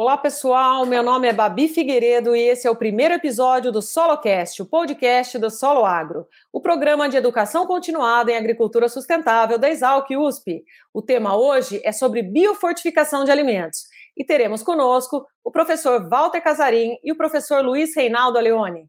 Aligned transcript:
Olá, 0.00 0.16
pessoal. 0.16 0.86
Meu 0.86 1.02
nome 1.02 1.26
é 1.26 1.32
Babi 1.32 1.66
Figueiredo 1.66 2.36
e 2.36 2.40
esse 2.40 2.68
é 2.68 2.70
o 2.70 2.76
primeiro 2.76 3.14
episódio 3.14 3.72
do 3.72 3.82
SoloCast, 3.82 4.62
o 4.62 4.64
podcast 4.64 5.36
do 5.40 5.50
Solo 5.50 5.84
Agro, 5.84 6.24
o 6.52 6.60
programa 6.60 7.08
de 7.08 7.16
educação 7.16 7.66
continuada 7.66 8.30
em 8.30 8.36
agricultura 8.36 8.88
sustentável 8.88 9.58
da 9.58 9.68
Exalc 9.68 10.08
USP. 10.16 10.62
O 10.94 11.02
tema 11.02 11.36
hoje 11.36 11.80
é 11.82 11.90
sobre 11.90 12.22
biofortificação 12.22 13.24
de 13.24 13.32
alimentos 13.32 13.86
e 14.16 14.24
teremos 14.24 14.62
conosco 14.62 15.26
o 15.42 15.50
professor 15.50 16.08
Walter 16.08 16.42
Casarim 16.42 16.96
e 17.02 17.10
o 17.10 17.16
professor 17.16 17.64
Luiz 17.64 17.90
Reinaldo 17.96 18.38
Leone. 18.38 18.86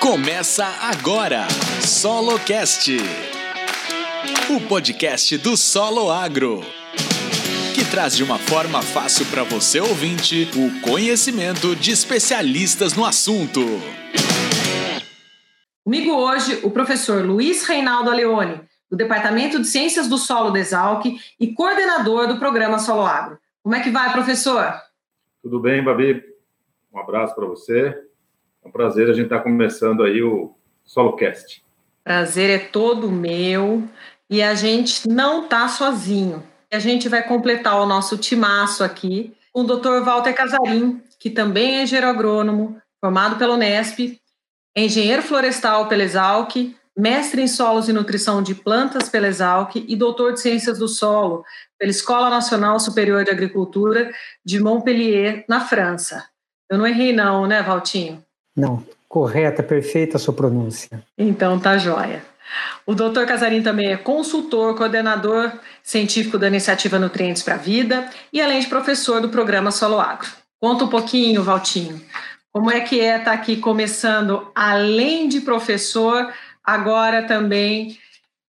Começa 0.00 0.66
agora, 0.90 1.46
SoloCast, 1.86 2.96
o 4.50 4.68
podcast 4.68 5.38
do 5.38 5.56
Solo 5.56 6.10
Agro 6.10 6.77
traz 7.98 8.16
de 8.16 8.22
uma 8.22 8.38
forma 8.38 8.80
fácil 8.80 9.26
para 9.26 9.42
você 9.42 9.80
ouvinte 9.80 10.48
o 10.54 10.80
conhecimento 10.88 11.74
de 11.74 11.90
especialistas 11.90 12.94
no 12.94 13.04
assunto. 13.04 13.60
Comigo 15.82 16.12
hoje 16.12 16.60
o 16.62 16.70
professor 16.70 17.24
Luiz 17.24 17.66
Reinaldo 17.66 18.08
Aleone, 18.08 18.60
do 18.88 18.96
Departamento 18.96 19.60
de 19.60 19.66
Ciências 19.66 20.06
do 20.06 20.16
Solo 20.16 20.52
da 20.52 20.60
Exalc 20.60 21.06
e 21.40 21.52
coordenador 21.52 22.28
do 22.28 22.38
programa 22.38 22.78
Solo 22.78 23.04
Agro. 23.04 23.36
Como 23.64 23.74
é 23.74 23.82
que 23.82 23.90
vai, 23.90 24.12
professor? 24.12 24.72
Tudo 25.42 25.58
bem, 25.58 25.82
Babi? 25.82 26.22
Um 26.94 27.00
abraço 27.00 27.34
para 27.34 27.46
você. 27.46 28.00
É 28.64 28.68
um 28.68 28.70
prazer 28.70 29.10
a 29.10 29.12
gente 29.12 29.24
estar 29.24 29.38
tá 29.38 29.42
começando 29.42 30.04
aí 30.04 30.22
o 30.22 30.54
SoloCast. 30.84 31.64
Prazer 32.04 32.48
é 32.48 32.58
todo 32.60 33.10
meu 33.10 33.82
e 34.30 34.40
a 34.40 34.54
gente 34.54 35.08
não 35.08 35.42
está 35.42 35.66
sozinho. 35.66 36.44
A 36.72 36.78
gente 36.78 37.08
vai 37.08 37.22
completar 37.22 37.80
o 37.80 37.86
nosso 37.86 38.18
timaço 38.18 38.84
aqui 38.84 39.34
com 39.52 39.62
o 39.62 39.64
Dr. 39.64 40.04
Walter 40.04 40.34
Casarim, 40.34 41.02
que 41.18 41.30
também 41.30 41.78
é 41.78 41.82
engenheiro 41.82 42.08
agrônomo, 42.08 42.80
formado 43.00 43.36
pela 43.36 43.54
Unesp, 43.54 44.20
é 44.76 44.84
engenheiro 44.84 45.22
florestal 45.22 45.88
pela 45.88 46.02
Exalc, 46.02 46.54
mestre 46.96 47.40
em 47.40 47.48
solos 47.48 47.88
e 47.88 47.92
nutrição 47.92 48.42
de 48.42 48.54
plantas 48.54 49.08
pela 49.08 49.28
Exalc 49.28 49.76
e 49.76 49.96
doutor 49.96 50.34
de 50.34 50.40
ciências 50.40 50.78
do 50.78 50.88
solo 50.88 51.44
pela 51.78 51.90
Escola 51.90 52.28
Nacional 52.28 52.78
Superior 52.78 53.24
de 53.24 53.30
Agricultura 53.30 54.10
de 54.44 54.60
Montpellier, 54.60 55.44
na 55.48 55.60
França. 55.60 56.24
Eu 56.70 56.76
não 56.76 56.86
errei 56.86 57.12
não, 57.12 57.46
né, 57.46 57.62
Valtinho? 57.62 58.22
Não, 58.56 58.84
correta, 59.08 59.62
perfeita 59.62 60.16
a 60.16 60.20
sua 60.20 60.34
pronúncia. 60.34 61.02
Então 61.16 61.58
tá 61.58 61.78
joia. 61.78 62.22
O 62.88 62.94
doutor 62.94 63.26
Casarim 63.26 63.62
também 63.62 63.92
é 63.92 63.98
consultor, 63.98 64.74
coordenador 64.74 65.52
científico 65.82 66.38
da 66.38 66.46
iniciativa 66.46 66.98
Nutrientes 66.98 67.42
para 67.42 67.52
a 67.52 67.58
Vida 67.58 68.08
e 68.32 68.40
além 68.40 68.60
de 68.60 68.66
professor 68.66 69.20
do 69.20 69.28
programa 69.28 69.70
Solo 69.70 70.00
Agro. 70.00 70.26
Conta 70.58 70.84
um 70.84 70.88
pouquinho, 70.88 71.42
Valtinho, 71.42 72.00
como 72.50 72.70
é 72.70 72.80
que 72.80 72.98
é 72.98 73.18
estar 73.18 73.24
tá 73.26 73.32
aqui 73.32 73.58
começando, 73.58 74.48
além 74.54 75.28
de 75.28 75.42
professor, 75.42 76.32
agora 76.64 77.26
também 77.28 77.98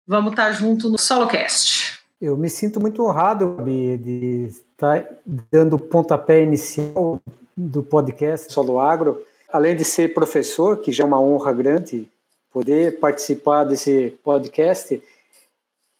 vamos 0.04 0.32
estar 0.32 0.46
tá 0.46 0.52
junto 0.52 0.90
no 0.90 0.98
SoloCast. 0.98 2.00
Eu 2.20 2.36
me 2.36 2.50
sinto 2.50 2.80
muito 2.80 3.04
honrado 3.04 3.56
de 3.64 4.48
estar 4.48 5.00
tá 5.00 5.08
dando 5.52 5.76
o 5.76 5.78
pontapé 5.78 6.42
inicial 6.42 7.22
do 7.56 7.84
podcast 7.84 8.52
Solo 8.52 8.80
Agro, 8.80 9.24
além 9.52 9.76
de 9.76 9.84
ser 9.84 10.12
professor, 10.12 10.78
que 10.78 10.90
já 10.90 11.04
é 11.04 11.06
uma 11.06 11.20
honra 11.20 11.52
grande 11.52 12.08
poder 12.54 13.00
participar 13.00 13.64
desse 13.64 14.16
podcast 14.22 15.02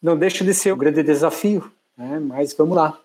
não 0.01 0.15
deixa 0.15 0.41
de 0.41 0.53
ser 0.53 0.73
um 0.73 0.77
grande 0.77 1.03
desafio, 1.03 1.69
né? 1.97 2.17
mas 2.17 2.53
vamos 2.53 2.77
lá. 2.77 2.97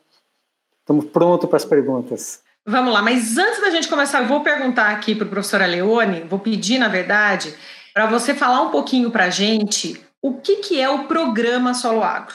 Estamos 0.79 1.07
prontos 1.07 1.49
para 1.49 1.57
as 1.57 1.65
perguntas. 1.65 2.45
Vamos 2.65 2.93
lá, 2.93 3.03
mas 3.03 3.37
antes 3.37 3.61
da 3.61 3.71
gente 3.71 3.89
começar, 3.89 4.23
eu 4.23 4.29
vou 4.29 4.43
perguntar 4.43 4.91
aqui 4.91 5.17
para 5.17 5.27
o 5.27 5.31
professor 5.31 5.61
Leone, 5.63 6.21
vou 6.21 6.39
pedir, 6.39 6.79
na 6.79 6.89
verdade, 6.89 7.53
para 7.93 8.07
você 8.07 8.35
falar 8.35 8.63
um 8.63 8.71
pouquinho 8.71 9.11
para 9.11 9.25
a 9.25 9.31
gente 9.31 10.01
o 10.23 10.35
que, 10.35 10.57
que 10.57 10.81
é 10.81 10.89
o 10.89 11.09
programa 11.09 11.75
Solo 11.75 12.05
Agro 12.05 12.35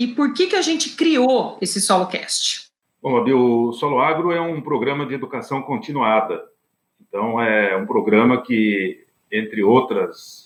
e 0.00 0.08
por 0.08 0.34
que, 0.34 0.48
que 0.48 0.56
a 0.56 0.62
gente 0.62 0.96
criou 0.96 1.58
esse 1.60 1.80
SoloCast. 1.80 2.70
Bom, 3.00 3.16
Abi, 3.16 3.32
o 3.32 3.72
Solo 3.72 4.00
Agro 4.00 4.32
é 4.32 4.40
um 4.40 4.60
programa 4.60 5.06
de 5.06 5.14
educação 5.14 5.62
continuada. 5.62 6.42
Então, 7.00 7.40
é 7.40 7.76
um 7.76 7.86
programa 7.86 8.42
que, 8.42 9.06
entre 9.30 9.62
outras 9.62 10.45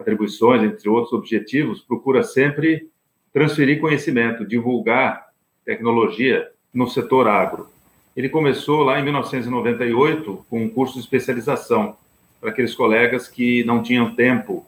atribuições, 0.00 0.62
entre 0.62 0.88
outros 0.88 1.12
objetivos, 1.12 1.80
procura 1.80 2.22
sempre 2.22 2.88
transferir 3.32 3.80
conhecimento, 3.80 4.46
divulgar 4.46 5.28
tecnologia 5.64 6.48
no 6.72 6.88
setor 6.88 7.28
agro. 7.28 7.68
Ele 8.16 8.28
começou 8.28 8.82
lá 8.82 8.98
em 8.98 9.04
1998 9.04 10.46
com 10.48 10.64
um 10.64 10.68
curso 10.68 10.94
de 10.94 11.00
especialização 11.00 11.96
para 12.40 12.50
aqueles 12.50 12.74
colegas 12.74 13.28
que 13.28 13.62
não 13.64 13.82
tinham 13.82 14.14
tempo 14.14 14.66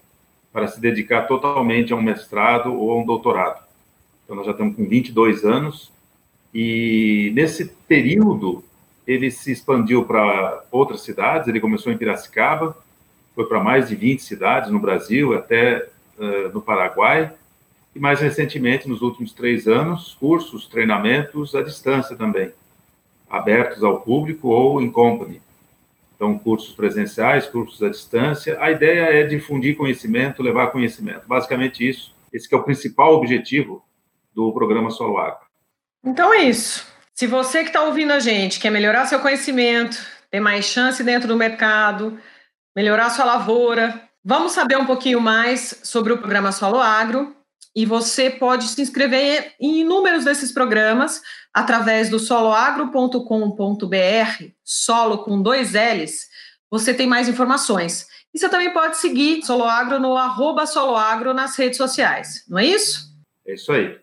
para 0.52 0.68
se 0.68 0.80
dedicar 0.80 1.22
totalmente 1.22 1.92
a 1.92 1.96
um 1.96 2.02
mestrado 2.02 2.72
ou 2.72 2.92
a 2.92 2.96
um 2.98 3.04
doutorado. 3.04 3.64
Então, 4.24 4.36
nós 4.36 4.46
já 4.46 4.52
estamos 4.52 4.76
com 4.76 4.86
22 4.86 5.44
anos 5.44 5.90
e 6.54 7.32
nesse 7.34 7.66
período 7.88 8.62
ele 9.06 9.30
se 9.30 9.50
expandiu 9.50 10.04
para 10.04 10.62
outras 10.70 11.00
cidades. 11.00 11.48
Ele 11.48 11.60
começou 11.60 11.92
em 11.92 11.96
Piracicaba, 11.96 12.76
foi 13.34 13.46
para 13.46 13.62
mais 13.62 13.88
de 13.88 13.94
20 13.94 14.22
cidades 14.22 14.70
no 14.70 14.78
Brasil, 14.78 15.34
até 15.34 15.88
uh, 16.18 16.48
no 16.52 16.60
Paraguai, 16.60 17.32
e 17.94 17.98
mais 17.98 18.20
recentemente, 18.20 18.88
nos 18.88 19.02
últimos 19.02 19.32
três 19.32 19.66
anos, 19.66 20.16
cursos, 20.18 20.66
treinamentos 20.66 21.54
à 21.54 21.62
distância 21.62 22.16
também, 22.16 22.52
abertos 23.28 23.82
ao 23.82 24.00
público 24.00 24.48
ou 24.48 24.80
em 24.80 24.90
company. 24.90 25.40
Então, 26.14 26.38
cursos 26.38 26.74
presenciais, 26.74 27.46
cursos 27.46 27.82
à 27.82 27.88
distância. 27.88 28.56
A 28.60 28.70
ideia 28.70 29.22
é 29.22 29.24
difundir 29.24 29.76
conhecimento, 29.76 30.42
levar 30.42 30.68
conhecimento. 30.68 31.26
Basicamente 31.26 31.86
isso. 31.86 32.14
Esse 32.32 32.52
é 32.54 32.56
o 32.56 32.62
principal 32.62 33.14
objetivo 33.14 33.84
do 34.34 34.52
programa 34.52 34.90
Solo 34.90 35.18
Agro. 35.18 35.46
Então 36.04 36.32
é 36.32 36.44
isso. 36.44 36.86
Se 37.14 37.26
você 37.26 37.62
que 37.62 37.68
está 37.68 37.82
ouvindo 37.82 38.12
a 38.12 38.18
gente 38.18 38.58
quer 38.58 38.70
melhorar 38.70 39.06
seu 39.06 39.20
conhecimento, 39.20 39.98
ter 40.30 40.40
mais 40.40 40.64
chance 40.64 41.02
dentro 41.04 41.28
do 41.28 41.36
mercado, 41.36 42.18
melhorar 42.74 43.10
sua 43.10 43.24
lavoura. 43.24 44.08
Vamos 44.24 44.52
saber 44.52 44.78
um 44.78 44.86
pouquinho 44.86 45.20
mais 45.20 45.80
sobre 45.82 46.12
o 46.12 46.18
programa 46.18 46.52
Solo 46.52 46.80
Agro 46.80 47.34
e 47.74 47.86
você 47.86 48.28
pode 48.28 48.64
se 48.64 48.82
inscrever 48.82 49.54
em 49.60 49.80
inúmeros 49.80 50.24
desses 50.24 50.52
programas 50.52 51.22
através 51.52 52.08
do 52.08 52.18
soloagro.com.br, 52.18 54.44
solo 54.64 55.18
com 55.18 55.40
dois 55.40 55.72
L's, 55.72 56.28
você 56.70 56.94
tem 56.94 57.06
mais 57.06 57.28
informações. 57.28 58.06
E 58.34 58.38
você 58.38 58.48
também 58.48 58.72
pode 58.72 58.96
seguir 58.96 59.42
Soloagro 59.42 60.00
no 60.00 60.16
arroba 60.16 60.66
Soloagro 60.66 61.34
nas 61.34 61.56
redes 61.56 61.76
sociais, 61.76 62.44
não 62.48 62.58
é 62.58 62.66
isso? 62.66 63.12
É 63.46 63.54
isso 63.54 63.70
aí. 63.72 63.98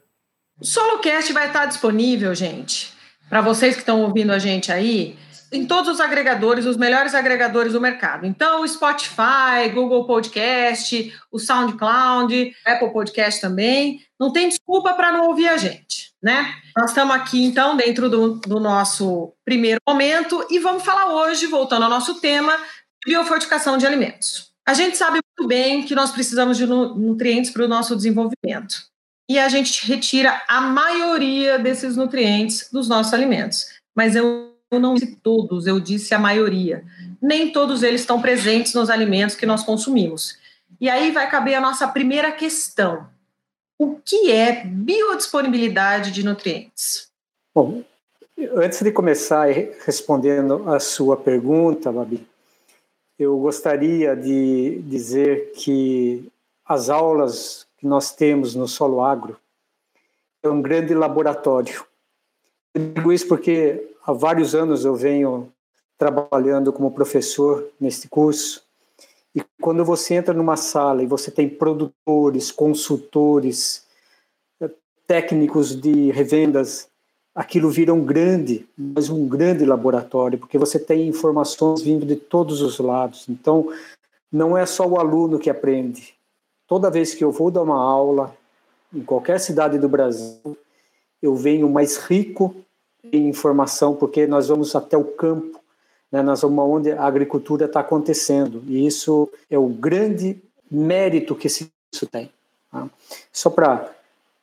O 0.59 0.66
SoloCast 0.66 1.34
vai 1.34 1.47
estar 1.47 1.66
disponível, 1.66 2.36
gente, 2.36 2.94
para 3.30 3.41
vocês 3.41 3.75
que 3.75 3.81
estão 3.81 4.01
ouvindo 4.01 4.31
a 4.31 4.38
gente 4.38 4.72
aí, 4.72 5.18
em 5.51 5.65
todos 5.65 5.89
os 5.89 5.99
agregadores, 5.99 6.65
os 6.65 6.77
melhores 6.77 7.13
agregadores 7.15 7.73
do 7.73 7.81
mercado. 7.81 8.25
Então, 8.25 8.61
o 8.61 8.67
Spotify, 8.67 9.69
Google 9.73 10.05
Podcast, 10.05 11.13
o 11.31 11.39
SoundCloud, 11.39 12.55
Apple 12.65 12.91
Podcast 12.91 13.41
também. 13.41 14.01
Não 14.19 14.31
tem 14.31 14.49
desculpa 14.49 14.93
para 14.93 15.11
não 15.11 15.27
ouvir 15.27 15.47
a 15.47 15.57
gente, 15.57 16.13
né? 16.21 16.53
Nós 16.77 16.91
estamos 16.91 17.15
aqui, 17.15 17.43
então, 17.43 17.75
dentro 17.75 18.09
do, 18.09 18.35
do 18.35 18.59
nosso 18.59 19.33
primeiro 19.45 19.79
momento 19.88 20.45
e 20.49 20.59
vamos 20.59 20.83
falar 20.83 21.13
hoje, 21.13 21.47
voltando 21.47 21.83
ao 21.83 21.89
nosso 21.89 22.19
tema, 22.19 22.55
biofortificação 23.05 23.77
de 23.77 23.88
alimentos. 23.88 24.49
A 24.67 24.73
gente 24.73 24.97
sabe 24.97 25.19
muito 25.38 25.47
bem 25.47 25.83
que 25.83 25.95
nós 25.95 26.11
precisamos 26.11 26.57
de 26.57 26.67
nutrientes 26.67 27.49
para 27.49 27.65
o 27.65 27.67
nosso 27.67 27.95
desenvolvimento. 27.95 28.89
E 29.27 29.39
a 29.39 29.47
gente 29.47 29.88
retira 29.88 30.43
a 30.47 30.61
maioria 30.61 31.57
desses 31.57 31.95
nutrientes 31.95 32.69
dos 32.71 32.88
nossos 32.88 33.13
alimentos. 33.13 33.67
Mas 33.95 34.15
eu 34.15 34.48
eu 34.72 34.80
não 34.80 34.94
disse 34.94 35.16
todos, 35.16 35.66
eu 35.66 35.80
disse 35.80 36.13
a 36.13 36.19
maioria. 36.19 36.83
Nem 37.21 37.51
todos 37.51 37.83
eles 37.83 38.01
estão 38.01 38.21
presentes 38.21 38.74
nos 38.74 38.89
alimentos 38.89 39.36
que 39.36 39.45
nós 39.45 39.63
consumimos. 39.63 40.38
E 40.80 40.89
aí 40.89 41.12
vai 41.12 41.30
caber 41.30 41.56
a 41.56 41.62
nossa 41.62 41.88
primeira 41.88 42.31
questão. 42.31 43.07
O 43.77 43.95
que 43.95 44.31
é 44.31 44.63
biodisponibilidade 44.66 46.12
de 46.12 46.24
nutrientes? 46.24 47.10
Bom, 47.54 47.83
antes 48.56 48.81
de 48.81 48.92
começar 48.92 49.48
respondendo 49.86 50.69
a 50.69 50.80
sua 50.80 51.18
pergunta, 51.18 51.92
Babi, 51.92 52.25
eu 53.18 53.38
gostaria 53.38 54.15
de 54.15 54.81
dizer 54.83 55.51
que 55.56 56.30
as 56.65 56.89
aulas 56.89 57.68
que 57.77 57.88
nós 57.88 58.13
temos 58.13 58.54
no 58.54 58.68
Solo 58.68 59.01
Agro 59.01 59.38
é 60.44 60.50
um 60.50 60.62
grande 60.62 60.94
laboratório. 60.94 61.83
Eu 62.74 62.94
digo 62.94 63.12
isso 63.12 63.27
porque 63.27 63.88
há 64.06 64.13
vários 64.13 64.56
anos 64.56 64.86
eu 64.86 64.96
venho 64.96 65.51
trabalhando 65.98 66.72
como 66.72 66.92
professor 66.92 67.68
neste 67.80 68.07
curso. 68.07 68.63
E 69.36 69.44
quando 69.62 69.84
você 69.86 70.16
entra 70.16 70.34
numa 70.34 70.57
sala 70.57 71.04
e 71.04 71.07
você 71.07 71.30
tem 71.30 71.48
produtores, 71.48 72.51
consultores, 72.51 73.86
técnicos 75.06 75.75
de 75.75 76.12
revendas, 76.12 76.88
aquilo 77.34 77.69
vira 77.69 77.94
um 77.94 78.06
grande, 78.06 78.68
mas 78.78 79.10
um 79.10 79.28
grande 79.28 79.66
laboratório, 79.66 80.38
porque 80.38 80.57
você 80.57 80.78
tem 80.80 81.07
informações 81.07 81.81
vindo 81.81 82.06
de 82.06 82.16
todos 82.16 82.62
os 82.62 82.78
lados. 82.80 83.28
Então, 83.28 83.72
não 84.31 84.57
é 84.57 84.66
só 84.66 84.88
o 84.88 85.00
aluno 85.00 85.40
que 85.40 85.50
aprende. 85.50 86.13
Toda 86.68 86.92
vez 86.92 87.16
que 87.16 87.24
eu 87.24 87.31
vou 87.31 87.50
dar 87.50 87.63
uma 87.63 87.81
aula, 87.81 88.36
em 88.94 89.01
qualquer 89.01 89.40
cidade 89.40 89.80
do 89.80 89.90
Brasil, 89.90 90.56
eu 91.22 91.36
venho 91.36 91.68
mais 91.69 91.98
rico 91.98 92.56
informação, 93.12 93.96
porque 93.96 94.28
nós 94.28 94.48
vamos 94.48 94.75
até 94.75 94.98
o 94.98 95.04
campo, 95.04 95.60
né? 96.12 96.22
nós 96.22 96.42
vamos 96.42 96.63
onde 96.66 96.92
a 96.92 97.04
agricultura 97.04 97.66
está 97.66 97.80
acontecendo, 97.80 98.63
e 98.68 98.86
isso 98.86 99.30
é 99.50 99.57
o 99.57 99.68
grande 99.68 100.38
mérito 100.69 101.36
que 101.36 101.48
isso 101.48 101.69
tem. 102.12 102.30
Tá? 102.72 102.88
Só 103.31 103.50
para, 103.50 103.90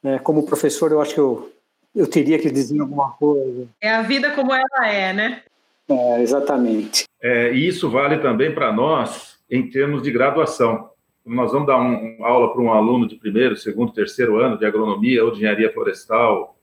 né, 0.02 0.18
como 0.18 0.46
professor, 0.46 0.90
eu 0.90 1.00
acho 1.00 1.14
que 1.14 1.20
eu, 1.20 1.50
eu 1.94 2.06
teria 2.06 2.38
que 2.38 2.50
dizer 2.50 2.80
alguma 2.80 3.10
coisa. 3.12 3.68
É 3.80 3.90
a 3.90 4.02
vida 4.02 4.30
como 4.32 4.52
ela 4.52 4.88
é, 4.88 5.12
né? 5.12 5.42
É, 5.88 6.20
exatamente. 6.20 7.04
É, 7.22 7.52
e 7.52 7.68
isso 7.68 7.88
vale 7.88 8.18
também 8.18 8.52
para 8.52 8.72
nós 8.72 9.38
em 9.48 9.70
termos 9.70 10.02
de 10.02 10.10
graduação. 10.10 10.90
Nós 11.24 11.52
vamos 11.52 11.66
dar 11.66 11.78
um, 11.78 12.16
uma 12.16 12.28
aula 12.28 12.52
para 12.52 12.62
um 12.62 12.72
aluno 12.72 13.06
de 13.06 13.16
primeiro, 13.16 13.56
segundo, 13.56 13.92
terceiro 13.92 14.38
ano 14.38 14.58
de 14.58 14.66
agronomia 14.66 15.24
ou 15.24 15.30
de 15.30 15.38
engenharia 15.38 15.72
florestal 15.72 16.55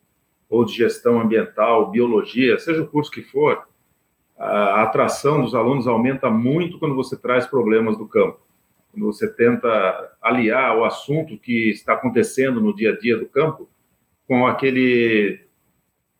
ou 0.50 0.66
de 0.66 0.74
gestão 0.74 1.20
ambiental, 1.20 1.90
biologia, 1.90 2.60
seja 2.60 2.82
o 2.82 2.88
curso 2.88 3.12
que 3.12 3.24
for, 3.24 3.68
a 4.38 4.84
atração 4.84 5.42
dos 5.42 5.56
alunos 5.56 5.88
aumenta 5.88 6.30
muito 6.30 6.80
quando 6.80 6.96
você 6.96 7.16
traz 7.16 7.46
problemas 7.46 7.98
do 7.98 8.08
campo. 8.08 8.40
Quando 8.92 9.06
você 9.06 9.28
tenta 9.32 10.16
aliar 10.22 10.78
o 10.78 10.84
assunto 10.84 11.38
que 11.38 11.70
está 11.70 11.94
acontecendo 11.94 12.62
no 12.62 12.76
dia 12.76 12.92
a 12.92 12.98
dia 12.98 13.18
do 13.18 13.26
campo 13.26 13.70
com 14.28 14.46
aquele 14.46 15.42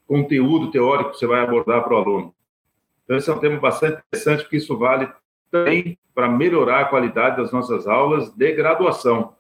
conteúdo 0.08 0.72
teórico 0.72 1.12
que 1.12 1.18
você 1.18 1.28
vai 1.28 1.42
abordar 1.42 1.84
para 1.84 1.94
o 1.94 1.98
aluno. 1.98 2.36
Então, 3.04 3.18
esse 3.18 3.30
é 3.30 3.34
um 3.34 3.40
tema 3.40 3.60
bastante 3.60 4.02
interessante, 4.08 4.44
porque 4.44 4.58
isso 4.58 4.78
vale 4.78 5.10
também 5.52 5.98
para 6.16 6.30
melhorar 6.30 6.82
a 6.82 6.86
qualidade 6.86 7.38
das 7.38 7.52
nossas 7.52 7.88
aulas 7.88 8.30
de 8.32 8.52
graduação. 8.54 9.36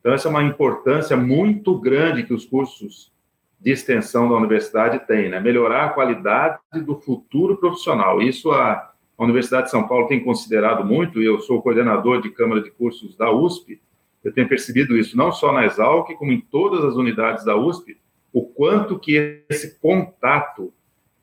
Então, 0.00 0.12
essa 0.12 0.28
é 0.28 0.30
uma 0.30 0.42
importância 0.42 1.16
muito 1.16 1.78
grande 1.78 2.22
que 2.22 2.32
os 2.32 2.44
cursos 2.44 3.12
de 3.60 3.72
extensão 3.72 4.28
da 4.28 4.36
universidade 4.36 5.06
têm, 5.06 5.28
né? 5.28 5.40
Melhorar 5.40 5.86
a 5.86 5.88
qualidade 5.90 6.58
do 6.84 7.00
futuro 7.00 7.56
profissional. 7.56 8.22
Isso 8.22 8.50
a, 8.52 8.92
a 9.16 9.24
Universidade 9.24 9.64
de 9.64 9.70
São 9.70 9.86
Paulo 9.86 10.06
tem 10.06 10.22
considerado 10.22 10.84
muito, 10.84 11.20
e 11.20 11.26
eu 11.26 11.40
sou 11.40 11.60
coordenador 11.60 12.22
de 12.22 12.30
Câmara 12.30 12.62
de 12.62 12.70
Cursos 12.70 13.16
da 13.16 13.30
USP, 13.30 13.80
eu 14.22 14.32
tenho 14.32 14.48
percebido 14.48 14.96
isso 14.96 15.16
não 15.16 15.32
só 15.32 15.52
na 15.52 15.64
Exalc, 15.64 16.12
como 16.14 16.32
em 16.32 16.40
todas 16.40 16.84
as 16.84 16.94
unidades 16.94 17.44
da 17.44 17.56
USP, 17.56 17.96
o 18.32 18.42
quanto 18.42 18.98
que 18.98 19.42
esse 19.48 19.78
contato 19.80 20.72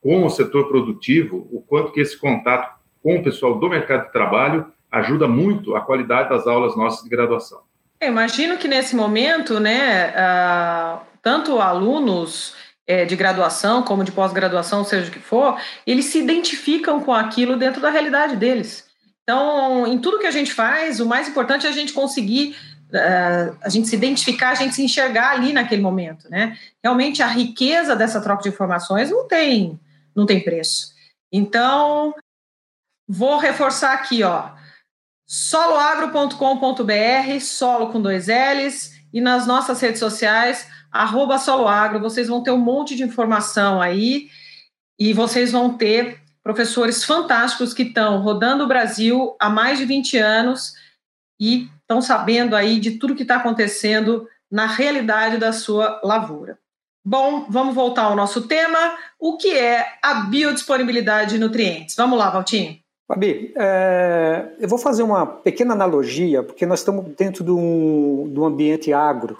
com 0.02 0.24
o 0.24 0.30
setor 0.30 0.68
produtivo, 0.68 1.48
o 1.50 1.60
quanto 1.60 1.92
que 1.92 2.00
esse 2.00 2.18
contato 2.18 2.76
com 3.02 3.16
o 3.16 3.22
pessoal 3.22 3.58
do 3.58 3.68
mercado 3.68 4.06
de 4.06 4.12
trabalho 4.12 4.66
ajuda 4.90 5.28
muito 5.28 5.76
a 5.76 5.80
qualidade 5.80 6.30
das 6.30 6.46
aulas 6.46 6.76
nossas 6.76 7.02
de 7.02 7.10
graduação. 7.10 7.60
Eu 8.00 8.08
imagino 8.08 8.58
que 8.58 8.68
nesse 8.68 8.94
momento, 8.94 9.58
né, 9.58 10.10
uh, 10.10 11.00
tanto 11.26 11.58
alunos 11.58 12.54
é, 12.86 13.04
de 13.04 13.16
graduação 13.16 13.82
como 13.82 14.04
de 14.04 14.12
pós-graduação, 14.12 14.84
seja 14.84 15.08
o 15.08 15.12
que 15.12 15.18
for, 15.18 15.60
eles 15.84 16.04
se 16.04 16.20
identificam 16.20 17.02
com 17.02 17.12
aquilo 17.12 17.56
dentro 17.56 17.80
da 17.80 17.90
realidade 17.90 18.36
deles. 18.36 18.88
Então, 19.24 19.84
em 19.88 19.98
tudo 19.98 20.20
que 20.20 20.26
a 20.28 20.30
gente 20.30 20.54
faz, 20.54 21.00
o 21.00 21.06
mais 21.06 21.28
importante 21.28 21.66
é 21.66 21.68
a 21.68 21.72
gente 21.72 21.92
conseguir 21.92 22.56
uh, 22.92 23.56
a 23.60 23.68
gente 23.68 23.88
se 23.88 23.96
identificar, 23.96 24.50
a 24.50 24.54
gente 24.54 24.76
se 24.76 24.84
enxergar 24.84 25.32
ali 25.32 25.52
naquele 25.52 25.82
momento, 25.82 26.30
né? 26.30 26.56
Realmente 26.80 27.20
a 27.20 27.26
riqueza 27.26 27.96
dessa 27.96 28.20
troca 28.20 28.44
de 28.44 28.50
informações 28.50 29.10
não 29.10 29.26
tem, 29.26 29.80
não 30.14 30.26
tem 30.26 30.44
preço. 30.44 30.92
Então, 31.32 32.14
vou 33.08 33.36
reforçar 33.38 33.94
aqui, 33.94 34.22
ó, 34.22 34.50
soloagro.com.br, 35.26 37.40
solo 37.40 37.90
com 37.90 38.00
dois 38.00 38.28
L's, 38.28 38.94
e 39.12 39.20
nas 39.20 39.44
nossas 39.44 39.80
redes 39.80 39.98
sociais, 39.98 40.75
arroba 40.90 41.38
soloagro, 41.38 42.00
vocês 42.00 42.28
vão 42.28 42.42
ter 42.42 42.50
um 42.50 42.58
monte 42.58 42.94
de 42.96 43.02
informação 43.02 43.80
aí, 43.80 44.28
e 44.98 45.12
vocês 45.12 45.52
vão 45.52 45.76
ter 45.76 46.20
professores 46.42 47.04
fantásticos 47.04 47.74
que 47.74 47.82
estão 47.82 48.22
rodando 48.22 48.64
o 48.64 48.68
Brasil 48.68 49.34
há 49.38 49.50
mais 49.50 49.78
de 49.78 49.84
20 49.84 50.16
anos 50.18 50.74
e 51.40 51.68
estão 51.80 52.00
sabendo 52.00 52.54
aí 52.54 52.78
de 52.78 52.92
tudo 52.92 53.14
que 53.14 53.22
está 53.22 53.36
acontecendo 53.36 54.28
na 54.50 54.66
realidade 54.66 55.38
da 55.38 55.52
sua 55.52 56.00
lavoura. 56.02 56.58
Bom, 57.04 57.46
vamos 57.48 57.74
voltar 57.74 58.02
ao 58.02 58.16
nosso 58.16 58.48
tema, 58.48 58.78
o 59.18 59.36
que 59.36 59.56
é 59.56 59.86
a 60.02 60.14
biodisponibilidade 60.22 61.34
de 61.34 61.38
nutrientes. 61.38 61.94
Vamos 61.94 62.18
lá, 62.18 62.30
Valtinho. 62.30 62.78
Fabi, 63.06 63.52
é, 63.56 64.48
eu 64.58 64.68
vou 64.68 64.78
fazer 64.78 65.04
uma 65.04 65.24
pequena 65.24 65.74
analogia, 65.74 66.42
porque 66.42 66.66
nós 66.66 66.80
estamos 66.80 67.04
dentro 67.16 67.44
de 67.44 67.52
um, 67.52 68.28
de 68.32 68.40
um 68.40 68.44
ambiente 68.44 68.92
agro, 68.92 69.38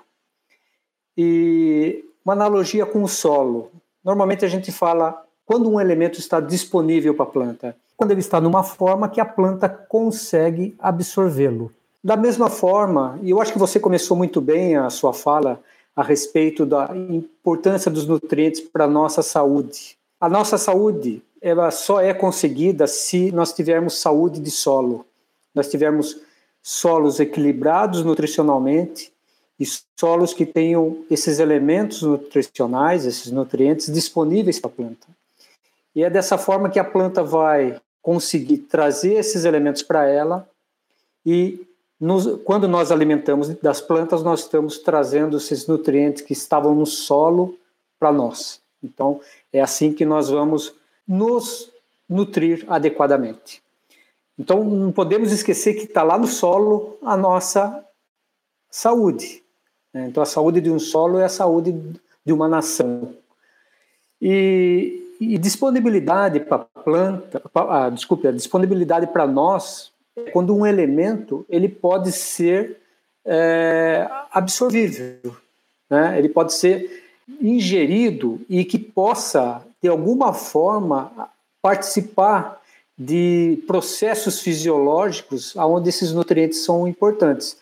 e 1.17 2.05
uma 2.25 2.33
analogia 2.33 2.85
com 2.85 3.03
o 3.03 3.09
solo. 3.09 3.71
Normalmente 4.05 4.45
a 4.45 4.49
gente 4.49 4.71
fala 4.73 5.25
quando 5.45 5.71
um 5.71 5.81
elemento 5.81 6.19
está 6.19 6.41
disponível 6.41 7.15
para 7.15 7.25
a 7.25 7.29
planta, 7.29 7.77
quando 7.97 8.11
ele 8.11 8.21
está 8.21 8.41
numa 8.41 8.63
forma 8.63 9.09
que 9.09 9.21
a 9.21 9.25
planta 9.25 9.69
consegue 9.69 10.75
absorvê-lo. 10.79 11.73
Da 12.03 12.17
mesma 12.17 12.51
forma, 12.51 13.19
e 13.23 13.31
eu 13.31 13.41
acho 13.41 13.53
que 13.53 13.59
você 13.59 13.81
começou 13.81 14.17
muito 14.17 14.41
bem 14.41 14.77
a 14.77 14.91
sua 14.91 15.13
fala 15.13 15.61
a 15.95 16.03
respeito 16.03 16.67
da 16.67 16.91
importância 16.95 17.91
dos 17.91 18.07
nutrientes 18.07 18.61
para 18.61 18.85
a 18.85 18.89
nossa 18.89 19.23
saúde. 19.23 19.97
A 20.21 20.29
nossa 20.29 20.59
saúde 20.59 21.23
ela 21.41 21.71
só 21.71 22.01
é 22.01 22.13
conseguida 22.13 22.87
se 22.87 23.31
nós 23.31 23.53
tivermos 23.53 24.01
saúde 24.01 24.41
de 24.41 24.51
solo, 24.51 25.07
nós 25.55 25.69
tivermos 25.69 26.21
solos 26.63 27.21
equilibrados 27.21 28.03
nutricionalmente 28.03 29.13
e 29.59 29.65
solos 29.99 30.35
que 30.35 30.45
tenham 30.45 31.05
esses 31.11 31.39
elementos 31.39 32.03
nutricionais, 32.03 33.07
esses 33.07 33.31
nutrientes 33.31 33.93
disponíveis 33.93 34.61
para 34.61 34.71
a 34.71 34.75
planta. 34.75 35.07
E 35.95 36.05
é 36.05 36.11
dessa 36.11 36.37
forma 36.37 36.69
que 36.69 36.79
a 36.79 36.85
planta 36.85 37.23
vai 37.23 37.81
conseguir 38.03 38.59
trazer 38.59 39.15
esses 39.15 39.45
elementos 39.45 39.83
para 39.83 40.07
ela 40.07 40.49
e 41.25 41.67
nos, 41.99 42.43
quando 42.45 42.69
nós 42.69 42.93
alimentamos 42.93 43.49
das 43.57 43.81
plantas, 43.81 44.23
nós 44.23 44.41
estamos 44.41 44.79
trazendo 44.79 45.39
esses 45.39 45.67
nutrientes 45.67 46.23
que 46.23 46.35
estavam 46.35 46.75
no 46.75 46.85
solo 46.85 47.59
para 47.99 48.13
nós. 48.13 48.61
Então, 48.83 49.21
é 49.53 49.61
assim 49.61 49.93
que 49.93 50.05
nós 50.05 50.29
vamos 50.29 50.75
nos 51.09 51.73
nutrir 52.09 52.65
adequadamente. 52.69 53.63
Então, 54.39 54.63
não 54.63 54.93
podemos 54.93 55.33
esquecer 55.33 55.75
que 55.75 55.85
está 55.85 56.03
lá 56.03 56.19
no 56.19 56.27
solo 56.27 56.99
a 57.03 57.17
nossa 57.17 57.83
saúde. 58.71 59.43
Né? 59.97 60.07
Então, 60.09 60.23
a 60.23 60.27
saúde 60.27 60.61
de 60.61 60.71
um 60.71 60.79
solo 60.79 61.19
é 61.19 61.25
a 61.25 61.29
saúde 61.29 61.75
de 62.25 62.33
uma 62.33 62.47
nação. 62.47 63.15
E, 64.21 65.15
e 65.19 65.39
disponibilidade 65.39 66.41
para 66.41 66.67
a 66.75 66.81
planta, 66.83 67.41
pra, 67.53 67.87
ah, 67.87 67.91
desculpe, 67.91 68.29
a 68.29 68.33
disponibilidade 68.33 69.07
para 69.07 69.27
nós 69.27 69.91
quando 70.33 70.55
um 70.55 70.67
elemento 70.67 71.45
ele 71.49 71.69
pode 71.69 72.11
ser 72.13 72.79
é, 73.25 74.09
absorvível, 74.31 75.37
né? 75.91 76.19
ele 76.19 76.29
pode 76.29 76.55
ser 76.55 77.05
ingerido 77.41 78.41
e 78.49 78.65
que 78.65 78.79
possa, 78.79 79.63
de 79.83 79.89
alguma 79.89 80.33
forma, 80.33 81.31
participar 81.61 82.63
de 82.99 83.63
processos 83.67 84.41
fisiológicos 84.41 85.55
onde 85.57 85.91
esses 85.91 86.13
nutrientes 86.13 86.65
são 86.65 86.89
importantes. 86.89 87.59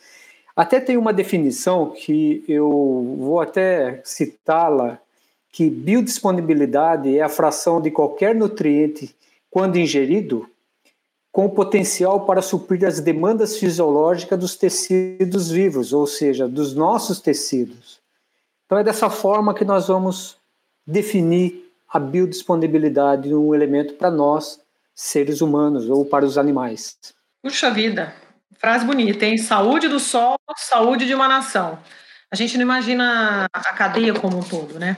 Até 0.57 0.79
tem 0.81 0.97
uma 0.97 1.13
definição 1.13 1.91
que 1.91 2.45
eu 2.49 3.17
vou 3.19 3.41
até 3.41 4.01
citá-la, 4.05 4.99
que 5.51 5.69
biodisponibilidade 5.69 7.17
é 7.17 7.23
a 7.23 7.29
fração 7.29 7.81
de 7.81 7.91
qualquer 7.91 8.35
nutriente 8.35 9.15
quando 9.51 9.77
ingerido 9.77 10.49
com 11.33 11.49
potencial 11.49 12.25
para 12.25 12.41
suprir 12.41 12.85
as 12.85 13.01
demandas 13.01 13.57
fisiológicas 13.57 14.39
dos 14.39 14.55
tecidos 14.55 15.51
vivos, 15.51 15.93
ou 15.93 16.07
seja, 16.07 16.47
dos 16.47 16.75
nossos 16.77 17.21
tecidos. 17.21 18.01
Então 18.67 18.79
é 18.79 18.85
dessa 18.85 19.11
forma 19.11 19.53
que 19.53 19.65
nós 19.65 19.89
vamos 19.89 20.37
definir 20.87 21.73
a 21.89 21.99
biodisponibilidade 21.99 23.29
de 23.29 23.35
um 23.35 23.53
elemento 23.53 23.95
para 23.95 24.11
nós, 24.13 24.61
seres 24.95 25.41
humanos, 25.41 25.89
ou 25.89 26.05
para 26.05 26.25
os 26.25 26.39
animais. 26.39 26.97
Puxa 27.43 27.71
vida, 27.71 28.15
frase 28.65 28.87
bonita, 28.87 29.27
hein? 29.27 29.37
Saúde 29.37 29.89
do 29.89 30.01
solo, 30.01 30.39
saúde 30.57 31.07
de 31.07 31.15
uma 31.15 31.29
nação. 31.29 31.79
A 32.31 32.35
gente 32.35 32.57
não 32.57 32.63
imagina 32.63 33.47
a 33.53 33.73
cadeia 33.75 34.15
como 34.15 34.39
um 34.39 34.43
todo, 34.43 34.79
né? 34.79 34.97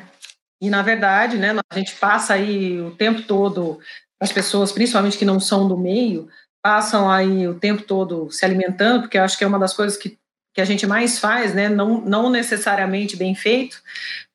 E 0.63 0.71
na 0.71 0.83
verdade, 0.83 1.37
né, 1.37 1.53
a 1.69 1.77
gente 1.77 1.97
passa 1.97 2.35
aí 2.35 2.81
o 2.81 2.93
tempo 2.93 3.23
todo 3.23 3.81
as 4.21 4.31
pessoas, 4.31 4.71
principalmente 4.71 5.19
que 5.19 5.25
não 5.25 5.41
são 5.41 5.67
do 5.67 5.77
meio, 5.77 6.29
passam 6.63 7.11
aí 7.11 7.49
o 7.49 7.59
tempo 7.59 7.83
todo 7.83 8.31
se 8.31 8.45
alimentando, 8.45 9.01
porque 9.01 9.19
eu 9.19 9.25
acho 9.25 9.37
que 9.37 9.43
é 9.43 9.49
uma 9.49 9.59
das 9.59 9.75
coisas 9.75 9.99
que, 9.99 10.17
que 10.55 10.61
a 10.61 10.65
gente 10.65 10.87
mais 10.87 11.19
faz, 11.19 11.53
né? 11.53 11.69
Não, 11.69 12.01
não 12.01 12.31
necessariamente 12.31 13.17
bem 13.17 13.35
feito, 13.35 13.83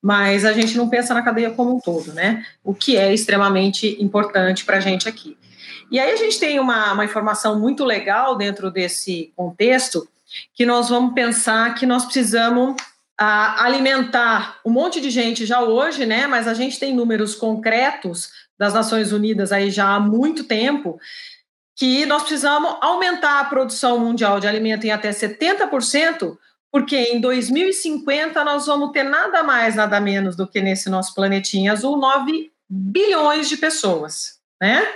mas 0.01 0.43
a 0.43 0.51
gente 0.51 0.77
não 0.77 0.89
pensa 0.89 1.13
na 1.13 1.23
cadeia 1.23 1.51
como 1.51 1.73
um 1.73 1.79
todo, 1.79 2.13
né? 2.13 2.45
O 2.61 2.75
que 2.75 2.97
é 2.97 3.13
extremamente 3.13 3.95
importante 4.03 4.65
para 4.65 4.75
a 4.75 4.81
gente 4.81 5.07
aqui. 5.07 5.37
E 5.91 5.99
aí 5.99 6.13
a 6.13 6.15
gente 6.15 6.39
tem 6.39 6.57
uma, 6.57 6.93
uma 6.93 7.03
informação 7.03 7.59
muito 7.59 7.83
legal 7.83 8.37
dentro 8.37 8.71
desse 8.71 9.33
contexto, 9.35 10.07
que 10.55 10.65
nós 10.65 10.87
vamos 10.87 11.13
pensar 11.13 11.75
que 11.75 11.85
nós 11.85 12.05
precisamos 12.05 12.77
a, 13.19 13.65
alimentar 13.65 14.59
um 14.65 14.71
monte 14.71 15.01
de 15.01 15.09
gente 15.09 15.45
já 15.45 15.61
hoje, 15.61 16.05
né? 16.05 16.27
Mas 16.27 16.47
a 16.47 16.53
gente 16.53 16.79
tem 16.79 16.95
números 16.95 17.35
concretos 17.35 18.31
das 18.57 18.73
Nações 18.73 19.11
Unidas 19.11 19.51
aí 19.51 19.69
já 19.69 19.89
há 19.89 19.99
muito 19.99 20.45
tempo 20.45 20.97
que 21.75 22.05
nós 22.05 22.21
precisamos 22.21 22.77
aumentar 22.79 23.41
a 23.41 23.45
produção 23.45 23.99
mundial 23.99 24.39
de 24.39 24.47
alimento 24.47 24.85
em 24.85 24.91
até 24.91 25.09
70%, 25.09 26.37
porque 26.71 26.95
em 26.95 27.19
2050 27.19 28.43
nós 28.45 28.65
vamos 28.65 28.91
ter 28.91 29.03
nada 29.03 29.43
mais, 29.43 29.75
nada 29.75 29.99
menos 29.99 30.37
do 30.37 30.47
que 30.47 30.61
nesse 30.61 30.89
nosso 30.89 31.13
planetinha 31.13 31.73
azul 31.73 31.97
9 31.97 32.49
bilhões 32.69 33.49
de 33.49 33.57
pessoas, 33.57 34.39
né? 34.61 34.87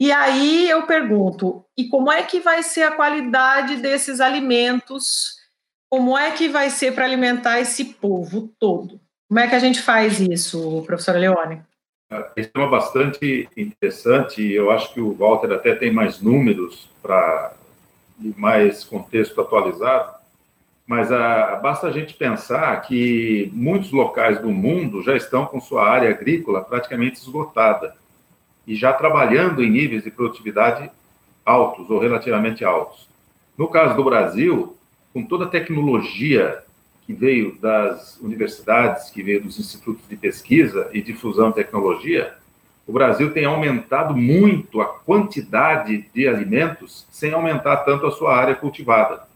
E 0.00 0.12
aí 0.12 0.70
eu 0.70 0.86
pergunto, 0.86 1.64
e 1.76 1.88
como 1.88 2.10
é 2.10 2.22
que 2.22 2.38
vai 2.38 2.62
ser 2.62 2.82
a 2.82 2.92
qualidade 2.92 3.76
desses 3.76 4.20
alimentos? 4.20 5.36
Como 5.90 6.16
é 6.16 6.30
que 6.30 6.48
vai 6.48 6.70
ser 6.70 6.94
para 6.94 7.04
alimentar 7.04 7.58
esse 7.58 7.84
povo 7.84 8.54
todo? 8.60 9.00
Como 9.28 9.40
é 9.40 9.48
que 9.48 9.56
a 9.56 9.58
gente 9.58 9.82
faz 9.82 10.20
isso, 10.20 10.82
professora 10.86 11.18
Leone? 11.18 11.62
É 12.10 12.16
um 12.18 12.44
tema 12.44 12.68
bastante 12.68 13.48
interessante 13.56 14.40
eu 14.40 14.70
acho 14.70 14.94
que 14.94 15.00
o 15.00 15.12
Walter 15.12 15.52
até 15.52 15.74
tem 15.74 15.92
mais 15.92 16.20
números 16.20 16.88
para 17.02 17.52
mais 18.36 18.84
contexto 18.84 19.40
atualizado, 19.40 20.16
mas 20.86 21.12
a, 21.12 21.56
basta 21.56 21.86
a 21.86 21.92
gente 21.92 22.14
pensar 22.14 22.80
que 22.82 23.50
muitos 23.52 23.92
locais 23.92 24.40
do 24.40 24.50
mundo 24.50 25.02
já 25.02 25.16
estão 25.16 25.44
com 25.44 25.60
sua 25.60 25.86
área 25.86 26.08
agrícola 26.08 26.64
praticamente 26.64 27.18
esgotada 27.18 27.94
e 28.68 28.76
já 28.76 28.92
trabalhando 28.92 29.64
em 29.64 29.70
níveis 29.70 30.04
de 30.04 30.10
produtividade 30.10 30.90
altos 31.44 31.88
ou 31.88 31.98
relativamente 31.98 32.62
altos. 32.62 33.08
No 33.56 33.66
caso 33.66 33.96
do 33.96 34.04
Brasil, 34.04 34.76
com 35.14 35.24
toda 35.24 35.46
a 35.46 35.48
tecnologia 35.48 36.62
que 37.06 37.14
veio 37.14 37.56
das 37.58 38.18
universidades, 38.18 39.08
que 39.08 39.22
veio 39.22 39.42
dos 39.42 39.58
institutos 39.58 40.06
de 40.06 40.14
pesquisa 40.14 40.90
e 40.92 41.00
difusão 41.00 41.48
de 41.48 41.56
tecnologia, 41.56 42.34
o 42.86 42.92
Brasil 42.92 43.32
tem 43.32 43.46
aumentado 43.46 44.14
muito 44.14 44.82
a 44.82 44.86
quantidade 44.86 46.04
de 46.14 46.28
alimentos 46.28 47.06
sem 47.10 47.32
aumentar 47.32 47.78
tanto 47.78 48.06
a 48.06 48.10
sua 48.10 48.36
área 48.36 48.54
cultivada. 48.54 49.26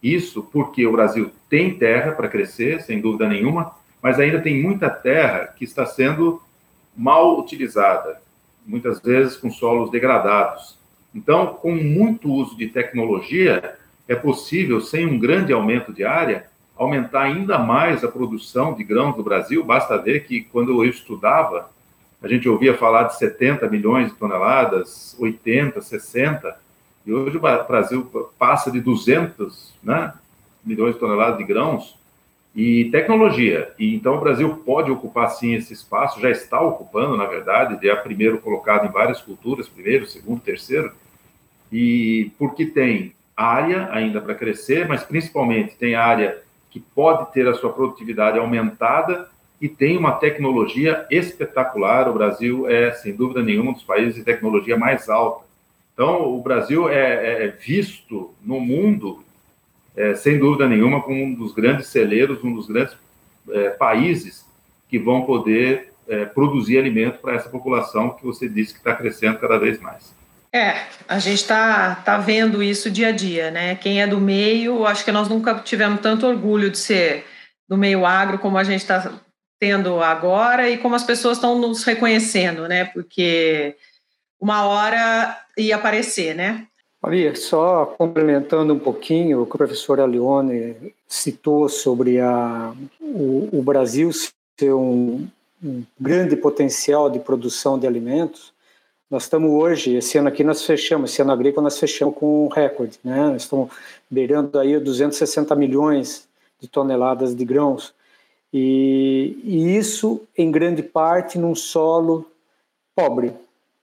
Isso 0.00 0.44
porque 0.44 0.86
o 0.86 0.92
Brasil 0.92 1.32
tem 1.48 1.74
terra 1.76 2.12
para 2.12 2.28
crescer, 2.28 2.82
sem 2.82 3.00
dúvida 3.00 3.28
nenhuma, 3.28 3.74
mas 4.00 4.20
ainda 4.20 4.40
tem 4.40 4.62
muita 4.62 4.88
terra 4.88 5.48
que 5.48 5.64
está 5.64 5.84
sendo 5.84 6.40
mal 6.96 7.38
utilizada, 7.38 8.20
muitas 8.66 9.00
vezes 9.00 9.36
com 9.36 9.50
solos 9.50 9.90
degradados. 9.90 10.78
Então, 11.14 11.54
com 11.54 11.72
muito 11.74 12.30
uso 12.30 12.56
de 12.56 12.68
tecnologia, 12.68 13.76
é 14.06 14.14
possível, 14.14 14.80
sem 14.80 15.06
um 15.06 15.18
grande 15.18 15.52
aumento 15.52 15.92
de 15.92 16.04
área, 16.04 16.46
aumentar 16.76 17.22
ainda 17.22 17.58
mais 17.58 18.02
a 18.02 18.08
produção 18.08 18.74
de 18.74 18.82
grãos 18.82 19.16
do 19.16 19.22
Brasil. 19.22 19.62
Basta 19.62 19.98
ver 19.98 20.24
que, 20.24 20.42
quando 20.42 20.82
eu 20.82 20.88
estudava, 20.88 21.70
a 22.22 22.28
gente 22.28 22.48
ouvia 22.48 22.76
falar 22.76 23.04
de 23.04 23.18
70 23.18 23.68
milhões 23.68 24.10
de 24.10 24.16
toneladas, 24.16 25.16
80, 25.18 25.80
60, 25.80 26.56
e 27.06 27.12
hoje 27.12 27.36
o 27.36 27.40
Brasil 27.40 28.30
passa 28.38 28.70
de 28.70 28.80
200 28.80 29.74
né, 29.82 30.12
milhões 30.64 30.94
de 30.94 31.00
toneladas 31.00 31.38
de 31.38 31.44
grãos 31.44 31.99
e 32.54 32.86
tecnologia. 32.90 33.72
E 33.78 33.94
então 33.94 34.16
o 34.16 34.20
Brasil 34.20 34.56
pode 34.64 34.90
ocupar 34.90 35.30
sim 35.30 35.54
esse 35.54 35.72
espaço, 35.72 36.20
já 36.20 36.30
está 36.30 36.60
ocupando, 36.60 37.16
na 37.16 37.26
verdade, 37.26 37.88
é 37.88 37.94
primeiro 37.96 38.38
colocado 38.38 38.86
em 38.86 38.92
várias 38.92 39.20
culturas, 39.20 39.68
primeiro, 39.68 40.06
segundo, 40.06 40.40
terceiro, 40.40 40.92
e 41.72 42.32
porque 42.38 42.66
tem 42.66 43.14
área 43.36 43.88
ainda 43.92 44.20
para 44.20 44.34
crescer, 44.34 44.88
mas 44.88 45.02
principalmente 45.02 45.76
tem 45.76 45.94
área 45.94 46.42
que 46.70 46.80
pode 46.80 47.32
ter 47.32 47.48
a 47.48 47.54
sua 47.54 47.72
produtividade 47.72 48.38
aumentada 48.38 49.28
e 49.60 49.68
tem 49.68 49.96
uma 49.96 50.12
tecnologia 50.12 51.06
espetacular. 51.10 52.08
O 52.08 52.14
Brasil 52.14 52.68
é, 52.68 52.92
sem 52.92 53.14
dúvida 53.14 53.42
nenhuma, 53.42 53.70
um 53.70 53.74
dos 53.74 53.82
países 53.82 54.14
de 54.14 54.24
tecnologia 54.24 54.76
mais 54.76 55.08
alta. 55.08 55.44
Então, 55.92 56.34
o 56.34 56.40
Brasil 56.40 56.88
é, 56.88 57.44
é 57.44 57.48
visto 57.48 58.32
no 58.42 58.60
mundo, 58.60 59.22
é, 60.00 60.14
sem 60.14 60.38
dúvida 60.38 60.66
nenhuma, 60.66 61.02
como 61.02 61.22
um 61.22 61.34
dos 61.34 61.52
grandes 61.52 61.88
celeiros, 61.88 62.42
um 62.42 62.54
dos 62.54 62.66
grandes 62.66 62.96
é, 63.50 63.68
países 63.68 64.46
que 64.88 64.98
vão 64.98 65.26
poder 65.26 65.92
é, 66.08 66.24
produzir 66.24 66.78
alimento 66.78 67.18
para 67.20 67.34
essa 67.34 67.50
população 67.50 68.10
que 68.10 68.24
você 68.24 68.48
disse 68.48 68.72
que 68.72 68.78
está 68.78 68.94
crescendo 68.94 69.38
cada 69.38 69.58
vez 69.58 69.78
mais. 69.78 70.14
É, 70.52 70.86
a 71.06 71.18
gente 71.18 71.42
está 71.42 71.96
tá 71.96 72.16
vendo 72.16 72.62
isso 72.62 72.90
dia 72.90 73.08
a 73.08 73.12
dia, 73.12 73.50
né? 73.50 73.76
Quem 73.76 74.00
é 74.00 74.06
do 74.06 74.18
meio, 74.18 74.86
acho 74.86 75.04
que 75.04 75.12
nós 75.12 75.28
nunca 75.28 75.54
tivemos 75.56 76.00
tanto 76.00 76.26
orgulho 76.26 76.70
de 76.70 76.78
ser 76.78 77.26
do 77.68 77.76
meio 77.76 78.06
agro 78.06 78.38
como 78.38 78.56
a 78.56 78.64
gente 78.64 78.80
está 78.80 79.12
tendo 79.60 80.02
agora 80.02 80.68
e 80.70 80.78
como 80.78 80.94
as 80.94 81.04
pessoas 81.04 81.36
estão 81.36 81.58
nos 81.58 81.84
reconhecendo, 81.84 82.66
né? 82.66 82.86
Porque 82.86 83.76
uma 84.40 84.64
hora 84.64 85.38
ia 85.58 85.76
aparecer, 85.76 86.34
né? 86.34 86.66
Maria, 87.02 87.34
só 87.34 87.86
complementando 87.86 88.74
um 88.74 88.78
pouquinho 88.78 89.42
o 89.42 89.46
que 89.46 89.54
o 89.54 89.58
professor 89.58 90.00
Alione 90.00 90.94
citou 91.08 91.68
sobre 91.68 92.20
a, 92.20 92.74
o, 93.00 93.48
o 93.52 93.62
Brasil 93.62 94.10
ser 94.12 94.72
um, 94.74 95.26
um 95.64 95.82
grande 95.98 96.36
potencial 96.36 97.08
de 97.08 97.18
produção 97.18 97.78
de 97.78 97.86
alimentos, 97.86 98.52
nós 99.10 99.24
estamos 99.24 99.50
hoje, 99.50 99.96
esse 99.96 100.18
ano 100.18 100.28
aqui 100.28 100.44
nós 100.44 100.64
fechamos, 100.64 101.10
esse 101.10 101.20
ano 101.20 101.32
agrícola 101.32 101.64
nós 101.64 101.76
fechamos 101.76 102.14
com 102.14 102.46
um 102.46 102.48
recorde, 102.48 102.96
né? 103.02 103.30
Nós 103.30 103.42
estamos 103.42 103.70
beirando 104.08 104.56
aí 104.56 104.78
260 104.78 105.52
milhões 105.56 106.28
de 106.60 106.68
toneladas 106.68 107.34
de 107.34 107.44
grãos. 107.44 107.92
E, 108.52 109.36
e 109.42 109.76
isso, 109.76 110.22
em 110.38 110.48
grande 110.52 110.80
parte, 110.84 111.38
num 111.38 111.56
solo 111.56 112.24
pobre, 112.94 113.32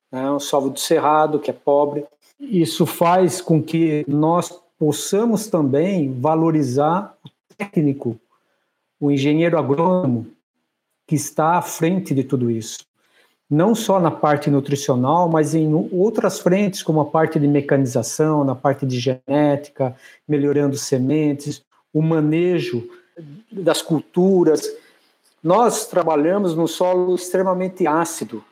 né? 0.10 0.32
um 0.32 0.40
solo 0.40 0.70
do 0.70 0.80
cerrado, 0.80 1.40
que 1.40 1.52
é 1.52 1.54
pobre. 1.54 2.06
Isso 2.40 2.86
faz 2.86 3.42
com 3.42 3.62
que 3.62 4.06
nós 4.08 4.52
possamos 4.78 5.48
também 5.48 6.20
valorizar 6.20 7.18
o 7.26 7.30
técnico, 7.56 8.20
o 9.00 9.12
engenheiro 9.12 9.58
agrônomo, 9.58 10.28
que 11.08 11.16
está 11.16 11.58
à 11.58 11.62
frente 11.62 12.14
de 12.14 12.24
tudo 12.24 12.52
isso 12.52 12.88
não 13.50 13.74
só 13.74 14.00
na 14.00 14.12
parte 14.12 14.50
nutricional, 14.50 15.30
mas 15.30 15.56
em 15.56 15.74
outras 15.92 16.40
frentes, 16.40 16.84
como 16.84 17.00
a 17.00 17.06
parte 17.06 17.40
de 17.40 17.48
mecanização, 17.48 18.44
na 18.44 18.56
parte 18.56 18.86
de 18.86 19.00
genética, 19.00 19.96
melhorando 20.28 20.78
sementes, 20.78 21.64
o 21.94 22.02
manejo 22.02 22.88
das 23.52 23.82
culturas. 23.82 24.70
Nós 25.42 25.88
trabalhamos 25.88 26.56
num 26.56 26.68
solo 26.68 27.16
extremamente 27.16 27.88
ácido. 27.88 28.44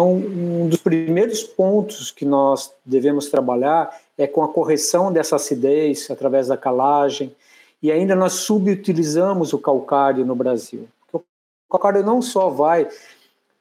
Então, 0.00 0.14
um 0.14 0.66
dos 0.66 0.80
primeiros 0.80 1.42
pontos 1.44 2.10
que 2.10 2.24
nós 2.24 2.72
devemos 2.82 3.28
trabalhar 3.28 3.94
é 4.16 4.26
com 4.26 4.42
a 4.42 4.48
correção 4.48 5.12
dessa 5.12 5.36
acidez 5.36 6.10
através 6.10 6.48
da 6.48 6.56
calagem. 6.56 7.36
E 7.82 7.92
ainda 7.92 8.16
nós 8.16 8.32
subutilizamos 8.32 9.52
o 9.52 9.58
calcário 9.58 10.24
no 10.24 10.34
Brasil. 10.34 10.88
O 11.12 11.20
calcário 11.68 12.02
não 12.02 12.22
só 12.22 12.48
vai 12.48 12.88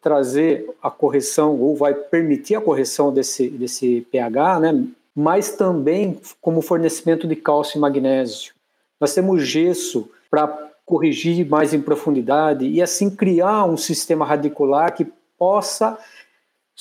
trazer 0.01 0.73
a 0.81 0.89
correção 0.89 1.59
ou 1.59 1.75
vai 1.75 1.93
permitir 1.93 2.55
a 2.55 2.61
correção 2.61 3.11
desse, 3.11 3.49
desse 3.49 4.07
pH, 4.09 4.61
né? 4.61 4.85
mas 5.13 5.51
também 5.51 6.21
como 6.39 6.61
fornecimento 6.61 7.27
de 7.27 7.35
cálcio 7.35 7.77
e 7.77 7.81
magnésio. 7.81 8.53
Nós 8.97 9.13
temos 9.13 9.45
gesso 9.45 10.09
para 10.31 10.47
corrigir 10.85 11.45
mais 11.45 11.73
em 11.73 11.81
profundidade 11.81 12.65
e 12.65 12.81
assim 12.81 13.09
criar 13.09 13.65
um 13.65 13.75
sistema 13.75 14.25
radicular 14.25 14.95
que 14.95 15.05
possa 15.37 15.97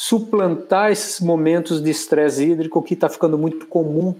suplantar 0.00 0.92
esses 0.92 1.18
momentos 1.18 1.82
de 1.82 1.90
estresse 1.90 2.44
hídrico 2.44 2.80
que 2.80 2.94
está 2.94 3.08
ficando 3.08 3.36
muito 3.36 3.66
comum 3.66 4.14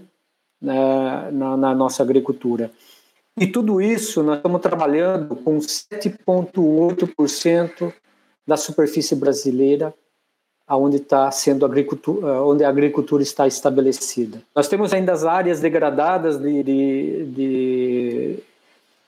né, 0.61 1.31
na, 1.31 1.55
na 1.55 1.73
nossa 1.73 2.03
agricultura. 2.03 2.69
E 3.37 3.47
tudo 3.47 3.81
isso 3.81 4.21
nós 4.21 4.35
estamos 4.35 4.59
trabalhando 4.59 5.37
com 5.37 5.57
7,8% 5.57 7.93
da 8.45 8.57
superfície 8.57 9.15
brasileira 9.15 9.93
aonde 10.67 10.97
está 10.97 11.31
sendo 11.31 11.65
agricultura, 11.65 12.43
onde 12.43 12.65
a 12.65 12.69
agricultura 12.69 13.23
está 13.23 13.47
estabelecida. 13.47 14.41
Nós 14.53 14.67
temos 14.67 14.91
ainda 14.91 15.13
as 15.13 15.23
áreas 15.23 15.61
degradadas 15.61 16.37
de, 16.37 16.61
de, 16.61 17.25
de 17.27 18.39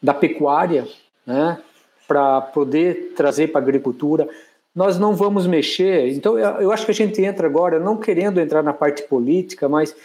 da 0.02 0.14
pecuária, 0.14 0.88
né, 1.26 1.62
para 2.08 2.40
poder 2.40 3.12
trazer 3.14 3.50
para 3.50 3.60
a 3.60 3.64
agricultura. 3.64 4.26
Nós 4.74 4.98
não 4.98 5.16
vamos 5.16 5.46
mexer. 5.46 6.10
Então, 6.10 6.38
eu 6.38 6.72
acho 6.72 6.86
que 6.86 6.92
a 6.92 6.96
gente 6.96 7.22
entra 7.22 7.48
agora, 7.48 7.80
não 7.80 7.98
querendo 7.98 8.40
entrar 8.40 8.64
na 8.64 8.74
parte 8.74 9.04
política, 9.04 9.68
mas 9.68 9.96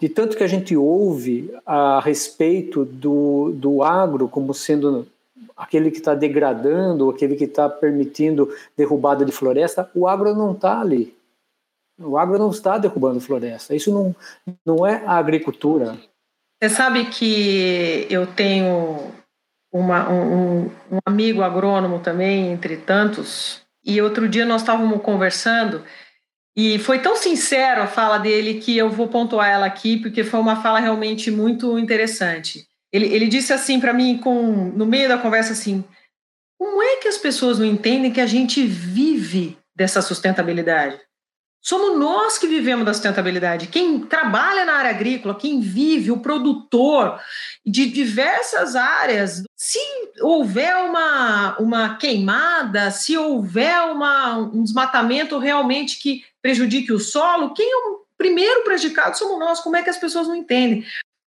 de 0.00 0.08
tanto 0.08 0.36
que 0.36 0.42
a 0.42 0.48
gente 0.48 0.76
ouve 0.76 1.54
a 1.64 2.00
respeito 2.00 2.84
do, 2.84 3.52
do 3.54 3.82
agro 3.82 4.28
como 4.28 4.54
sendo 4.54 5.06
aquele 5.56 5.90
que 5.90 5.98
está 5.98 6.14
degradando, 6.14 7.10
aquele 7.10 7.36
que 7.36 7.44
está 7.44 7.68
permitindo 7.68 8.48
derrubada 8.76 9.24
de 9.24 9.32
floresta, 9.32 9.90
o 9.94 10.08
agro 10.08 10.34
não 10.34 10.52
está 10.52 10.80
ali. 10.80 11.14
O 11.98 12.16
agro 12.16 12.38
não 12.38 12.50
está 12.50 12.78
derrubando 12.78 13.20
floresta. 13.20 13.74
Isso 13.74 13.92
não, 13.92 14.16
não 14.64 14.86
é 14.86 15.02
a 15.04 15.16
agricultura. 15.16 15.98
Você 16.62 16.70
sabe 16.70 17.06
que 17.06 18.06
eu 18.08 18.26
tenho 18.26 19.12
uma, 19.70 20.10
um, 20.10 20.64
um 20.90 20.98
amigo 21.04 21.42
agrônomo 21.42 22.00
também, 22.00 22.52
entre 22.52 22.78
tantos, 22.78 23.62
e 23.84 24.00
outro 24.00 24.28
dia 24.28 24.44
nós 24.44 24.62
estávamos 24.62 25.02
conversando 25.02 25.84
e 26.56 26.78
foi 26.78 26.98
tão 26.98 27.16
sincero 27.16 27.82
a 27.82 27.86
fala 27.86 28.18
dele 28.18 28.60
que 28.60 28.76
eu 28.76 28.90
vou 28.90 29.08
pontuar 29.08 29.48
ela 29.48 29.66
aqui, 29.66 29.96
porque 29.96 30.24
foi 30.24 30.40
uma 30.40 30.60
fala 30.62 30.80
realmente 30.80 31.30
muito 31.30 31.78
interessante. 31.78 32.66
Ele, 32.92 33.06
ele 33.06 33.28
disse 33.28 33.52
assim 33.52 33.78
para 33.78 33.92
mim, 33.92 34.18
com, 34.18 34.66
no 34.70 34.84
meio 34.84 35.08
da 35.08 35.16
conversa, 35.16 35.52
assim: 35.52 35.84
como 36.58 36.82
é 36.82 36.96
que 36.96 37.08
as 37.08 37.16
pessoas 37.16 37.58
não 37.58 37.66
entendem 37.66 38.12
que 38.12 38.20
a 38.20 38.26
gente 38.26 38.66
vive 38.66 39.56
dessa 39.74 40.02
sustentabilidade? 40.02 41.00
Somos 41.62 41.98
nós 41.98 42.38
que 42.38 42.46
vivemos 42.46 42.86
da 42.86 42.94
sustentabilidade. 42.94 43.66
Quem 43.66 44.00
trabalha 44.00 44.64
na 44.64 44.74
área 44.74 44.90
agrícola, 44.90 45.34
quem 45.34 45.60
vive, 45.60 46.10
o 46.10 46.20
produtor 46.20 47.20
de 47.64 47.86
diversas 47.86 48.74
áreas. 48.74 49.42
Se 49.54 49.78
houver 50.22 50.74
uma, 50.76 51.58
uma 51.58 51.96
queimada, 51.96 52.90
se 52.90 53.16
houver 53.16 53.78
uma, 53.92 54.38
um 54.38 54.64
desmatamento 54.64 55.38
realmente 55.38 55.98
que 55.98 56.24
prejudique 56.40 56.92
o 56.92 56.98
solo, 56.98 57.52
quem 57.52 57.70
é 57.70 57.76
o 57.76 58.00
primeiro 58.16 58.64
prejudicado 58.64 59.18
somos 59.18 59.38
nós. 59.38 59.60
Como 59.60 59.76
é 59.76 59.82
que 59.82 59.90
as 59.90 59.98
pessoas 59.98 60.28
não 60.28 60.36
entendem? 60.36 60.84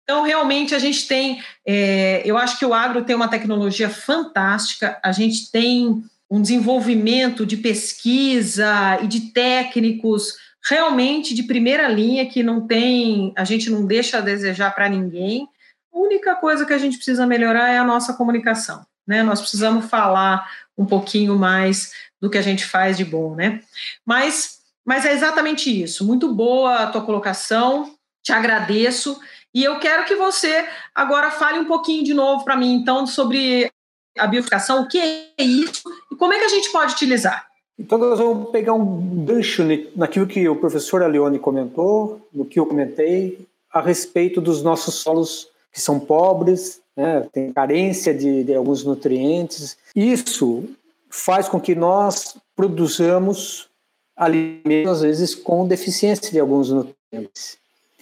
Então, 0.04 0.23
realmente, 0.23 0.75
a 0.75 0.78
gente 0.78 1.06
tem. 1.06 1.42
É, 1.66 2.23
eu 2.25 2.37
acho 2.37 2.58
que 2.58 2.64
o 2.64 2.73
agro 2.73 3.04
tem 3.04 3.14
uma 3.14 3.28
tecnologia 3.28 3.90
fantástica, 3.90 4.99
a 5.02 5.12
gente 5.12 5.50
tem 5.50 6.02
um 6.30 6.42
desenvolvimento 6.42 7.47
de 7.47 7.56
pesquisa 7.56 8.99
e 9.02 9.06
de 9.06 9.32
técnicos 9.32 10.37
realmente 10.68 11.35
de 11.35 11.42
primeira 11.44 11.88
linha 11.88 12.28
que 12.28 12.42
não 12.42 12.66
tem, 12.66 13.32
a 13.37 13.44
gente 13.44 13.70
não 13.70 13.87
deixa 13.87 14.18
a 14.18 14.23
desejar 14.23 14.75
para 14.75 14.88
ninguém. 14.88 15.49
A 15.92 15.99
única 15.99 16.35
coisa 16.35 16.66
que 16.66 16.73
a 16.73 16.78
gente 16.78 16.97
precisa 16.97 17.26
melhorar 17.26 17.70
é 17.70 17.78
a 17.78 17.85
nossa 17.85 18.12
comunicação, 18.12 18.85
né? 19.06 19.23
Nós 19.23 19.40
precisamos 19.40 19.87
falar 19.87 20.47
um 20.76 20.85
pouquinho 20.85 21.38
mais 21.38 21.92
do 22.20 22.28
que 22.28 22.37
a 22.37 22.42
gente 22.42 22.64
faz 22.64 22.97
de 22.97 23.04
bom, 23.04 23.35
né? 23.35 23.62
Mas, 24.04 24.58
mas 24.85 25.06
é 25.06 25.12
exatamente 25.12 25.82
isso. 25.82 26.04
Muito 26.04 26.35
boa 26.35 26.82
a 26.82 26.87
tua 26.88 27.02
colocação. 27.02 27.94
Te 28.23 28.32
agradeço. 28.32 29.18
E 29.54 29.64
eu 29.64 29.78
quero 29.78 30.04
que 30.04 30.14
você 30.16 30.68
agora 30.94 31.30
fale 31.30 31.58
um 31.58 31.64
pouquinho 31.64 32.04
de 32.04 32.12
novo 32.12 32.44
para 32.44 32.56
mim, 32.56 32.75
então, 32.75 33.06
sobre 33.06 33.70
a 34.18 34.26
bioficação, 34.26 34.82
o 34.82 34.88
que 34.88 34.98
é 34.98 35.42
isso 35.42 35.82
e 36.10 36.16
como 36.16 36.32
é 36.32 36.38
que 36.38 36.44
a 36.44 36.48
gente 36.48 36.70
pode 36.70 36.94
utilizar? 36.94 37.46
Então, 37.78 37.96
nós 37.96 38.18
vamos 38.18 38.50
pegar 38.50 38.75
um 38.75 39.25
gancho 39.25 39.62
naquilo 39.94 40.26
que 40.26 40.48
o 40.48 40.56
professor 40.56 41.02
Alione 41.02 41.38
comentou, 41.38 42.20
no 42.32 42.44
que 42.44 42.58
eu 42.58 42.66
comentei, 42.66 43.46
a 43.72 43.80
respeito 43.80 44.40
dos 44.40 44.62
nossos 44.62 44.96
solos 44.96 45.48
que 45.72 45.80
são 45.80 46.00
pobres, 46.00 46.80
né, 46.96 47.26
tem 47.32 47.52
carência 47.52 48.12
de, 48.12 48.42
de 48.42 48.54
alguns 48.54 48.84
nutrientes. 48.84 49.76
Isso 49.94 50.64
faz 51.08 51.48
com 51.48 51.60
que 51.60 51.75
nós 51.75 52.37
produzamos 52.56 53.68
alimentos, 54.16 54.90
às 54.90 55.00
vezes, 55.02 55.34
com 55.34 55.68
deficiência 55.68 56.32
de 56.32 56.40
alguns 56.40 56.70
nutrientes. 56.70 57.58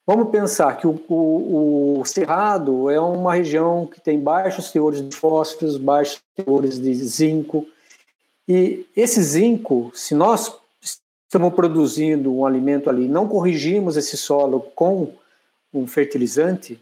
Vamos 0.07 0.31
pensar 0.31 0.77
que 0.77 0.87
o, 0.87 1.03
o, 1.09 2.01
o, 2.01 2.05
Cerrado 2.05 2.89
é 2.89 3.01
uma 3.01 3.35
região 3.35 3.87
que 3.87 4.01
tem 4.01 4.21
baixos 4.21 4.71
teores 4.71 5.07
de 5.07 5.17
fósforos, 5.17 5.77
baixos 5.77 6.23
teores 6.37 6.79
de 6.79 6.95
zinco. 6.95 7.67
E 8.49 8.87
esse 8.97 9.21
zinco, 9.21 9.91
se 9.93 10.15
nós 10.15 10.55
estamos 10.81 11.53
produzindo 11.55 12.33
um 12.33 12.47
alimento 12.47 12.89
ali, 12.89 13.09
não 13.09 13.27
corrigimos 13.27 13.97
esse 13.97 14.17
solo 14.17 14.61
com 14.77 15.13
um 15.75 15.89
fertilizante, 15.89 16.79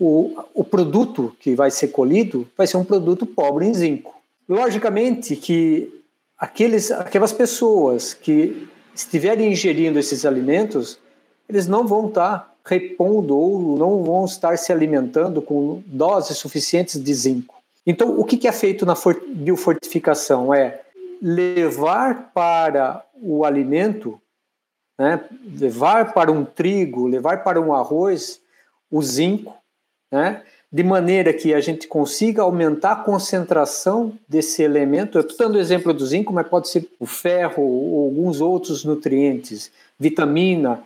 o, 0.00 0.34
o 0.52 0.64
produto 0.64 1.36
que 1.38 1.54
vai 1.54 1.70
ser 1.70 1.88
colhido 1.88 2.48
vai 2.58 2.66
ser 2.66 2.76
um 2.76 2.84
produto 2.84 3.24
pobre 3.24 3.66
em 3.66 3.74
zinco. 3.74 4.20
Logicamente 4.48 5.36
que 5.36 6.02
aqueles, 6.36 6.90
aquelas 6.90 7.32
pessoas 7.32 8.12
que 8.12 8.66
estiverem 8.92 9.52
ingerindo 9.52 9.96
esses 9.96 10.26
alimentos 10.26 10.98
eles 11.52 11.66
não 11.66 11.86
vão 11.86 12.08
estar 12.08 12.54
repondo 12.64 13.36
ou 13.36 13.76
não 13.76 14.02
vão 14.02 14.24
estar 14.24 14.56
se 14.56 14.72
alimentando 14.72 15.42
com 15.42 15.82
doses 15.86 16.38
suficientes 16.38 17.02
de 17.02 17.14
zinco. 17.14 17.54
Então, 17.86 18.18
o 18.18 18.24
que 18.24 18.48
é 18.48 18.52
feito 18.52 18.86
na 18.86 18.94
biofortificação 19.34 20.54
é 20.54 20.80
levar 21.20 22.30
para 22.32 23.04
o 23.20 23.44
alimento, 23.44 24.20
né, 24.98 25.20
levar 25.58 26.14
para 26.14 26.32
um 26.32 26.44
trigo, 26.44 27.06
levar 27.06 27.42
para 27.42 27.60
um 27.60 27.74
arroz 27.74 28.40
o 28.90 29.02
zinco, 29.02 29.54
né, 30.10 30.42
de 30.70 30.82
maneira 30.82 31.34
que 31.34 31.52
a 31.52 31.60
gente 31.60 31.86
consiga 31.86 32.42
aumentar 32.42 32.92
a 32.92 32.96
concentração 32.96 34.16
desse 34.26 34.62
elemento. 34.62 35.18
Eu 35.18 35.22
estou 35.22 35.36
dando 35.36 35.56
o 35.56 35.60
exemplo 35.60 35.92
do 35.92 36.06
zinco, 36.06 36.32
mas 36.32 36.48
pode 36.48 36.68
ser 36.68 36.88
o 36.98 37.04
ferro 37.04 37.62
ou 37.62 38.04
alguns 38.04 38.40
outros 38.40 38.84
nutrientes, 38.84 39.70
vitamina 39.98 40.82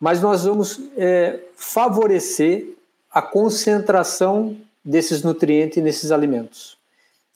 mas 0.00 0.22
nós 0.22 0.44
vamos 0.44 0.80
é, 0.96 1.38
favorecer 1.54 2.68
a 3.12 3.20
concentração 3.20 4.56
desses 4.82 5.22
nutrientes 5.22 5.82
nesses 5.82 6.10
alimentos. 6.10 6.78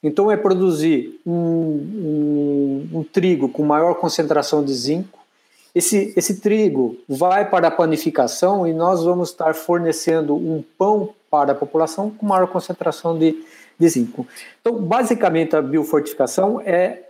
Então, 0.03 0.31
é 0.31 0.37
produzir 0.37 1.21
um, 1.27 1.33
um, 1.33 2.89
um, 2.99 3.05
trigo 3.05 3.49
com 3.49 3.63
maior 3.63 3.95
concentração 3.95 4.63
de 4.63 4.73
zinco. 4.73 5.19
Esse, 5.75 6.13
esse 6.17 6.41
trigo 6.41 6.99
vai 7.09 7.49
para 7.49 7.69
a 7.69 7.71
panificação 7.71 8.67
e 8.67 8.73
nós 8.73 9.03
vamos 9.03 9.31
estar 9.31 9.55
fornecendo 9.55 10.35
um 10.35 10.63
pão 10.79 11.15
para 11.31 11.53
a 11.53 11.55
população 11.55 12.11
com 12.11 12.27
maior 12.27 12.47
concentração 12.47 13.19
de, 13.19 13.45
de 13.79 13.89
zinco. 13.89 14.27
Então, 14.61 14.77
basicamente, 14.77 15.57
a 15.57 15.63
biofortificação 15.63 16.61
é 16.61 17.09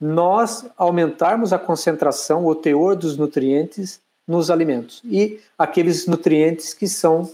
nós 0.00 0.66
aumentarmos 0.76 1.52
a 1.52 1.58
concentração, 1.58 2.44
o 2.46 2.54
teor 2.54 2.96
dos 2.96 3.16
nutrientes 3.16 4.00
nos 4.26 4.50
alimentos 4.50 5.00
e 5.04 5.40
aqueles 5.58 6.06
nutrientes 6.06 6.72
que 6.72 6.86
são 6.86 7.30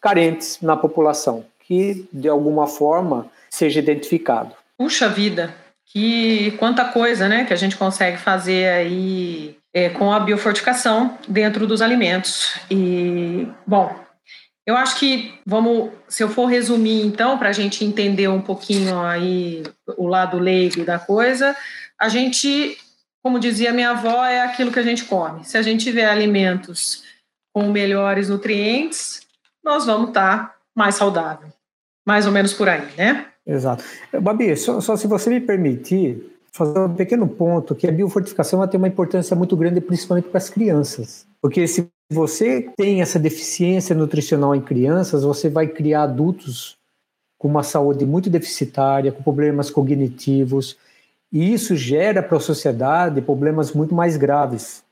carentes 0.00 0.58
na 0.62 0.76
população, 0.76 1.44
que 1.66 2.08
de 2.12 2.28
alguma 2.28 2.66
forma 2.66 3.26
seja 3.50 3.80
identificado. 3.80 4.54
Puxa 4.76 5.08
vida, 5.08 5.54
que 5.86 6.52
quanta 6.52 6.84
coisa, 6.84 7.28
né, 7.28 7.44
que 7.44 7.52
a 7.52 7.56
gente 7.56 7.76
consegue 7.76 8.16
fazer 8.18 8.68
aí 8.68 9.56
é, 9.72 9.88
com 9.88 10.12
a 10.12 10.20
biofortificação 10.20 11.18
dentro 11.26 11.66
dos 11.66 11.82
alimentos. 11.82 12.54
E 12.70 13.48
bom, 13.66 13.94
eu 14.66 14.76
acho 14.76 14.98
que 14.98 15.34
vamos, 15.46 15.90
se 16.08 16.22
eu 16.22 16.28
for 16.28 16.46
resumir 16.46 17.04
então, 17.04 17.38
para 17.38 17.48
a 17.48 17.52
gente 17.52 17.84
entender 17.84 18.28
um 18.28 18.40
pouquinho 18.40 19.00
aí 19.00 19.62
o 19.96 20.06
lado 20.06 20.38
leigo 20.38 20.84
da 20.84 20.98
coisa, 20.98 21.56
a 21.98 22.08
gente 22.08 22.76
como 23.22 23.38
dizia 23.38 23.72
minha 23.72 23.90
avó, 23.90 24.24
é 24.24 24.40
aquilo 24.40 24.72
que 24.72 24.78
a 24.78 24.82
gente 24.82 25.04
come. 25.04 25.44
Se 25.44 25.58
a 25.58 25.62
gente 25.62 25.84
tiver 25.84 26.06
alimentos 26.06 27.02
com 27.52 27.70
melhores 27.70 28.28
nutrientes, 28.28 29.26
nós 29.64 29.86
vamos 29.86 30.08
estar 30.08 30.56
mais 30.74 30.94
saudável. 30.94 31.48
Mais 32.06 32.26
ou 32.26 32.32
menos 32.32 32.54
por 32.54 32.68
aí, 32.68 32.86
né? 32.96 33.26
Exato. 33.46 33.84
Babi, 34.20 34.56
só, 34.56 34.80
só 34.80 34.96
se 34.96 35.06
você 35.06 35.30
me 35.30 35.40
permitir 35.40 36.38
fazer 36.52 36.78
um 36.80 36.94
pequeno 36.94 37.28
ponto, 37.28 37.74
que 37.74 37.86
a 37.86 37.92
biofortificação 37.92 38.66
tem 38.66 38.78
uma 38.78 38.88
importância 38.88 39.36
muito 39.36 39.56
grande, 39.56 39.80
principalmente 39.80 40.28
para 40.28 40.38
as 40.38 40.50
crianças. 40.50 41.26
Porque 41.40 41.66
se 41.66 41.88
você 42.10 42.70
tem 42.76 43.00
essa 43.00 43.18
deficiência 43.18 43.94
nutricional 43.94 44.54
em 44.54 44.60
crianças, 44.60 45.22
você 45.22 45.48
vai 45.48 45.66
criar 45.68 46.04
adultos 46.04 46.76
com 47.38 47.46
uma 47.46 47.62
saúde 47.62 48.04
muito 48.04 48.28
deficitária, 48.28 49.12
com 49.12 49.22
problemas 49.22 49.70
cognitivos, 49.70 50.76
e 51.32 51.52
isso 51.52 51.76
gera 51.76 52.22
para 52.22 52.38
a 52.38 52.40
sociedade 52.40 53.20
problemas 53.20 53.72
muito 53.72 53.94
mais 53.94 54.16
graves. 54.16 54.82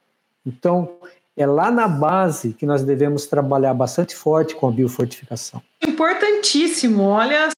Então, 0.44 0.98
é 1.36 1.46
lá 1.46 1.70
na 1.70 1.88
base 1.88 2.54
que 2.54 2.64
nós 2.64 2.82
devemos 2.82 3.26
trabalhar 3.26 3.74
bastante 3.74 4.14
forte 4.14 4.54
com 4.54 4.68
a 4.68 4.72
biofortificação. 4.72 5.62
Importantíssimo. 5.82 7.02
Olha, 7.04 7.48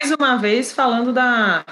mais 0.00 0.12
uma 0.12 0.36
vez 0.36 0.72
falando 0.72 1.12
da, 1.12 1.64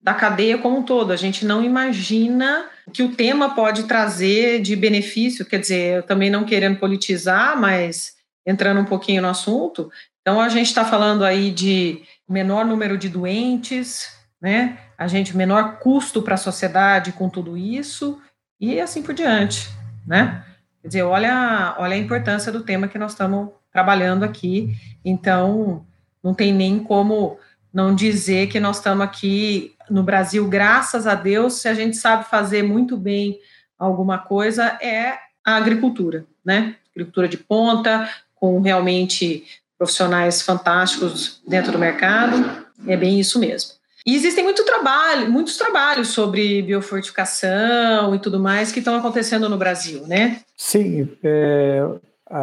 da 0.00 0.14
cadeia 0.14 0.58
como 0.58 0.78
um 0.78 0.82
todo. 0.82 1.12
A 1.12 1.16
gente 1.16 1.44
não 1.44 1.64
imagina 1.64 2.68
que 2.92 3.02
o 3.02 3.14
tema 3.14 3.54
pode 3.54 3.84
trazer 3.84 4.60
de 4.60 4.76
benefício, 4.76 5.46
quer 5.46 5.58
dizer, 5.58 5.96
eu 5.96 6.02
também 6.02 6.30
não 6.30 6.44
querendo 6.44 6.78
politizar, 6.78 7.58
mas 7.58 8.14
entrando 8.46 8.80
um 8.80 8.84
pouquinho 8.84 9.22
no 9.22 9.28
assunto. 9.28 9.90
Então, 10.20 10.40
a 10.40 10.48
gente 10.48 10.66
está 10.66 10.84
falando 10.84 11.24
aí 11.24 11.50
de 11.50 12.02
menor 12.28 12.64
número 12.64 12.96
de 12.96 13.08
doentes, 13.08 14.08
né? 14.44 14.76
A 14.98 15.06
gente 15.06 15.34
menor 15.34 15.78
custo 15.78 16.20
para 16.20 16.34
a 16.34 16.36
sociedade 16.36 17.12
com 17.12 17.30
tudo 17.30 17.56
isso 17.56 18.20
e 18.60 18.78
assim 18.78 19.02
por 19.02 19.14
diante, 19.14 19.70
né? 20.06 20.44
Quer 20.82 20.88
dizer, 20.88 21.02
olha, 21.02 21.74
olha 21.78 21.94
a 21.94 21.98
importância 21.98 22.52
do 22.52 22.62
tema 22.62 22.86
que 22.86 22.98
nós 22.98 23.12
estamos 23.12 23.48
trabalhando 23.72 24.22
aqui. 24.22 24.76
Então, 25.02 25.86
não 26.22 26.34
tem 26.34 26.52
nem 26.52 26.78
como 26.78 27.38
não 27.72 27.94
dizer 27.94 28.48
que 28.48 28.60
nós 28.60 28.76
estamos 28.76 29.02
aqui 29.02 29.74
no 29.88 30.02
Brasil, 30.02 30.46
graças 30.46 31.06
a 31.06 31.14
Deus, 31.14 31.54
se 31.54 31.66
a 31.66 31.72
gente 31.72 31.96
sabe 31.96 32.26
fazer 32.26 32.62
muito 32.62 32.98
bem 32.98 33.38
alguma 33.78 34.18
coisa, 34.18 34.78
é 34.78 35.14
a 35.42 35.56
agricultura, 35.56 36.26
né? 36.44 36.76
Agricultura 36.94 37.28
de 37.28 37.38
ponta, 37.38 38.10
com 38.34 38.60
realmente 38.60 39.42
profissionais 39.78 40.42
fantásticos 40.42 41.40
dentro 41.48 41.72
do 41.72 41.78
mercado, 41.78 42.66
é 42.86 42.94
bem 42.94 43.18
isso 43.18 43.38
mesmo. 43.38 43.82
E 44.06 44.14
existem 44.14 44.44
muito 44.44 44.64
trabalho, 44.64 45.30
muitos 45.30 45.56
trabalhos 45.56 46.08
sobre 46.08 46.60
biofortificação 46.60 48.14
e 48.14 48.18
tudo 48.18 48.38
mais 48.38 48.70
que 48.70 48.80
estão 48.80 48.96
acontecendo 48.96 49.48
no 49.48 49.56
Brasil, 49.56 50.06
né? 50.06 50.42
Sim, 50.54 51.08
é, 51.22 51.80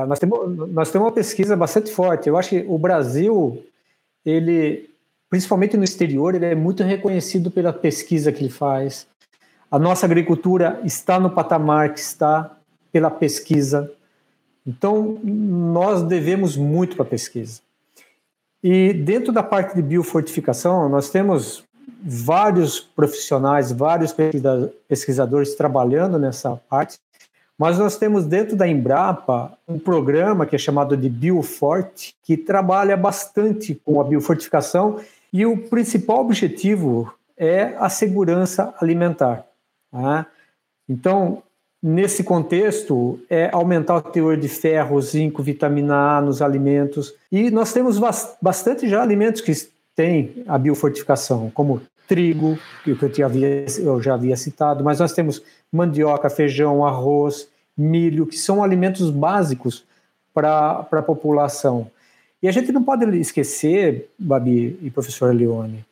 nós, 0.07 0.17
temos, 0.17 0.69
nós 0.69 0.91
temos 0.91 1.07
uma 1.07 1.13
pesquisa 1.13 1.55
bastante 1.55 1.91
forte. 1.91 2.27
Eu 2.27 2.35
acho 2.35 2.49
que 2.49 2.65
o 2.67 2.79
Brasil, 2.79 3.63
ele, 4.25 4.89
principalmente 5.29 5.77
no 5.77 5.83
exterior, 5.83 6.33
ele 6.33 6.45
é 6.45 6.55
muito 6.55 6.81
reconhecido 6.81 7.51
pela 7.51 7.71
pesquisa 7.71 8.31
que 8.31 8.41
ele 8.41 8.49
faz. 8.49 9.05
A 9.69 9.77
nossa 9.77 10.07
agricultura 10.07 10.81
está 10.83 11.19
no 11.19 11.29
patamar 11.29 11.93
que 11.93 11.99
está 11.99 12.57
pela 12.91 13.11
pesquisa. 13.11 13.91
Então, 14.65 15.19
nós 15.23 16.01
devemos 16.03 16.57
muito 16.57 16.95
para 16.95 17.05
a 17.05 17.09
pesquisa. 17.09 17.61
E 18.63 18.93
dentro 18.93 19.31
da 19.31 19.41
parte 19.41 19.75
de 19.75 19.81
biofortificação, 19.81 20.87
nós 20.87 21.09
temos 21.09 21.63
vários 22.03 22.79
profissionais, 22.79 23.71
vários 23.71 24.15
pesquisadores 24.87 25.55
trabalhando 25.55 26.17
nessa 26.19 26.59
parte, 26.69 26.99
mas 27.57 27.77
nós 27.77 27.97
temos 27.97 28.25
dentro 28.25 28.55
da 28.55 28.67
Embrapa 28.67 29.55
um 29.67 29.77
programa 29.77 30.45
que 30.45 30.55
é 30.55 30.59
chamado 30.59 30.97
de 30.97 31.09
Bioforte, 31.09 32.15
que 32.23 32.35
trabalha 32.35 32.97
bastante 32.97 33.75
com 33.85 34.01
a 34.01 34.03
biofortificação 34.03 34.99
e 35.31 35.45
o 35.45 35.55
principal 35.55 36.21
objetivo 36.21 37.13
é 37.37 37.75
a 37.77 37.87
segurança 37.89 38.73
alimentar. 38.79 39.45
Tá? 39.91 40.25
Então, 40.89 41.43
nesse 41.81 42.23
contexto, 42.23 43.19
é 43.29 43.49
aumentar 43.51 43.95
o 43.95 44.01
teor 44.01 44.37
de 44.37 44.47
ferro, 44.47 45.01
zinco, 45.01 45.41
vitamina 45.41 46.17
A 46.17 46.21
nos 46.21 46.41
alimentos. 46.41 47.13
E 47.31 47.49
nós 47.49 47.73
temos 47.73 47.99
bastante 48.41 48.87
já 48.87 49.01
alimentos 49.01 49.41
que 49.41 49.51
têm 49.95 50.43
a 50.47 50.57
biofortificação, 50.57 51.49
como 51.53 51.81
trigo, 52.07 52.59
que 52.83 52.91
eu 52.91 53.13
já 53.13 53.25
havia, 53.25 53.65
eu 53.79 54.01
já 54.01 54.13
havia 54.13 54.35
citado, 54.35 54.83
mas 54.83 54.99
nós 54.99 55.13
temos 55.13 55.41
mandioca, 55.71 56.29
feijão, 56.29 56.85
arroz, 56.85 57.47
milho, 57.77 58.27
que 58.27 58.37
são 58.37 58.63
alimentos 58.63 59.09
básicos 59.09 59.85
para 60.33 60.87
a 60.91 61.01
população. 61.01 61.89
E 62.43 62.47
a 62.47 62.51
gente 62.51 62.71
não 62.71 62.83
pode 62.83 63.05
esquecer, 63.17 64.09
Babi 64.19 64.77
e 64.81 64.89
professor 64.89 65.33
Leone, 65.33 65.85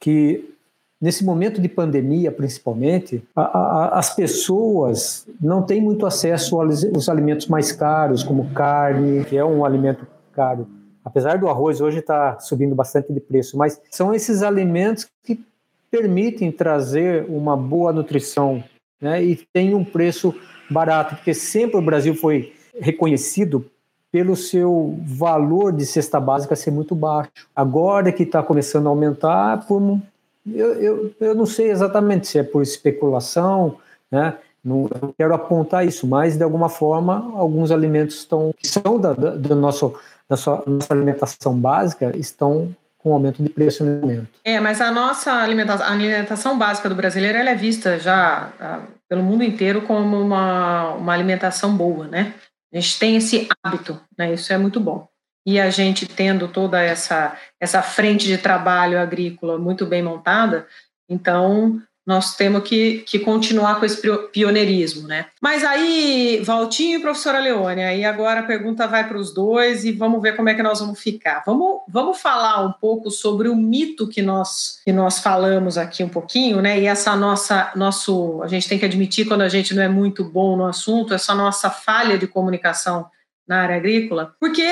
que 0.00 0.55
Nesse 0.98 1.24
momento 1.24 1.60
de 1.60 1.68
pandemia, 1.68 2.32
principalmente, 2.32 3.22
a, 3.34 3.42
a, 3.42 3.98
as 3.98 4.14
pessoas 4.14 5.26
não 5.40 5.62
têm 5.62 5.80
muito 5.80 6.06
acesso 6.06 6.58
aos 6.58 7.08
alimentos 7.08 7.48
mais 7.48 7.70
caros, 7.70 8.22
como 8.22 8.50
carne, 8.54 9.24
que 9.24 9.36
é 9.36 9.44
um 9.44 9.64
alimento 9.64 10.06
caro. 10.32 10.66
Apesar 11.04 11.38
do 11.38 11.48
arroz 11.48 11.80
hoje 11.80 11.98
estar 11.98 12.34
tá 12.34 12.40
subindo 12.40 12.74
bastante 12.74 13.12
de 13.12 13.20
preço, 13.20 13.58
mas 13.58 13.80
são 13.90 14.14
esses 14.14 14.42
alimentos 14.42 15.06
que 15.22 15.44
permitem 15.90 16.50
trazer 16.50 17.26
uma 17.28 17.56
boa 17.56 17.92
nutrição 17.92 18.64
né, 19.00 19.22
e 19.22 19.36
tem 19.52 19.74
um 19.74 19.84
preço 19.84 20.34
barato, 20.70 21.14
porque 21.14 21.34
sempre 21.34 21.76
o 21.76 21.82
Brasil 21.82 22.14
foi 22.14 22.54
reconhecido 22.80 23.66
pelo 24.10 24.34
seu 24.34 24.98
valor 25.02 25.72
de 25.72 25.84
cesta 25.84 26.18
básica 26.18 26.56
ser 26.56 26.70
muito 26.70 26.94
baixo. 26.94 27.30
Agora 27.54 28.10
que 28.10 28.22
está 28.22 28.42
começando 28.42 28.86
a 28.86 28.90
aumentar, 28.90 29.66
por 29.66 30.00
eu, 30.46 30.74
eu, 30.74 31.14
eu 31.20 31.34
não 31.34 31.46
sei 31.46 31.70
exatamente 31.70 32.26
se 32.28 32.38
é 32.38 32.42
por 32.42 32.62
especulação, 32.62 33.78
né? 34.10 34.38
Não 34.64 34.88
quero 35.16 35.32
apontar 35.32 35.86
isso, 35.86 36.08
mas 36.08 36.36
de 36.36 36.42
alguma 36.42 36.68
forma 36.68 37.32
alguns 37.36 37.70
alimentos 37.70 38.16
estão 38.16 38.52
que 38.58 38.66
são 38.66 38.98
da, 38.98 39.12
da, 39.12 39.30
do 39.30 39.54
nosso 39.54 39.94
da 40.28 40.36
sua, 40.36 40.64
nossa 40.66 40.92
alimentação 40.92 41.56
básica 41.56 42.16
estão 42.16 42.74
com 42.98 43.12
aumento 43.12 43.40
de 43.40 43.48
preço 43.48 43.84
no 43.84 43.98
alimento. 43.98 44.28
É, 44.44 44.58
mas 44.58 44.80
a 44.80 44.90
nossa 44.90 45.32
alimentação, 45.32 45.86
a 45.86 45.92
alimentação 45.92 46.58
básica 46.58 46.88
do 46.88 46.96
brasileiro 46.96 47.38
ela 47.38 47.50
é 47.50 47.54
vista 47.54 47.96
já 48.00 48.52
a, 48.58 48.80
pelo 49.08 49.22
mundo 49.22 49.44
inteiro 49.44 49.82
como 49.82 50.20
uma, 50.20 50.94
uma 50.94 51.12
alimentação 51.12 51.76
boa, 51.76 52.08
né? 52.08 52.34
A 52.74 52.80
gente 52.80 52.98
tem 52.98 53.16
esse 53.16 53.48
hábito, 53.62 54.00
né? 54.18 54.34
Isso 54.34 54.52
é 54.52 54.58
muito 54.58 54.80
bom 54.80 55.06
e 55.46 55.60
a 55.60 55.70
gente 55.70 56.06
tendo 56.06 56.48
toda 56.48 56.82
essa, 56.82 57.38
essa 57.60 57.80
frente 57.80 58.26
de 58.26 58.36
trabalho 58.36 58.98
agrícola 58.98 59.56
muito 59.56 59.86
bem 59.86 60.02
montada, 60.02 60.66
então 61.08 61.80
nós 62.06 62.36
temos 62.36 62.62
que, 62.62 62.98
que 62.98 63.18
continuar 63.18 63.80
com 63.80 63.84
esse 63.84 64.00
pioneirismo, 64.32 65.08
né? 65.08 65.26
Mas 65.42 65.64
aí, 65.64 66.40
Valtinho 66.44 67.00
e 67.00 67.02
professora 67.02 67.40
Leone, 67.40 67.82
aí 67.82 68.04
agora 68.04 68.40
a 68.40 68.44
pergunta 68.44 68.86
vai 68.86 69.08
para 69.08 69.18
os 69.18 69.34
dois 69.34 69.84
e 69.84 69.90
vamos 69.90 70.22
ver 70.22 70.36
como 70.36 70.48
é 70.48 70.54
que 70.54 70.62
nós 70.62 70.78
vamos 70.78 71.00
ficar. 71.00 71.42
Vamos, 71.44 71.80
vamos 71.88 72.20
falar 72.20 72.64
um 72.64 72.72
pouco 72.72 73.10
sobre 73.10 73.48
o 73.48 73.56
mito 73.56 74.08
que 74.08 74.22
nós, 74.22 74.80
que 74.84 74.92
nós 74.92 75.18
falamos 75.18 75.76
aqui 75.76 76.04
um 76.04 76.08
pouquinho, 76.08 76.62
né? 76.62 76.78
E 76.78 76.86
essa 76.86 77.16
nossa, 77.16 77.72
nosso, 77.74 78.40
a 78.40 78.46
gente 78.46 78.68
tem 78.68 78.78
que 78.78 78.84
admitir 78.84 79.26
quando 79.26 79.42
a 79.42 79.48
gente 79.48 79.74
não 79.74 79.82
é 79.82 79.88
muito 79.88 80.24
bom 80.24 80.56
no 80.56 80.66
assunto, 80.66 81.12
essa 81.12 81.34
nossa 81.34 81.70
falha 81.70 82.16
de 82.16 82.28
comunicação 82.28 83.06
na 83.48 83.62
área 83.62 83.76
agrícola, 83.76 84.32
porque 84.38 84.64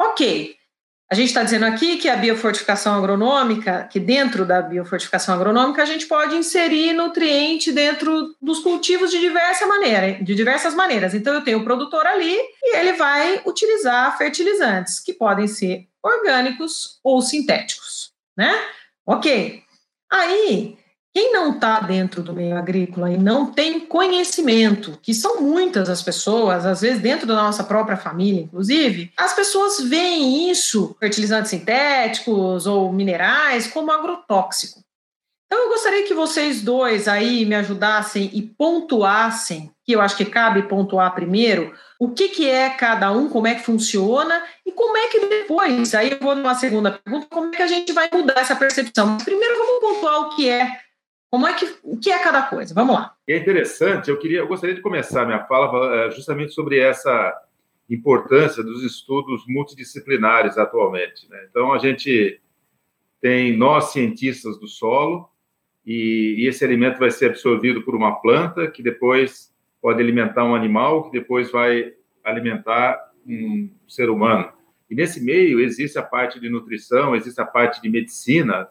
Ok, 0.00 0.56
a 1.12 1.14
gente 1.14 1.26
está 1.26 1.42
dizendo 1.42 1.66
aqui 1.66 1.98
que 1.98 2.08
a 2.08 2.16
biofortificação 2.16 2.94
agronômica, 2.94 3.86
que 3.92 4.00
dentro 4.00 4.46
da 4.46 4.62
biofortificação 4.62 5.34
agronômica 5.34 5.82
a 5.82 5.84
gente 5.84 6.06
pode 6.06 6.36
inserir 6.36 6.94
nutriente 6.94 7.70
dentro 7.70 8.34
dos 8.40 8.60
cultivos 8.60 9.10
de 9.10 9.20
diversa 9.20 9.66
maneira, 9.66 10.22
de 10.24 10.34
diversas 10.34 10.74
maneiras. 10.74 11.12
Então 11.12 11.34
eu 11.34 11.44
tenho 11.44 11.58
o 11.58 11.64
produtor 11.64 12.06
ali 12.06 12.34
e 12.62 12.76
ele 12.78 12.94
vai 12.94 13.42
utilizar 13.44 14.16
fertilizantes 14.16 15.00
que 15.00 15.12
podem 15.12 15.46
ser 15.46 15.86
orgânicos 16.02 16.98
ou 17.04 17.20
sintéticos, 17.20 18.12
né? 18.34 18.54
Ok. 19.04 19.62
Aí 20.10 20.78
quem 21.12 21.32
não 21.32 21.54
está 21.54 21.80
dentro 21.80 22.22
do 22.22 22.32
meio 22.32 22.56
agrícola 22.56 23.10
e 23.10 23.16
não 23.16 23.46
tem 23.46 23.80
conhecimento, 23.80 24.96
que 25.02 25.12
são 25.12 25.40
muitas 25.40 25.90
as 25.90 26.02
pessoas, 26.02 26.64
às 26.64 26.80
vezes 26.82 27.02
dentro 27.02 27.26
da 27.26 27.34
nossa 27.34 27.64
própria 27.64 27.96
família, 27.96 28.42
inclusive, 28.42 29.12
as 29.16 29.32
pessoas 29.32 29.80
veem 29.80 30.50
isso, 30.50 30.96
fertilizantes 31.00 31.50
sintéticos 31.50 32.66
ou 32.66 32.92
minerais, 32.92 33.66
como 33.66 33.90
agrotóxico. 33.90 34.80
Então, 35.46 35.64
eu 35.64 35.68
gostaria 35.70 36.04
que 36.04 36.14
vocês 36.14 36.62
dois 36.62 37.08
aí 37.08 37.44
me 37.44 37.56
ajudassem 37.56 38.30
e 38.32 38.40
pontuassem, 38.40 39.72
que 39.84 39.90
eu 39.90 40.00
acho 40.00 40.16
que 40.16 40.24
cabe 40.24 40.62
pontuar 40.62 41.12
primeiro, 41.12 41.74
o 41.98 42.10
que, 42.10 42.28
que 42.28 42.48
é 42.48 42.70
cada 42.70 43.10
um, 43.10 43.28
como 43.28 43.48
é 43.48 43.56
que 43.56 43.64
funciona 43.64 44.44
e 44.64 44.70
como 44.70 44.96
é 44.96 45.08
que 45.08 45.26
depois, 45.26 45.92
aí 45.92 46.12
eu 46.12 46.18
vou 46.20 46.36
numa 46.36 46.54
segunda 46.54 46.92
pergunta, 46.92 47.26
como 47.28 47.52
é 47.52 47.56
que 47.56 47.62
a 47.62 47.66
gente 47.66 47.92
vai 47.92 48.08
mudar 48.12 48.40
essa 48.40 48.54
percepção. 48.54 49.08
Mas 49.08 49.24
primeiro 49.24 49.58
vamos 49.58 49.80
pontuar 49.80 50.20
o 50.20 50.36
que 50.36 50.48
é 50.48 50.70
como 51.30 51.46
é 51.46 51.54
que, 51.54 51.78
o 51.84 51.96
que 51.96 52.10
é 52.10 52.18
cada 52.18 52.42
coisa? 52.42 52.74
Vamos 52.74 52.96
lá. 52.96 53.14
É 53.28 53.36
interessante, 53.36 54.10
eu, 54.10 54.18
queria, 54.18 54.40
eu 54.40 54.48
gostaria 54.48 54.74
de 54.74 54.82
começar 54.82 55.24
minha 55.24 55.44
fala 55.44 55.94
eh, 55.94 56.10
justamente 56.10 56.52
sobre 56.52 56.80
essa 56.80 57.32
importância 57.88 58.62
dos 58.64 58.82
estudos 58.82 59.44
multidisciplinares 59.46 60.58
atualmente. 60.58 61.28
Né? 61.30 61.46
Então, 61.48 61.72
a 61.72 61.78
gente 61.78 62.40
tem 63.20 63.56
nós, 63.56 63.92
cientistas 63.92 64.58
do 64.58 64.66
solo, 64.66 65.28
e, 65.86 66.36
e 66.38 66.48
esse 66.48 66.64
alimento 66.64 66.98
vai 66.98 67.10
ser 67.10 67.26
absorvido 67.26 67.82
por 67.82 67.94
uma 67.94 68.20
planta, 68.20 68.68
que 68.68 68.82
depois 68.82 69.54
pode 69.80 70.00
alimentar 70.00 70.44
um 70.44 70.54
animal, 70.54 71.04
que 71.04 71.18
depois 71.18 71.50
vai 71.50 71.92
alimentar 72.24 72.98
um 73.24 73.70
ser 73.86 74.10
humano. 74.10 74.52
E 74.90 74.94
nesse 74.94 75.22
meio 75.22 75.60
existe 75.60 75.98
a 75.98 76.02
parte 76.02 76.40
de 76.40 76.48
nutrição, 76.48 77.14
existe 77.14 77.40
a 77.40 77.46
parte 77.46 77.80
de 77.80 77.88
medicina, 77.88 78.68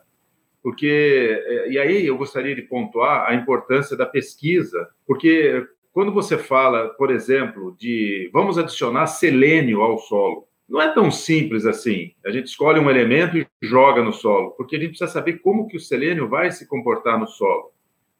porque 0.62 1.39
é, 1.45 1.72
e 1.72 1.80
aí 1.80 2.06
eu 2.06 2.17
gostaria 2.17 2.56
de 2.56 2.62
pontuar 2.62 3.30
a 3.30 3.36
importância 3.36 3.95
da 3.95 4.06
pesquisa, 4.06 4.88
porque 5.06 5.65
quando 5.91 6.13
você 6.13 6.38
fala, 6.38 6.89
por 6.89 7.12
exemplo, 7.12 7.76
de 7.78 8.30
vamos 8.32 8.58
adicionar 8.58 9.08
selênio 9.08 9.82
ao 9.82 9.98
solo, 9.98 10.48
não 10.67 10.82
é 10.82 10.93
tão 10.93 11.10
simples 11.10 11.65
assim. 11.65 12.12
A 12.24 12.30
gente 12.30 12.45
escolhe 12.45 12.80
um 12.80 12.89
elemento 12.89 13.38
e 13.38 13.48
joga 13.62 14.04
no 14.04 14.13
solo, 14.13 14.52
porque 14.52 14.76
a 14.76 14.80
gente 14.80 14.89
precisa 14.89 15.12
saber 15.12 15.39
como 15.39 15.67
que 15.67 15.78
o 15.78 15.80
selênio 15.80 16.30
vai 16.30 16.52
se 16.52 16.67
comportar 16.67 17.19
no 17.19 17.28
solo. 17.28 17.72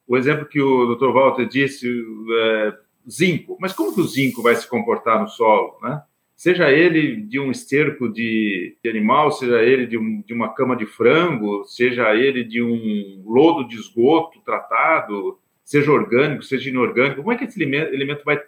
O 0.06 0.16
exemplo 0.16 0.46
que 0.46 0.60
o 0.60 0.96
Dr. 0.96 1.12
Walter 1.12 1.46
disse, 1.46 1.88
é, 1.88 2.72
zinco. 3.08 3.56
Mas 3.60 3.72
como 3.72 3.94
que 3.94 4.00
o 4.00 4.04
zinco 4.04 4.42
vai 4.42 4.56
se 4.56 4.68
comportar 4.68 5.20
no 5.20 5.28
solo, 5.28 5.78
né? 5.80 6.02
Seja 6.40 6.70
ele 6.70 7.16
de 7.16 7.38
um 7.38 7.50
esterco 7.50 8.08
de, 8.08 8.74
de 8.82 8.88
animal, 8.88 9.30
seja 9.30 9.62
ele 9.62 9.86
de, 9.86 9.98
um, 9.98 10.22
de, 10.22 10.32
uma 10.32 10.54
cama 10.54 10.74
de 10.74 10.86
frango, 10.86 11.64
seja 11.64 12.16
ele 12.16 12.42
de 12.42 12.62
um 12.62 13.22
lodo 13.26 13.68
de 13.68 13.76
esgoto 13.76 14.40
tratado, 14.40 15.38
seja 15.62 15.92
orgânico, 15.92 16.42
seja 16.42 16.70
inorgânico, 16.70 17.20
como 17.20 17.30
é 17.30 17.36
que 17.36 17.44
esse 17.44 17.62
elemento 17.62 18.24
vai 18.24 18.40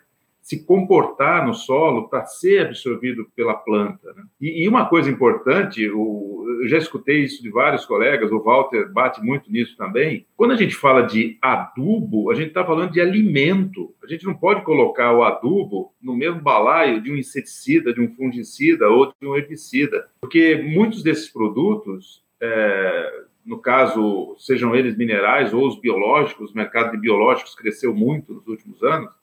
se 0.42 0.66
comportar 0.66 1.46
no 1.46 1.54
solo 1.54 2.08
para 2.08 2.26
ser 2.26 2.66
absorvido 2.66 3.26
pela 3.36 3.54
planta. 3.54 4.12
Né? 4.12 4.24
E, 4.40 4.64
e, 4.64 4.68
uma 4.68 4.86
coisa 4.86 5.08
importante, 5.08 5.88
o, 5.88 6.44
eu 6.62 6.68
já 6.68 6.76
escutei 6.76 7.22
isso 7.22 7.40
de 7.40 7.48
vários 7.48 7.86
colegas, 7.86 8.32
o 8.32 8.42
Walter 8.42 8.92
bate 8.92 9.22
muito 9.22 9.50
nisso 9.50 9.76
também. 9.76 10.26
Quando 10.36 10.50
a 10.50 10.56
gente 10.56 10.74
fala 10.74 11.02
de 11.02 11.38
adubo, 11.40 12.28
a 12.28 12.34
gente 12.34 12.48
está 12.48 12.64
falando 12.64 12.90
de 12.90 13.00
alimento. 13.00 13.94
A 14.02 14.08
gente 14.08 14.26
não 14.26 14.34
pode 14.34 14.64
colocar 14.64 15.12
o 15.12 15.22
adubo 15.22 15.94
no 16.02 16.16
mesmo 16.16 16.40
balaio 16.40 17.00
de 17.00 17.12
um 17.12 17.16
inseticida, 17.16 17.94
de 17.94 18.00
um 18.00 18.12
fungicida 18.12 18.88
ou 18.88 19.12
de 19.20 19.26
um 19.26 19.36
herbicida, 19.36 20.08
porque 20.20 20.56
muitos 20.56 21.04
desses 21.04 21.32
produtos, 21.32 22.20
é, 22.40 23.22
no 23.46 23.58
caso, 23.58 24.34
sejam 24.38 24.74
eles 24.74 24.96
minerais 24.96 25.54
ou 25.54 25.68
os 25.68 25.78
biológicos, 25.78 26.50
o 26.50 26.56
mercado 26.56 26.90
de 26.90 26.98
biológicos 26.98 27.54
cresceu 27.54 27.94
muito 27.94 28.34
nos 28.34 28.46
últimos 28.48 28.82
anos 28.82 29.21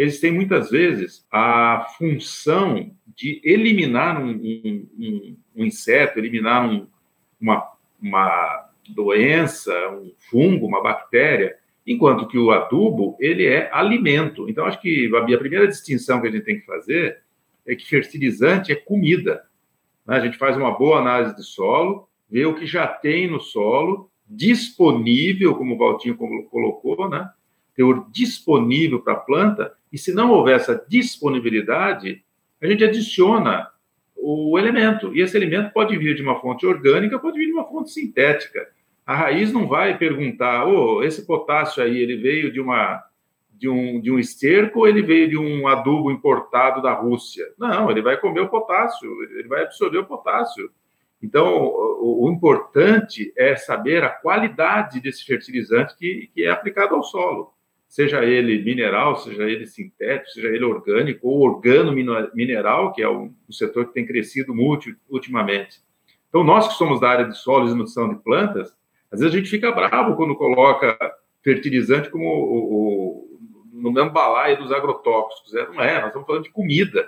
eles 0.00 0.18
têm 0.18 0.32
muitas 0.32 0.70
vezes 0.70 1.26
a 1.30 1.86
função 1.98 2.90
de 3.14 3.38
eliminar 3.44 4.18
um, 4.18 4.30
um, 4.30 5.36
um 5.54 5.64
inseto, 5.66 6.18
eliminar 6.18 6.66
um, 6.66 6.86
uma, 7.38 7.70
uma 8.00 8.70
doença, 8.88 9.70
um 9.90 10.10
fungo, 10.30 10.66
uma 10.66 10.82
bactéria, 10.82 11.54
enquanto 11.86 12.26
que 12.26 12.38
o 12.38 12.50
adubo 12.50 13.14
ele 13.20 13.44
é 13.44 13.68
alimento. 13.74 14.48
Então 14.48 14.64
acho 14.64 14.80
que 14.80 15.10
a 15.14 15.38
primeira 15.38 15.68
distinção 15.68 16.18
que 16.22 16.28
a 16.28 16.30
gente 16.30 16.46
tem 16.46 16.58
que 16.58 16.64
fazer 16.64 17.18
é 17.66 17.74
que 17.74 17.86
fertilizante 17.86 18.72
é 18.72 18.76
comida. 18.76 19.44
Né? 20.06 20.16
A 20.16 20.20
gente 20.20 20.38
faz 20.38 20.56
uma 20.56 20.70
boa 20.70 20.98
análise 20.98 21.36
de 21.36 21.44
solo, 21.44 22.08
vê 22.30 22.46
o 22.46 22.54
que 22.54 22.64
já 22.64 22.86
tem 22.86 23.30
no 23.30 23.38
solo 23.38 24.10
disponível, 24.26 25.54
como 25.56 25.74
o 25.74 25.78
Valtinho 25.78 26.16
colocou, 26.16 27.06
né? 27.10 27.28
Teor 27.74 28.06
disponível 28.10 29.00
para 29.00 29.14
a 29.14 29.20
planta 29.20 29.72
e 29.92 29.98
se 29.98 30.12
não 30.12 30.30
houver 30.30 30.56
essa 30.56 30.84
disponibilidade, 30.88 32.22
a 32.62 32.66
gente 32.66 32.84
adiciona 32.84 33.68
o 34.16 34.58
elemento. 34.58 35.14
E 35.14 35.20
esse 35.20 35.36
elemento 35.36 35.72
pode 35.72 35.96
vir 35.96 36.14
de 36.14 36.22
uma 36.22 36.40
fonte 36.40 36.66
orgânica, 36.66 37.18
pode 37.18 37.38
vir 37.38 37.46
de 37.46 37.52
uma 37.52 37.66
fonte 37.66 37.90
sintética. 37.90 38.68
A 39.04 39.16
raiz 39.16 39.52
não 39.52 39.66
vai 39.66 39.98
perguntar, 39.98 40.66
oh, 40.66 41.02
esse 41.02 41.26
potássio 41.26 41.82
aí, 41.82 41.96
ele 41.98 42.16
veio 42.16 42.52
de 42.52 42.60
uma 42.60 43.02
de 43.52 43.68
um, 43.68 44.00
de 44.00 44.10
um 44.10 44.18
esterco 44.18 44.78
ou 44.78 44.88
ele 44.88 45.02
veio 45.02 45.28
de 45.28 45.36
um 45.36 45.68
adubo 45.68 46.10
importado 46.10 46.80
da 46.80 46.94
Rússia? 46.94 47.44
Não, 47.58 47.90
ele 47.90 48.00
vai 48.00 48.16
comer 48.16 48.40
o 48.40 48.48
potássio, 48.48 49.10
ele 49.22 49.48
vai 49.48 49.64
absorver 49.64 49.98
o 49.98 50.06
potássio. 50.06 50.70
Então, 51.22 51.66
o, 51.66 52.24
o 52.24 52.32
importante 52.32 53.30
é 53.36 53.54
saber 53.56 54.02
a 54.02 54.08
qualidade 54.08 54.98
desse 54.98 55.26
fertilizante 55.26 55.94
que, 55.98 56.30
que 56.34 56.44
é 56.44 56.50
aplicado 56.50 56.94
ao 56.94 57.02
solo 57.02 57.52
seja 57.90 58.24
ele 58.24 58.62
mineral, 58.62 59.16
seja 59.16 59.42
ele 59.42 59.66
sintético, 59.66 60.30
seja 60.30 60.46
ele 60.46 60.64
orgânico 60.64 61.26
ou 61.26 61.40
organo-mineral, 61.40 62.92
que 62.92 63.02
é 63.02 63.10
um, 63.10 63.34
setor 63.50 63.88
que 63.88 63.94
tem 63.94 64.06
crescido 64.06 64.54
muito 64.54 64.94
ultimamente. 65.08 65.82
Então, 66.28 66.44
nós 66.44 66.68
que 66.68 66.74
somos 66.74 67.00
da 67.00 67.10
área 67.10 67.24
de 67.24 67.36
solos 67.36 67.72
e 67.72 67.74
nutrição 67.74 68.08
de 68.08 68.22
plantas, 68.22 68.72
às 69.10 69.18
vezes 69.18 69.34
a 69.34 69.36
gente 69.36 69.50
fica 69.50 69.72
bravo 69.72 70.14
quando 70.14 70.36
coloca 70.36 70.96
fertilizante 71.42 72.08
como 72.10 72.24
o, 72.26 72.74
o, 72.74 73.40
no 73.72 73.90
mesmo 73.90 74.12
balaio 74.12 74.58
dos 74.58 74.70
agrotóxicos. 74.70 75.52
É, 75.56 75.66
não 75.66 75.80
é, 75.82 75.98
nós 75.98 76.06
estamos 76.06 76.28
falando 76.28 76.44
de 76.44 76.50
comida, 76.50 77.02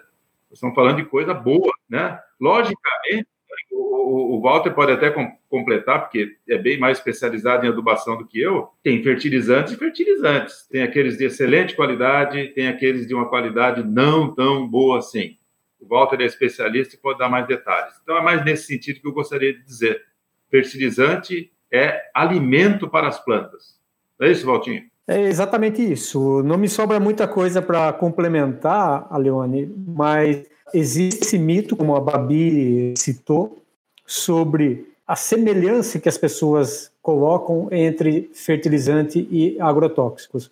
nós 0.51 0.55
estamos 0.55 0.75
falando 0.75 0.97
de 0.97 1.05
coisa 1.05 1.33
boa, 1.33 1.73
né? 1.89 2.19
Logicamente, 2.41 3.29
o, 3.73 4.37
o 4.37 4.41
Walter 4.41 4.73
pode 4.73 4.93
até 4.93 5.11
com, 5.11 5.31
completar, 5.49 6.03
porque 6.03 6.37
é 6.49 6.59
bem 6.59 6.79
mais 6.79 6.99
especializado 6.99 7.65
em 7.65 7.69
adubação 7.69 8.17
do 8.17 8.27
que 8.27 8.41
eu. 8.41 8.69
Tem 8.83 9.03
fertilizantes 9.03 9.73
e 9.73 9.77
fertilizantes. 9.77 10.67
Tem 10.71 10.83
aqueles 10.83 11.17
de 11.17 11.25
excelente 11.25 11.75
qualidade, 11.75 12.49
tem 12.55 12.69
aqueles 12.69 13.07
de 13.07 13.15
uma 13.15 13.29
qualidade 13.29 13.83
não 13.83 14.35
tão 14.35 14.69
boa 14.69 14.99
assim. 14.99 15.37
O 15.81 15.87
Walter 15.87 16.21
é 16.21 16.27
especialista 16.27 16.95
e 16.95 16.99
pode 16.99 17.19
dar 17.19 17.29
mais 17.29 17.47
detalhes. 17.47 17.95
Então, 18.03 18.17
é 18.17 18.23
mais 18.23 18.45
nesse 18.45 18.67
sentido 18.67 19.01
que 19.01 19.09
eu 19.09 19.13
gostaria 19.13 19.53
de 19.53 19.63
dizer. 19.63 20.03
Fertilizante 20.51 21.51
é 21.73 22.03
alimento 22.15 22.89
para 22.89 23.09
as 23.09 23.19
plantas. 23.23 23.81
É 24.21 24.31
isso, 24.31 24.47
Valtinho? 24.47 24.85
É 25.09 25.21
exatamente 25.23 25.83
isso. 25.83 26.43
Não 26.45 26.57
me 26.57 26.69
sobra 26.69 27.01
muita 27.01 27.27
coisa 27.27 27.61
para 27.61 27.93
complementar, 27.93 29.09
Leone, 29.19 29.67
mas 29.77 30.45
existe 30.73 31.23
esse 31.23 31.39
mito, 31.39 31.77
como 31.77 31.97
a 31.97 32.01
Babi 32.01 32.95
citou, 32.97 33.63
sobre 34.07 34.87
a 35.07 35.17
semelhança 35.17 35.99
que 35.99 36.09
as 36.09 36.17
pessoas 36.17 36.91
colocam 37.03 37.69
entre 37.71 38.31
fertilizante 38.33 39.27
e 39.31 39.61
agrotóxicos. 39.61 40.51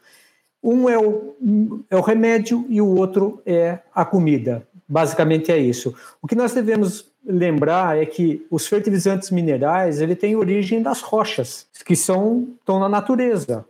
Um 0.62 0.88
é 0.88 0.98
o, 0.98 1.34
é 1.88 1.96
o 1.96 2.00
remédio 2.00 2.66
e 2.68 2.80
o 2.80 2.86
outro 2.86 3.40
é 3.46 3.78
a 3.94 4.04
comida. 4.04 4.66
Basicamente 4.86 5.50
é 5.50 5.56
isso. 5.56 5.94
O 6.20 6.26
que 6.26 6.34
nós 6.34 6.52
devemos 6.52 7.06
lembrar 7.24 7.96
é 7.96 8.04
que 8.04 8.46
os 8.50 8.66
fertilizantes 8.66 9.30
minerais 9.30 10.00
ele 10.00 10.16
têm 10.16 10.36
origem 10.36 10.82
das 10.82 11.00
rochas, 11.00 11.66
que 11.84 11.94
são 11.94 12.48
estão 12.58 12.78
na 12.80 12.88
natureza. 12.88 13.64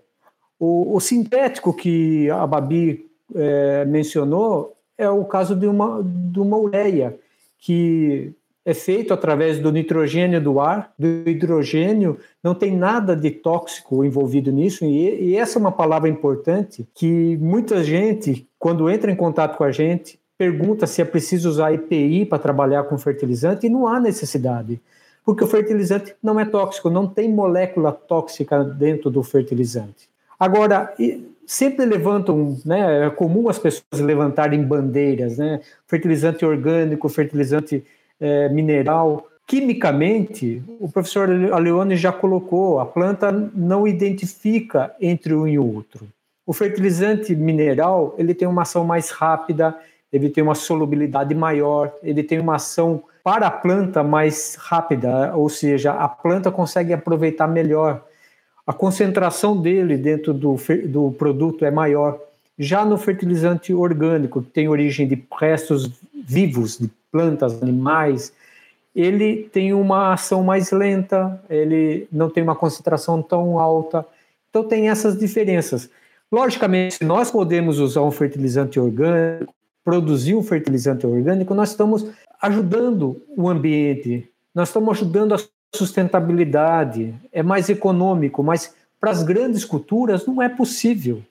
O, 0.59 0.96
o 0.96 1.00
sintético 1.00 1.72
que 1.72 2.31
a 2.31 2.46
Babi 2.46 3.07
é, 3.35 3.85
mencionou 3.85 4.76
é 5.01 5.09
o 5.09 5.25
caso 5.25 5.57
de 5.57 5.67
uma, 5.67 6.03
de 6.05 6.39
uma 6.39 6.57
ureia, 6.59 7.19
que 7.59 8.33
é 8.65 8.75
feito 8.75 9.15
através 9.15 9.59
do 9.59 9.73
nitrogênio 9.73 10.41
do 10.41 10.61
ar, 10.61 10.93
do 10.99 11.29
hidrogênio, 11.29 12.19
não 12.43 12.55
tem 12.55 12.77
nada 12.77 13.17
de 13.17 13.31
tóxico 13.31 14.05
envolvido 14.05 14.53
nisso, 14.53 14.85
e, 14.85 15.31
e 15.31 15.37
essa 15.37 15.59
é 15.59 15.61
uma 15.61 15.73
palavra 15.73 16.09
importante 16.09 16.87
que 16.95 17.39
muita 17.39 17.83
gente, 17.83 18.47
quando 18.59 18.91
entra 18.91 19.11
em 19.11 19.17
contato 19.17 19.57
com 19.57 19.65
a 19.65 19.73
gente, 19.73 20.21
pergunta 20.37 20.87
se 20.87 21.01
é 21.01 21.05
preciso 21.05 21.49
usar 21.49 21.73
EPI 21.73 22.27
para 22.27 22.39
trabalhar 22.39 22.85
com 22.85 22.99
fertilizante, 22.99 23.67
e 23.67 23.71
não 23.71 23.89
há 23.89 23.99
necessidade, 23.99 24.81
porque 25.25 25.45
o 25.45 25.47
fertilizante 25.47 26.15
não 26.23 26.39
é 26.39 26.45
tóxico, 26.45 26.91
não 26.91 27.07
tem 27.07 27.33
molécula 27.33 27.93
tóxica 27.93 28.63
dentro 28.63 29.11
do 29.11 29.23
fertilizante. 29.23 30.09
Agora, 30.39 30.95
sempre 31.51 31.85
levantam, 31.85 32.57
né, 32.65 33.07
é 33.07 33.11
comum 33.11 33.49
as 33.49 33.59
pessoas 33.59 34.01
levantarem 34.01 34.63
bandeiras, 34.63 35.37
né, 35.37 35.61
fertilizante 35.85 36.45
orgânico, 36.45 37.09
fertilizante 37.09 37.85
é, 38.21 38.49
mineral. 38.51 39.27
Quimicamente, 39.49 40.63
o 40.79 40.89
professor 40.89 41.29
Aleone 41.53 41.97
já 41.97 42.13
colocou, 42.13 42.79
a 42.79 42.87
planta 42.87 43.33
não 43.53 43.85
identifica 43.85 44.95
entre 45.01 45.35
um 45.35 45.45
e 45.45 45.59
outro. 45.59 46.07
O 46.47 46.53
fertilizante 46.53 47.35
mineral 47.35 48.15
ele 48.17 48.33
tem 48.33 48.47
uma 48.47 48.63
ação 48.63 48.85
mais 48.85 49.11
rápida, 49.11 49.77
ele 50.13 50.31
tem 50.31 50.45
uma 50.45 50.55
solubilidade 50.55 51.35
maior, 51.35 51.93
ele 52.01 52.23
tem 52.23 52.39
uma 52.39 52.55
ação 52.55 53.03
para 53.25 53.49
a 53.49 53.51
planta 53.51 54.05
mais 54.05 54.55
rápida, 54.55 55.35
ou 55.35 55.49
seja, 55.49 55.95
a 55.95 56.09
planta 56.09 56.49
consegue 56.53 56.93
aproveitar 56.93 57.49
melhor. 57.49 58.05
A 58.71 58.73
concentração 58.73 59.61
dele 59.61 59.97
dentro 59.97 60.33
do, 60.33 60.55
do 60.87 61.11
produto 61.19 61.65
é 61.65 61.73
maior. 61.73 62.21
Já 62.57 62.85
no 62.85 62.97
fertilizante 62.97 63.75
orgânico, 63.75 64.41
que 64.41 64.51
tem 64.51 64.69
origem 64.69 65.09
de 65.09 65.21
restos 65.41 65.91
vivos, 66.15 66.79
de 66.79 66.89
plantas, 67.11 67.61
animais, 67.61 68.33
ele 68.95 69.49
tem 69.53 69.75
uma 69.75 70.13
ação 70.13 70.45
mais 70.45 70.71
lenta, 70.71 71.43
ele 71.51 72.07
não 72.13 72.31
tem 72.31 72.45
uma 72.45 72.55
concentração 72.55 73.21
tão 73.21 73.59
alta. 73.59 74.07
Então 74.51 74.63
tem 74.63 74.89
essas 74.89 75.19
diferenças. 75.19 75.91
Logicamente, 76.31 76.95
se 76.95 77.05
nós 77.05 77.29
podemos 77.29 77.81
usar 77.81 78.03
um 78.03 78.13
fertilizante 78.13 78.79
orgânico, 78.79 79.53
produzir 79.85 80.37
um 80.37 80.45
fertilizante 80.45 81.05
orgânico, 81.05 81.55
nós 81.55 81.71
estamos 81.71 82.07
ajudando 82.41 83.21
o 83.37 83.49
ambiente, 83.49 84.31
nós 84.55 84.69
estamos 84.69 84.97
ajudando 84.97 85.35
a 85.35 85.39
sustentabilidade, 85.75 87.15
é 87.33 87.43
mais 87.43 87.69
econômico, 87.69 88.43
mas 88.43 88.75
para 89.01 89.11
as 89.11 89.23
grandes 89.23 89.65
culturas 89.65 90.27
não 90.27 90.43
é 90.43 90.49
possível. 90.49 91.23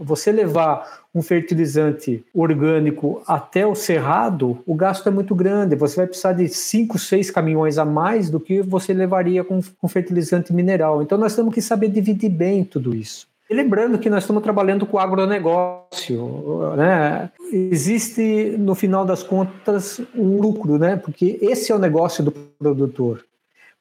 Você 0.00 0.30
levar 0.30 1.00
um 1.12 1.20
fertilizante 1.20 2.24
orgânico 2.32 3.20
até 3.26 3.66
o 3.66 3.74
cerrado, 3.74 4.60
o 4.64 4.74
gasto 4.74 5.08
é 5.08 5.10
muito 5.10 5.34
grande. 5.34 5.74
Você 5.74 5.96
vai 5.96 6.06
precisar 6.06 6.34
de 6.34 6.48
5, 6.48 6.96
6 6.96 7.32
caminhões 7.32 7.78
a 7.78 7.84
mais 7.84 8.30
do 8.30 8.38
que 8.38 8.62
você 8.62 8.92
levaria 8.92 9.42
com, 9.42 9.60
com 9.80 9.88
fertilizante 9.88 10.52
mineral. 10.52 11.02
Então 11.02 11.18
nós 11.18 11.34
temos 11.34 11.52
que 11.52 11.60
saber 11.60 11.88
dividir 11.88 12.30
bem 12.30 12.62
tudo 12.62 12.94
isso. 12.94 13.26
E 13.50 13.54
lembrando 13.54 13.98
que 13.98 14.10
nós 14.10 14.22
estamos 14.22 14.42
trabalhando 14.42 14.84
com 14.86 14.98
agronegócio, 14.98 16.76
né? 16.76 17.30
Existe, 17.50 18.54
no 18.58 18.74
final 18.74 19.06
das 19.06 19.22
contas, 19.22 20.00
um 20.14 20.38
lucro, 20.38 20.78
né? 20.78 20.96
Porque 20.96 21.38
esse 21.40 21.72
é 21.72 21.74
o 21.74 21.78
negócio 21.78 22.22
do 22.22 22.30
produtor. 22.30 23.24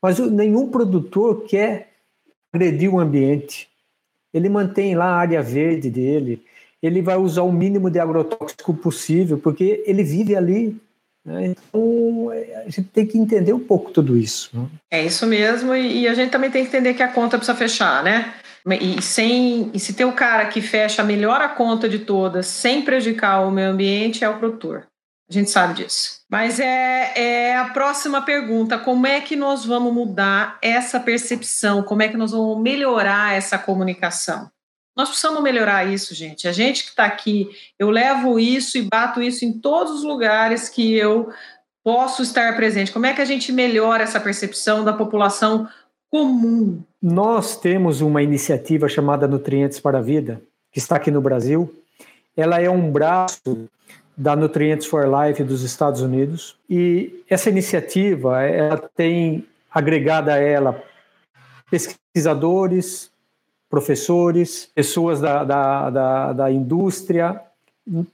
Mas 0.02 0.20
nenhum 0.20 0.70
produtor 0.70 1.44
quer 1.44 1.90
agredir 2.54 2.94
o 2.94 3.00
ambiente 3.00 3.70
ele 4.38 4.50
mantém 4.50 4.96
lá 4.96 5.06
a 5.06 5.18
área 5.18 5.42
verde 5.42 5.90
dele, 5.90 6.44
ele 6.82 7.02
vai 7.02 7.18
usar 7.18 7.42
o 7.42 7.52
mínimo 7.52 7.90
de 7.90 8.00
agrotóxico 8.00 8.74
possível, 8.74 9.38
porque 9.38 9.84
ele 9.86 10.04
vive 10.04 10.36
ali. 10.36 10.78
Né? 11.26 11.48
Então, 11.48 12.30
a 12.66 12.70
gente 12.70 12.84
tem 12.84 13.06
que 13.06 13.18
entender 13.18 13.54
um 13.54 13.60
pouco 13.60 13.92
tudo 13.92 14.16
isso. 14.16 14.50
Né? 14.54 14.68
É 14.92 15.06
isso 15.06 15.26
mesmo, 15.26 15.76
e, 15.76 16.08
a 16.08 16.14
gente 16.14 16.30
também 16.30 16.52
tem 16.52 16.64
que 16.64 16.70
entender 16.70 16.94
que 16.94 17.04
a 17.04 17.12
conta 17.12 17.38
precisa 17.38 17.58
fechar, 17.58 18.04
né? 18.04 18.34
E, 18.82 19.02
sem, 19.02 19.72
e 19.74 19.80
se 19.80 19.94
tem 19.94 20.06
o 20.06 20.12
cara 20.12 20.46
que 20.48 20.62
fecha 20.62 21.02
melhor 21.02 21.40
a 21.40 21.48
conta 21.48 21.88
de 21.88 22.00
todas, 22.00 22.48
sem 22.48 22.82
prejudicar 22.82 23.48
o 23.48 23.52
meio 23.52 23.70
ambiente, 23.70 24.26
é 24.26 24.30
o 24.30 24.38
produtor. 24.38 24.86
A 25.30 25.34
gente 25.34 25.50
sabe 25.50 25.74
disso. 25.74 26.22
Mas 26.30 26.60
é, 26.60 27.14
é 27.16 27.58
a 27.58 27.70
próxima 27.70 28.22
pergunta: 28.22 28.78
como 28.78 29.06
é 29.06 29.20
que 29.20 29.36
nós 29.36 29.66
vamos 29.66 29.94
mudar 29.94 30.58
essa 30.62 31.00
percepção? 31.00 31.84
Como 31.84 32.02
é 32.02 32.08
que 32.08 32.18
nós 32.18 32.32
vamos 32.32 32.62
melhorar 32.62 33.36
essa 33.36 33.58
comunicação? 33.58 34.50
Nós 34.96 35.10
precisamos 35.10 35.44
melhorar 35.44 35.86
isso, 35.86 36.16
gente. 36.16 36.48
A 36.48 36.52
gente 36.52 36.84
que 36.84 36.90
está 36.90 37.06
aqui, 37.06 37.50
eu 37.78 37.92
levo 37.92 38.40
isso 38.40 38.78
e 38.78 38.82
bato 38.82 39.22
isso 39.22 39.46
em 39.46 39.54
todos 39.54 39.94
os 39.94 40.04
lugares 40.04 40.70
que 40.70 40.96
eu 40.96 41.30
posso 41.84 42.24
estar 42.24 42.56
presente. 42.56 42.92
Como 42.92 43.06
é 43.06 43.14
que 43.14 43.22
a 43.22 43.26
gente 43.26 43.52
melhora 43.52 44.04
essa 44.04 44.20
percepção 44.20 44.84
da 44.84 44.92
população 44.92 45.68
comum? 46.10 46.82
Nós 47.02 47.58
temos 47.58 48.02
uma 48.02 48.24
iniciativa 48.24 48.90
chamada 48.90 49.28
Nutrientes 49.28 49.80
para 49.80 50.00
a 50.00 50.02
Vida, 50.02 50.42
que 50.72 50.80
está 50.80 50.96
aqui 50.96 51.12
no 51.12 51.22
Brasil. 51.22 51.72
Ela 52.36 52.60
é 52.60 52.70
um 52.70 52.92
braço 52.92 53.70
da 54.18 54.36
Nutrients 54.36 54.88
for 54.88 55.06
Life 55.08 55.44
dos 55.44 55.62
Estados 55.62 56.02
Unidos. 56.02 56.58
E 56.68 57.24
essa 57.30 57.50
iniciativa 57.50 58.42
ela 58.42 58.90
tem 58.96 59.46
agregada 59.72 60.34
a 60.34 60.38
ela 60.38 60.84
pesquisadores, 61.70 63.12
professores, 63.70 64.70
pessoas 64.74 65.20
da, 65.20 65.44
da, 65.44 65.90
da, 65.90 66.34
da 66.34 66.52
indústria, 66.52 67.40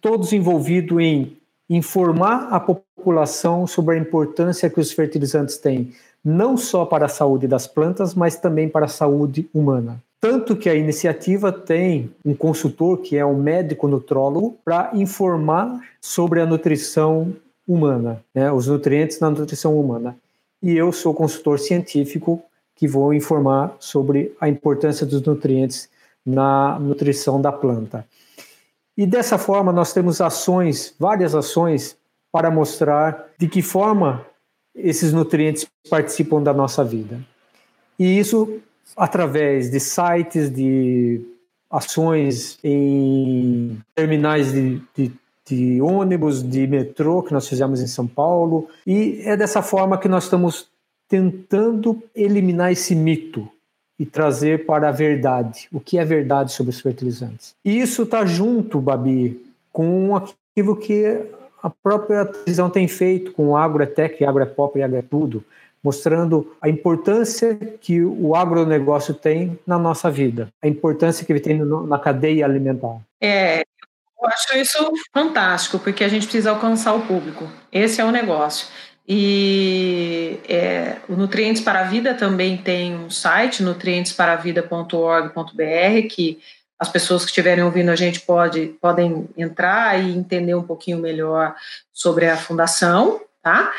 todos 0.02 0.34
envolvidos 0.34 1.00
em 1.00 1.38
informar 1.70 2.50
a 2.52 2.60
população 2.60 3.66
sobre 3.66 3.96
a 3.96 4.00
importância 4.00 4.70
que 4.70 4.80
os 4.80 4.92
fertilizantes 4.92 5.58
têm, 5.58 5.94
não 6.24 6.58
só 6.58 6.86
para 6.86 7.06
a 7.06 7.10
saúde 7.10 7.48
das 7.48 7.68
plantas, 7.68 8.14
mas 8.14 8.36
também 8.36 8.68
para 8.68 8.86
a 8.86 8.90
saúde 8.90 9.48
humana. 9.54 10.02
Tanto 10.24 10.56
que 10.56 10.70
a 10.70 10.74
iniciativa 10.74 11.52
tem 11.52 12.10
um 12.24 12.34
consultor, 12.34 13.00
que 13.00 13.18
é 13.18 13.26
um 13.26 13.36
médico 13.36 13.90
nutrólogo, 13.90 14.58
para 14.64 14.92
informar 14.94 15.82
sobre 16.00 16.40
a 16.40 16.46
nutrição 16.46 17.36
humana, 17.68 18.24
né, 18.34 18.50
os 18.50 18.68
nutrientes 18.68 19.20
na 19.20 19.30
nutrição 19.30 19.78
humana. 19.78 20.16
E 20.62 20.78
eu 20.78 20.94
sou 20.94 21.14
consultor 21.14 21.60
científico 21.60 22.42
que 22.74 22.88
vou 22.88 23.14
informar 23.14 23.76
sobre 23.82 24.34
a 24.40 24.48
importância 24.48 25.06
dos 25.06 25.22
nutrientes 25.22 25.90
na 26.26 26.80
nutrição 26.80 27.42
da 27.42 27.52
planta. 27.52 28.08
E 28.96 29.06
dessa 29.06 29.38
forma 29.38 29.74
nós 29.74 29.92
temos 29.92 30.22
ações, 30.22 30.96
várias 30.98 31.36
ações 31.36 31.98
para 32.32 32.50
mostrar 32.50 33.28
de 33.38 33.50
que 33.50 33.62
forma 33.62 34.26
esses 34.74 35.12
nutrientes 35.12 35.68
participam 35.90 36.42
da 36.42 36.54
nossa 36.54 36.82
vida. 36.82 37.20
E 38.00 38.18
isso 38.18 38.62
através 38.96 39.70
de 39.70 39.80
sites, 39.80 40.50
de 40.50 41.22
ações 41.70 42.60
em 42.64 43.78
terminais 43.96 44.52
de, 44.52 44.82
de, 44.96 45.12
de, 45.46 45.82
ônibus, 45.82 46.44
de 46.44 46.68
metrô 46.68 47.24
que 47.24 47.34
nós 47.34 47.48
fizemos 47.48 47.82
em 47.82 47.88
São 47.88 48.06
Paulo. 48.06 48.68
E 48.86 49.22
é 49.26 49.36
dessa 49.36 49.62
forma 49.62 49.98
que 49.98 50.08
nós 50.08 50.26
estamos 50.26 50.68
tentando 51.10 52.02
eliminar 52.16 52.72
esse 52.72 52.96
mito 52.96 53.50
e 54.00 54.06
trazer 54.06 54.66
para 54.66 54.90
a 54.90 54.92
verdade, 54.92 55.68
o 55.72 55.80
que 55.80 55.98
é 55.98 56.06
verdade 56.06 56.52
sobre 56.52 56.72
os 56.72 56.80
fertilizantes. 56.80 57.56
E 57.64 57.80
isso 57.80 58.04
está 58.04 58.26
junto, 58.26 58.82
Babi, 58.82 59.44
com 59.72 60.16
aquilo 60.16 60.76
que 60.76 61.22
a 61.62 61.70
própria 61.70 62.26
televisão 62.26 62.70
tem 62.70 62.88
feito 62.88 63.32
com 63.32 63.50
o 63.50 63.58
Agroetec, 63.58 64.24
Agropop 64.26 64.78
e 64.78 64.84
Agrotudo, 64.84 65.44
mostrando 65.84 66.56
a 66.62 66.70
importância 66.70 67.56
que 67.82 68.02
o 68.02 68.36
agronegócio 68.36 69.14
tem 69.14 69.60
na 69.68 69.78
nossa 69.78 70.10
vida, 70.10 70.48
a 70.62 70.68
importância 70.68 71.26
que 71.26 71.34
ele 71.34 71.40
tem 71.40 71.60
na 71.60 72.00
cadeia 72.00 72.46
alimentar. 72.46 73.00
É, 73.22 73.64
eu 74.24 74.28
acho 74.28 74.58
isso 74.58 74.92
fantástico, 75.14 75.78
porque 75.80 76.04
a 76.04 76.08
gente 76.08 76.26
precisa 76.26 76.52
alcançar 76.52 76.94
o 76.94 77.06
público. 77.06 77.52
Esse 77.72 78.00
é 78.00 78.06
o 78.06 78.12
negócio. 78.12 78.68
E 79.06 80.40
é, 80.48 80.96
o 81.10 81.14
Nutrientes 81.14 81.62
para 81.62 81.82
a 81.82 81.84
Vida 81.84 82.14
também 82.14 82.56
tem 82.56 82.96
um 82.96 83.10
site, 83.10 83.62
nutrientesparavida.org.br, 83.62 86.08
que 86.10 86.40
as 86.80 86.88
pessoas 86.88 87.24
que 87.24 87.32
estiverem 87.32 87.64
ouvindo 87.64 87.90
a 87.90 87.98
gente 87.98 88.22
pode, 88.22 88.68
podem 88.82 89.28
entrar 89.38 90.02
e 90.02 90.16
entender 90.16 90.56
um 90.56 90.64
pouquinho 90.64 91.00
melhor 91.00 91.54
sobre 91.92 92.30
a 92.30 92.38
fundação, 92.38 93.20
tá? 93.42 93.74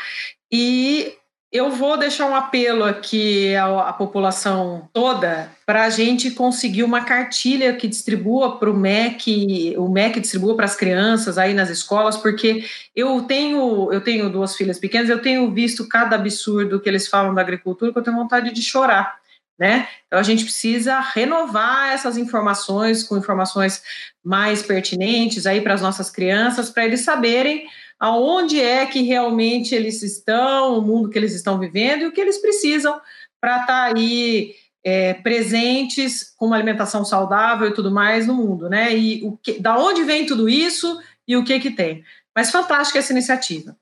E 0.51 1.17
eu 1.55 1.71
vou 1.71 1.97
deixar 1.97 2.25
um 2.25 2.35
apelo 2.35 2.83
aqui 2.83 3.55
à, 3.55 3.89
à 3.89 3.93
população 3.93 4.89
toda 4.91 5.49
para 5.65 5.85
a 5.85 5.89
gente 5.89 6.31
conseguir 6.31 6.83
uma 6.83 7.05
cartilha 7.05 7.73
que 7.73 7.87
distribua 7.87 8.59
para 8.59 8.69
o 8.69 8.77
MEC, 8.77 9.73
o 9.77 9.87
MEC 9.87 10.19
distribua 10.19 10.55
para 10.55 10.65
as 10.65 10.75
crianças 10.75 11.37
aí 11.37 11.53
nas 11.53 11.69
escolas, 11.69 12.17
porque 12.17 12.65
eu 12.93 13.21
tenho, 13.21 13.91
eu 13.91 14.01
tenho 14.01 14.29
duas 14.29 14.55
filhas 14.55 14.77
pequenas, 14.77 15.09
eu 15.09 15.21
tenho 15.21 15.49
visto 15.51 15.87
cada 15.87 16.17
absurdo 16.17 16.79
que 16.79 16.89
eles 16.89 17.07
falam 17.07 17.33
da 17.33 17.41
agricultura 17.41 17.93
que 17.93 17.97
eu 17.97 18.03
tenho 18.03 18.17
vontade 18.17 18.51
de 18.51 18.61
chorar. 18.61 19.17
Né? 19.57 19.87
Então 20.07 20.19
a 20.19 20.23
gente 20.23 20.43
precisa 20.43 20.99
renovar 20.99 21.93
essas 21.93 22.17
informações 22.17 23.03
com 23.03 23.17
informações 23.17 23.81
mais 24.21 24.61
pertinentes 24.61 25.45
aí 25.45 25.61
para 25.61 25.73
as 25.73 25.81
nossas 25.81 26.11
crianças, 26.11 26.69
para 26.69 26.83
eles 26.83 27.01
saberem 27.01 27.65
aonde 27.99 28.59
é 28.61 28.85
que 28.85 29.01
realmente 29.01 29.73
eles 29.73 30.01
estão, 30.03 30.77
o 30.77 30.81
mundo 30.81 31.09
que 31.09 31.17
eles 31.17 31.33
estão 31.33 31.59
vivendo 31.59 32.01
e 32.01 32.05
o 32.07 32.11
que 32.11 32.21
eles 32.21 32.37
precisam 32.37 32.99
para 33.39 33.61
estar 33.61 33.89
tá 33.89 33.93
aí 33.95 34.55
é, 34.83 35.13
presentes 35.15 36.33
com 36.37 36.45
uma 36.47 36.55
alimentação 36.55 37.03
saudável 37.03 37.67
e 37.67 37.73
tudo 37.73 37.89
mais 37.89 38.27
no 38.27 38.33
mundo, 38.33 38.69
né? 38.69 38.95
E 38.95 39.23
o 39.23 39.37
que, 39.37 39.59
da 39.59 39.77
onde 39.77 40.03
vem 40.03 40.25
tudo 40.25 40.47
isso 40.47 41.01
e 41.27 41.35
o 41.35 41.43
que 41.43 41.59
que 41.59 41.71
tem. 41.71 42.03
Mas 42.35 42.51
fantástica 42.51 42.99
essa 42.99 43.11
iniciativa. 43.11 43.75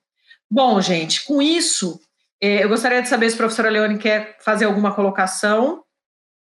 Bom, 0.50 0.80
gente, 0.80 1.26
com 1.26 1.42
isso, 1.42 2.00
é, 2.40 2.64
eu 2.64 2.70
gostaria 2.70 3.02
de 3.02 3.10
saber 3.10 3.30
se 3.30 3.36
a 3.36 3.38
professora 3.38 3.70
Leone 3.70 3.98
quer 3.98 4.38
fazer 4.40 4.66
alguma 4.66 4.94
colocação 4.94 5.84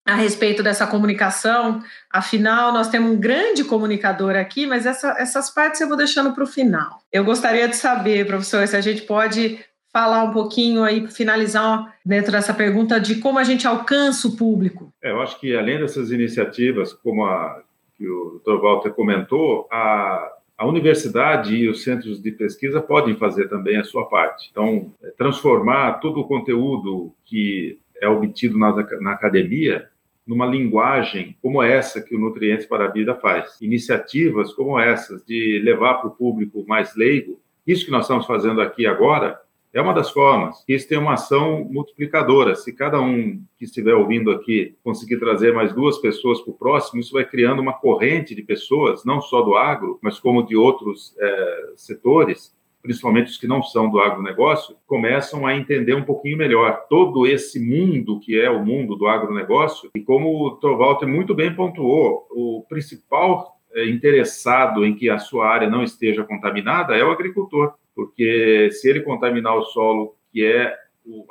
a 0.06 0.16
respeito 0.16 0.62
dessa 0.62 0.86
comunicação. 0.86 1.82
Afinal, 2.12 2.74
nós 2.74 2.89
temos 2.89 3.12
um 3.12 3.20
grande 3.20 3.63
comunicador 3.63 4.36
aqui, 4.36 4.66
mas 4.66 4.86
essa, 4.86 5.16
essas 5.18 5.50
partes 5.50 5.80
eu 5.82 5.88
vou 5.88 5.98
deixando 5.98 6.34
para 6.34 6.44
o 6.44 6.48
final. 6.48 7.00
Eu 7.12 7.24
gostaria 7.24 7.68
de 7.68 7.76
saber, 7.76 8.28
professor, 8.28 8.68
se 8.68 8.76
a 8.76 8.82
gente 8.82 9.04
pode 9.04 9.60
falar 9.92 10.24
um 10.24 10.32
pouquinho 10.32 10.84
aí, 10.84 11.08
finalizar 11.08 11.96
dentro 12.04 12.32
dessa 12.32 12.54
pergunta 12.54 13.00
de 13.00 13.16
como 13.16 13.38
a 13.38 13.44
gente 13.44 13.68
alcança 13.68 14.28
o 14.28 14.36
público. 14.36 14.92
É, 15.02 15.12
eu 15.12 15.22
acho 15.22 15.39
que 15.39 15.56
além 15.56 15.80
dessas 15.80 16.12
iniciativas, 16.12 16.92
como 16.92 17.26
a 17.26 17.62
que 17.96 18.08
o 18.08 18.42
Dr. 18.44 18.60
Walter 18.60 18.92
comentou, 18.92 19.68
a, 19.72 20.32
a 20.58 20.66
universidade 20.66 21.56
e 21.56 21.70
os 21.70 21.84
centros 21.84 22.20
de 22.20 22.32
pesquisa 22.32 22.82
podem 22.82 23.16
fazer 23.16 23.48
também 23.48 23.78
a 23.78 23.84
sua 23.84 24.10
parte. 24.10 24.50
Então, 24.52 24.92
é, 25.04 25.12
transformar 25.12 26.00
todo 26.00 26.20
o 26.20 26.28
conteúdo 26.28 27.13
que 27.24 27.78
é 28.02 28.08
obtido 28.08 28.58
na, 28.58 28.74
na 29.00 29.12
academia 29.12 29.88
numa 30.26 30.46
linguagem 30.46 31.38
como 31.42 31.62
essa 31.62 32.02
que 32.02 32.16
o 32.16 32.20
Nutrientes 32.20 32.66
para 32.66 32.86
a 32.86 32.92
Vida 32.92 33.16
faz. 33.16 33.60
Iniciativas 33.62 34.54
como 34.54 34.80
essas, 34.80 35.24
de 35.26 35.62
levar 35.64 35.96
para 35.96 36.08
o 36.08 36.16
público 36.16 36.64
mais 36.68 36.96
leigo, 36.96 37.40
isso 37.66 37.86
que 37.86 37.92
nós 37.92 38.04
estamos 38.04 38.26
fazendo 38.26 38.62
aqui 38.62 38.86
agora, 38.86 39.40
é 39.74 39.82
uma 39.82 39.94
das 39.94 40.12
formas. 40.12 40.64
Isso 40.68 40.88
tem 40.88 41.00
uma 41.00 41.14
ação 41.14 41.66
multiplicadora. 41.66 42.56
Se 42.56 42.72
cada 42.72 43.02
um 43.02 43.42
que 43.58 43.66
estiver 43.66 43.96
ouvindo 43.96 44.30
aqui 44.30 44.76
conseguir 44.84 45.18
trazer 45.18 45.52
mais 45.54 45.74
duas 45.74 45.98
pessoas 45.98 46.40
para 46.42 46.52
o 46.52 46.58
próximo, 46.58 47.00
isso 47.00 47.14
vai 47.14 47.26
criando 47.26 47.60
uma 47.62 47.74
corrente 47.74 48.36
de 48.36 48.44
pessoas, 48.44 49.04
não 49.04 49.20
só 49.20 49.42
do 49.42 49.56
agro, 49.56 49.98
mas 50.02 50.20
como 50.20 50.46
de 50.46 50.56
outros 50.56 51.16
é, 51.20 51.72
setores, 51.76 52.56
principalmente 52.84 53.32
os 53.32 53.38
que 53.38 53.48
não 53.48 53.63
são 53.63 53.89
do 53.89 54.00
agronegócio, 54.00 54.76
começam 54.86 55.48
a 55.48 55.56
entender 55.56 55.96
um 55.96 56.04
pouquinho 56.04 56.38
melhor 56.38 56.86
todo 56.89 57.26
esse 57.26 57.58
mundo 57.58 58.19
que 58.19 58.38
é 58.39 58.50
o 58.50 58.63
mundo 58.63 58.96
do 58.98 59.08
agronegócio. 59.08 59.89
E 59.96 60.02
como 60.02 60.46
o 60.46 60.52
Torvalter 60.58 61.08
muito 61.08 61.34
bem 61.34 61.56
pontuou, 61.56 62.28
o 62.30 62.65
principal 62.67 63.58
é, 63.74 63.88
interessado 63.89 64.86
em 64.86 64.93
que 64.93 65.10
a 65.10 65.17
sua 65.17 65.48
área 65.48 65.69
não 65.69 65.82
esteja 65.82 66.26
contaminada 66.26 66.96
é 66.96 67.04
o 67.04 67.12
agricultor, 67.12 67.74
porque 67.96 68.69
se 68.72 68.89
ele 68.89 69.02
contaminar 69.02 69.56
o 69.56 69.63
solo, 69.63 70.15
que 70.32 70.46
é 70.46 70.76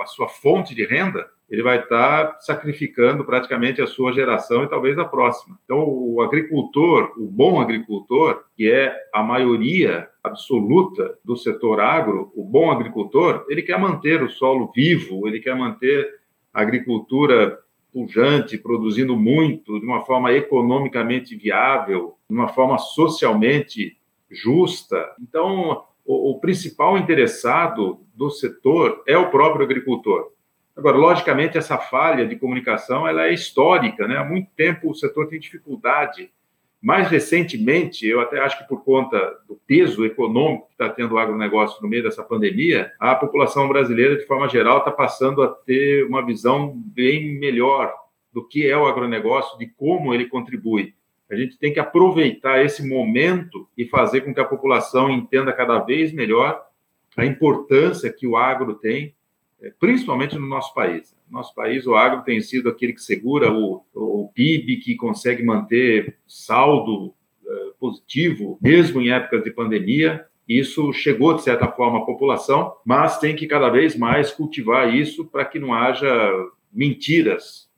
a 0.00 0.06
sua 0.06 0.28
fonte 0.28 0.74
de 0.74 0.86
renda, 0.86 1.28
ele 1.52 1.62
vai 1.62 1.80
estar 1.80 2.38
sacrificando 2.40 3.26
praticamente 3.26 3.82
a 3.82 3.86
sua 3.86 4.10
geração 4.10 4.64
e 4.64 4.70
talvez 4.70 4.98
a 4.98 5.04
próxima. 5.04 5.58
Então, 5.62 5.84
o 5.86 6.22
agricultor, 6.22 7.12
o 7.18 7.26
bom 7.26 7.60
agricultor, 7.60 8.42
que 8.56 8.72
é 8.72 8.96
a 9.12 9.22
maioria 9.22 10.08
absoluta 10.24 11.18
do 11.22 11.36
setor 11.36 11.78
agro, 11.78 12.32
o 12.34 12.42
bom 12.42 12.70
agricultor, 12.70 13.44
ele 13.50 13.60
quer 13.60 13.78
manter 13.78 14.22
o 14.22 14.30
solo 14.30 14.72
vivo, 14.74 15.28
ele 15.28 15.40
quer 15.40 15.54
manter 15.54 16.08
a 16.54 16.62
agricultura 16.62 17.58
pujante, 17.92 18.56
produzindo 18.56 19.14
muito, 19.14 19.78
de 19.78 19.84
uma 19.84 20.06
forma 20.06 20.32
economicamente 20.32 21.36
viável, 21.36 22.14
de 22.30 22.34
uma 22.34 22.48
forma 22.48 22.78
socialmente 22.78 23.98
justa. 24.30 25.14
Então, 25.20 25.84
o, 26.02 26.30
o 26.30 26.40
principal 26.40 26.96
interessado 26.96 28.00
do 28.14 28.30
setor 28.30 29.02
é 29.06 29.18
o 29.18 29.30
próprio 29.30 29.66
agricultor. 29.66 30.32
Agora, 30.76 30.96
logicamente, 30.96 31.58
essa 31.58 31.76
falha 31.76 32.26
de 32.26 32.36
comunicação 32.36 33.06
ela 33.06 33.26
é 33.26 33.34
histórica, 33.34 34.08
né? 34.08 34.16
Há 34.16 34.24
muito 34.24 34.50
tempo 34.56 34.90
o 34.90 34.94
setor 34.94 35.28
tem 35.28 35.38
dificuldade. 35.38 36.30
Mais 36.80 37.08
recentemente, 37.08 38.06
eu 38.06 38.20
até 38.20 38.40
acho 38.40 38.58
que 38.58 38.68
por 38.68 38.82
conta 38.82 39.18
do 39.46 39.60
peso 39.66 40.04
econômico 40.04 40.66
que 40.66 40.72
está 40.72 40.88
tendo 40.88 41.14
o 41.14 41.18
agronegócio 41.18 41.80
no 41.80 41.88
meio 41.88 42.02
dessa 42.02 42.24
pandemia, 42.24 42.90
a 42.98 43.14
população 43.14 43.68
brasileira, 43.68 44.16
de 44.16 44.26
forma 44.26 44.48
geral, 44.48 44.78
está 44.78 44.90
passando 44.90 45.42
a 45.42 45.48
ter 45.48 46.04
uma 46.06 46.24
visão 46.24 46.72
bem 46.74 47.38
melhor 47.38 47.94
do 48.32 48.46
que 48.46 48.66
é 48.66 48.76
o 48.76 48.86
agronegócio, 48.86 49.56
de 49.58 49.66
como 49.66 50.12
ele 50.12 50.26
contribui. 50.26 50.94
A 51.30 51.36
gente 51.36 51.56
tem 51.58 51.72
que 51.72 51.78
aproveitar 51.78 52.64
esse 52.64 52.86
momento 52.86 53.68
e 53.76 53.86
fazer 53.86 54.22
com 54.22 54.34
que 54.34 54.40
a 54.40 54.44
população 54.44 55.10
entenda 55.10 55.52
cada 55.52 55.78
vez 55.78 56.12
melhor 56.12 56.62
a 57.16 57.24
importância 57.24 58.12
que 58.12 58.26
o 58.26 58.36
agro 58.36 58.74
tem 58.74 59.14
principalmente 59.78 60.36
no 60.36 60.46
nosso 60.46 60.74
país. 60.74 61.16
No 61.30 61.38
nosso 61.38 61.54
país, 61.54 61.86
o 61.86 61.94
agro 61.94 62.22
tem 62.22 62.40
sido 62.40 62.68
aquele 62.68 62.92
que 62.92 63.02
segura 63.02 63.52
o, 63.52 63.84
o 63.94 64.30
PIB, 64.34 64.78
que 64.78 64.96
consegue 64.96 65.42
manter 65.42 66.18
saldo 66.26 67.06
uh, 67.06 67.74
positivo, 67.78 68.58
mesmo 68.60 69.00
em 69.00 69.10
épocas 69.10 69.42
de 69.44 69.50
pandemia. 69.50 70.26
Isso 70.48 70.92
chegou, 70.92 71.34
de 71.34 71.42
certa 71.42 71.68
forma, 71.68 71.98
à 71.98 72.04
população, 72.04 72.74
mas 72.84 73.18
tem 73.18 73.34
que 73.36 73.46
cada 73.46 73.68
vez 73.68 73.96
mais 73.96 74.32
cultivar 74.32 74.94
isso 74.94 75.24
para 75.26 75.44
que 75.44 75.58
não 75.58 75.72
haja 75.72 76.30
mentiras 76.72 77.71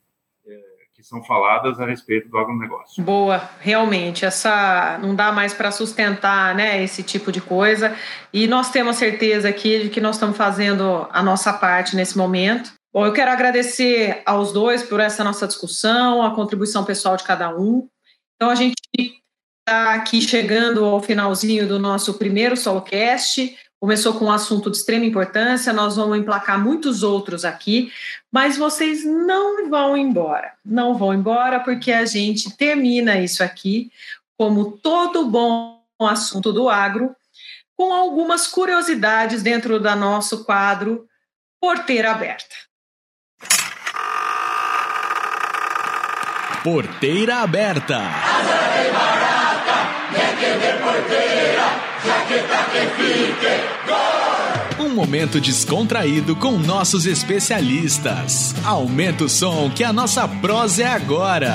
são 1.05 1.23
faladas 1.23 1.79
a 1.79 1.85
respeito 1.85 2.27
do 2.29 2.37
agronegócio. 2.37 3.03
Boa, 3.03 3.47
realmente, 3.59 4.25
essa 4.25 4.97
não 4.99 5.13
dá 5.13 5.31
mais 5.31 5.53
para 5.53 5.71
sustentar, 5.71 6.55
né, 6.55 6.83
esse 6.83 7.03
tipo 7.03 7.31
de 7.31 7.39
coisa. 7.39 7.95
E 8.33 8.47
nós 8.47 8.71
temos 8.71 8.95
certeza 8.95 9.47
aqui 9.47 9.83
de 9.83 9.89
que 9.89 10.01
nós 10.01 10.15
estamos 10.15 10.35
fazendo 10.35 11.07
a 11.11 11.21
nossa 11.21 11.53
parte 11.53 11.95
nesse 11.95 12.17
momento. 12.17 12.73
Bom, 12.91 13.05
eu 13.05 13.13
quero 13.13 13.29
agradecer 13.29 14.23
aos 14.25 14.51
dois 14.51 14.81
por 14.81 14.99
essa 14.99 15.23
nossa 15.23 15.45
discussão, 15.45 16.23
a 16.23 16.33
contribuição 16.33 16.83
pessoal 16.83 17.15
de 17.15 17.23
cada 17.23 17.55
um. 17.55 17.87
Então 18.35 18.49
a 18.49 18.55
gente 18.55 18.73
está 18.97 19.93
aqui 19.93 20.21
chegando 20.21 20.83
ao 20.83 21.01
finalzinho 21.01 21.67
do 21.67 21.77
nosso 21.77 22.15
primeiro 22.15 22.57
solocast. 22.57 23.55
Começou 23.79 24.13
com 24.13 24.25
um 24.25 24.31
assunto 24.31 24.71
de 24.71 24.77
extrema 24.77 25.05
importância, 25.05 25.73
nós 25.73 25.95
vamos 25.95 26.17
emplacar 26.17 26.59
muitos 26.59 27.03
outros 27.03 27.45
aqui, 27.45 27.91
mas 28.31 28.57
vocês 28.57 29.05
não 29.05 29.69
vão 29.69 29.95
embora. 29.95 30.53
Não 30.65 30.97
vão 30.97 31.13
embora 31.13 31.59
porque 31.59 31.91
a 31.91 32.05
gente 32.05 32.55
termina 32.55 33.19
isso 33.19 33.43
aqui, 33.43 33.91
como 34.37 34.71
todo 34.71 35.29
bom 35.29 35.81
assunto 35.99 36.51
do 36.51 36.69
agro, 36.69 37.15
com 37.77 37.93
algumas 37.93 38.47
curiosidades 38.47 39.43
dentro 39.43 39.79
do 39.79 39.95
nosso 39.95 40.45
quadro 40.45 41.07
Porteira 41.59 42.11
Aberta. 42.11 42.55
Porteira 46.63 47.37
Aberta. 47.37 48.01
Um 54.79 54.89
momento 54.89 55.39
descontraído 55.39 56.35
com 56.35 56.51
nossos 56.51 57.05
especialistas. 57.05 58.53
Aumenta 58.65 59.23
o 59.23 59.29
som 59.29 59.69
que 59.69 59.83
a 59.83 59.93
nossa 59.93 60.27
prosa 60.27 60.83
é 60.83 60.87
agora. 60.87 61.53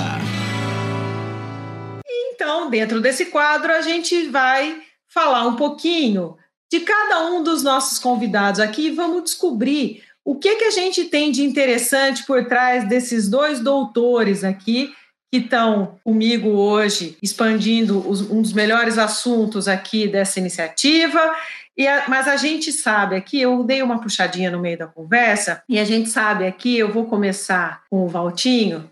Então, 2.33 2.71
dentro 2.71 3.01
desse 3.01 3.27
quadro, 3.27 3.73
a 3.73 3.83
gente 3.83 4.29
vai 4.29 4.81
falar 5.07 5.47
um 5.47 5.57
pouquinho 5.57 6.37
de 6.71 6.81
cada 6.81 7.27
um 7.31 7.43
dos 7.43 7.63
nossos 7.63 7.99
convidados 7.99 8.61
aqui 8.61 8.87
e 8.87 8.91
vamos 8.91 9.25
descobrir 9.25 10.03
o 10.25 10.37
que, 10.37 10.57
que 10.57 10.65
a 10.65 10.71
gente 10.71 11.05
tem 11.05 11.31
de 11.31 11.43
interessante 11.43 12.25
por 12.25 12.47
trás 12.47 12.89
desses 12.89 13.29
dois 13.29 13.61
doutores 13.61 14.45
aqui 14.45 14.93
que 15.31 15.39
estão 15.39 16.01
comigo 16.03 16.49
hoje, 16.49 17.17
expandindo 17.23 18.07
os, 18.09 18.29
um 18.29 18.43
dos 18.43 18.53
melhores 18.53 18.99
assuntos 18.99 19.69
aqui 19.69 20.09
dessa 20.09 20.41
iniciativa. 20.41 21.21
A, 21.21 22.09
mas 22.09 22.27
a 22.27 22.37
gente 22.37 22.73
sabe 22.73 23.15
aqui, 23.15 23.41
eu 23.41 23.63
dei 23.63 23.81
uma 23.81 24.01
puxadinha 24.01 24.51
no 24.51 24.59
meio 24.59 24.77
da 24.77 24.87
conversa, 24.89 25.63
e 25.69 25.79
a 25.79 25.85
gente 25.85 26.09
sabe 26.09 26.47
aqui, 26.47 26.77
eu 26.77 26.93
vou 26.93 27.07
começar 27.07 27.83
com 27.89 28.05
o 28.05 28.09
Valtinho, 28.09 28.91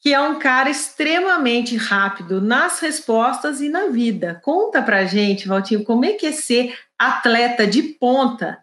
que 0.00 0.12
é 0.12 0.20
um 0.20 0.38
cara 0.38 0.68
extremamente 0.68 1.76
rápido 1.76 2.40
nas 2.40 2.80
respostas 2.80 3.60
e 3.60 3.68
na 3.68 3.86
vida. 3.86 4.40
Conta 4.42 4.82
pra 4.82 5.04
gente, 5.04 5.48
Valtinho, 5.48 5.84
como 5.84 6.04
é 6.04 6.12
que 6.12 6.26
é 6.26 6.32
ser 6.32 6.76
atleta 6.98 7.66
de 7.66 7.82
ponta, 7.82 8.58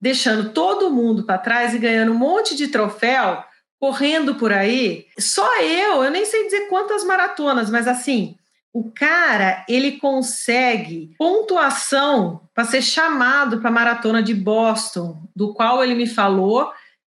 deixando 0.00 0.50
todo 0.50 0.90
mundo 0.90 1.24
para 1.24 1.38
trás 1.38 1.74
e 1.74 1.78
ganhando 1.78 2.12
um 2.12 2.18
monte 2.18 2.54
de 2.54 2.68
troféu 2.68 3.42
correndo 3.80 4.34
por 4.34 4.52
aí, 4.52 5.06
só 5.18 5.60
eu, 5.60 6.02
eu 6.02 6.10
nem 6.10 6.24
sei 6.24 6.44
dizer 6.44 6.68
quantas 6.68 7.04
maratonas, 7.04 7.70
mas 7.70 7.86
assim, 7.86 8.36
o 8.72 8.90
cara, 8.90 9.64
ele 9.68 9.92
consegue 9.92 11.14
pontuação 11.18 12.42
para 12.54 12.64
ser 12.64 12.82
chamado 12.82 13.60
para 13.60 13.70
a 13.70 13.72
maratona 13.72 14.22
de 14.22 14.34
Boston, 14.34 15.22
do 15.34 15.54
qual 15.54 15.82
ele 15.82 15.94
me 15.94 16.06
falou 16.06 16.70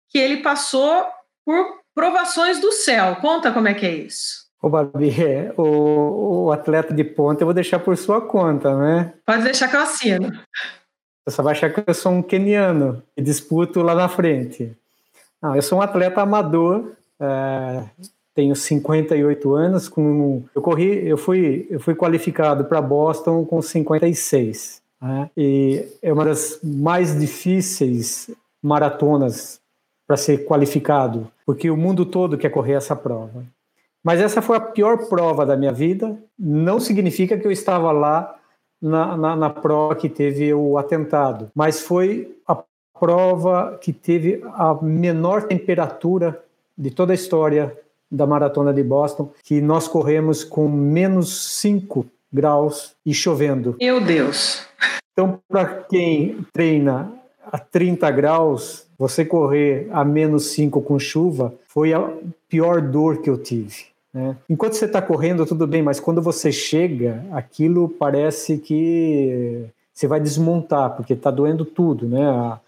que 0.10 0.18
ele 0.18 0.38
passou 0.38 1.06
por 1.46 1.80
provações 1.94 2.60
do 2.60 2.72
céu. 2.72 3.16
Conta 3.18 3.52
como 3.52 3.68
é 3.68 3.74
que 3.74 3.86
é 3.86 3.96
isso. 3.96 4.46
Ô, 4.62 4.70
Babi, 4.70 5.10
é, 5.22 5.54
o, 5.58 6.46
o 6.46 6.52
atleta 6.52 6.94
de 6.94 7.04
ponta 7.04 7.44
eu 7.44 7.46
vou 7.46 7.54
deixar 7.54 7.80
por 7.80 7.96
sua 7.96 8.22
conta, 8.22 8.76
né? 8.76 9.14
Pode 9.26 9.44
deixar 9.44 9.68
que 9.68 9.76
eu 9.76 9.82
assino. 9.82 10.32
Você 11.28 11.42
vai 11.42 11.54
achar 11.54 11.72
que 11.72 11.84
eu 11.88 11.94
sou 11.94 12.12
um 12.12 12.22
keniano 12.22 13.02
e 13.16 13.22
disputo 13.22 13.82
lá 13.82 13.96
na 13.96 14.08
frente. 14.10 14.76
Não, 15.46 15.56
eu 15.56 15.62
sou 15.62 15.78
um 15.78 15.82
atleta 15.82 16.22
amador, 16.22 16.94
é, 17.20 17.84
tenho 18.34 18.56
58 18.56 19.54
anos. 19.54 19.88
Com, 19.88 20.42
eu 20.56 20.60
corri, 20.60 21.08
eu 21.08 21.20
fui, 21.20 21.68
eu 21.70 21.80
fui 21.80 21.94
qualificado 21.94 22.66
para 22.66 22.82
Boston 22.82 23.46
com 23.46 23.62
56. 23.62 24.82
Né? 25.00 25.30
E 25.38 25.86
é 26.02 26.12
uma 26.12 26.26
das 26.26 26.60
mais 26.64 27.20
difíceis 27.20 28.32
maratonas 28.60 29.62
para 30.08 30.18
ser 30.18 30.46
qualificado, 30.46 31.32
porque 31.46 31.70
o 31.70 31.78
mundo 31.78 32.08
todo 32.08 32.40
quer 32.40 32.50
correr 32.50 32.74
essa 32.74 32.96
prova. 32.96 33.46
Mas 34.04 34.20
essa 34.20 34.42
foi 34.42 34.58
a 34.58 34.62
pior 34.62 35.08
prova 35.08 35.46
da 35.46 35.56
minha 35.56 35.72
vida. 35.72 36.18
Não 36.40 36.80
significa 36.80 37.38
que 37.38 37.46
eu 37.46 37.52
estava 37.52 37.92
lá 37.92 38.36
na, 38.82 39.16
na, 39.16 39.36
na 39.36 39.50
prova 39.52 39.96
que 39.96 40.10
teve 40.10 40.52
o 40.56 40.76
atentado, 40.80 41.52
mas 41.54 41.82
foi 41.82 42.36
a 42.48 42.64
prova 43.00 43.78
que 43.82 43.92
teve 43.92 44.42
a 44.54 44.74
menor 44.82 45.44
temperatura 45.44 46.42
de 46.78 46.92
toda 46.92 47.14
a 47.14 47.16
história 47.16 47.76
da 48.12 48.26
maratona 48.26 48.74
de 48.74 48.84
Boston, 48.84 49.32
que 49.44 49.60
nós 49.62 49.88
corremos 49.88 50.44
com 50.44 50.68
menos 50.68 51.60
5 51.60 52.06
graus 52.32 52.96
e 53.06 53.14
chovendo. 53.14 53.76
Meu 53.80 54.00
Deus! 54.00 54.66
Então, 55.12 55.40
para 55.48 55.66
quem 55.66 56.46
treina 56.52 57.12
a 57.46 57.58
30 57.58 58.10
graus, 58.12 58.86
você 58.98 59.24
correr 59.24 59.88
a 59.92 60.04
menos 60.04 60.48
5 60.48 60.82
com 60.82 61.00
chuva 61.00 61.54
foi 61.68 61.94
a 61.94 62.10
pior 62.50 62.82
dor 62.82 63.22
que 63.22 63.30
eu 63.30 63.38
tive. 63.38 63.86
Né? 64.14 64.36
Enquanto 64.50 64.74
você 64.74 64.86
está 64.86 65.02
correndo, 65.02 65.46
tudo 65.46 65.68
bem, 65.68 65.82
mas 65.82 66.00
quando 66.00 66.22
você 66.22 66.52
chega, 66.52 67.26
aquilo 67.32 67.90
parece 67.90 68.58
que 68.58 69.66
você 69.94 70.08
vai 70.08 70.20
desmontar, 70.20 70.96
porque 70.96 71.14
está 71.14 71.32
doendo 71.32 71.64
tudo, 71.64 72.08
né? 72.08 72.26
A, 72.30 72.60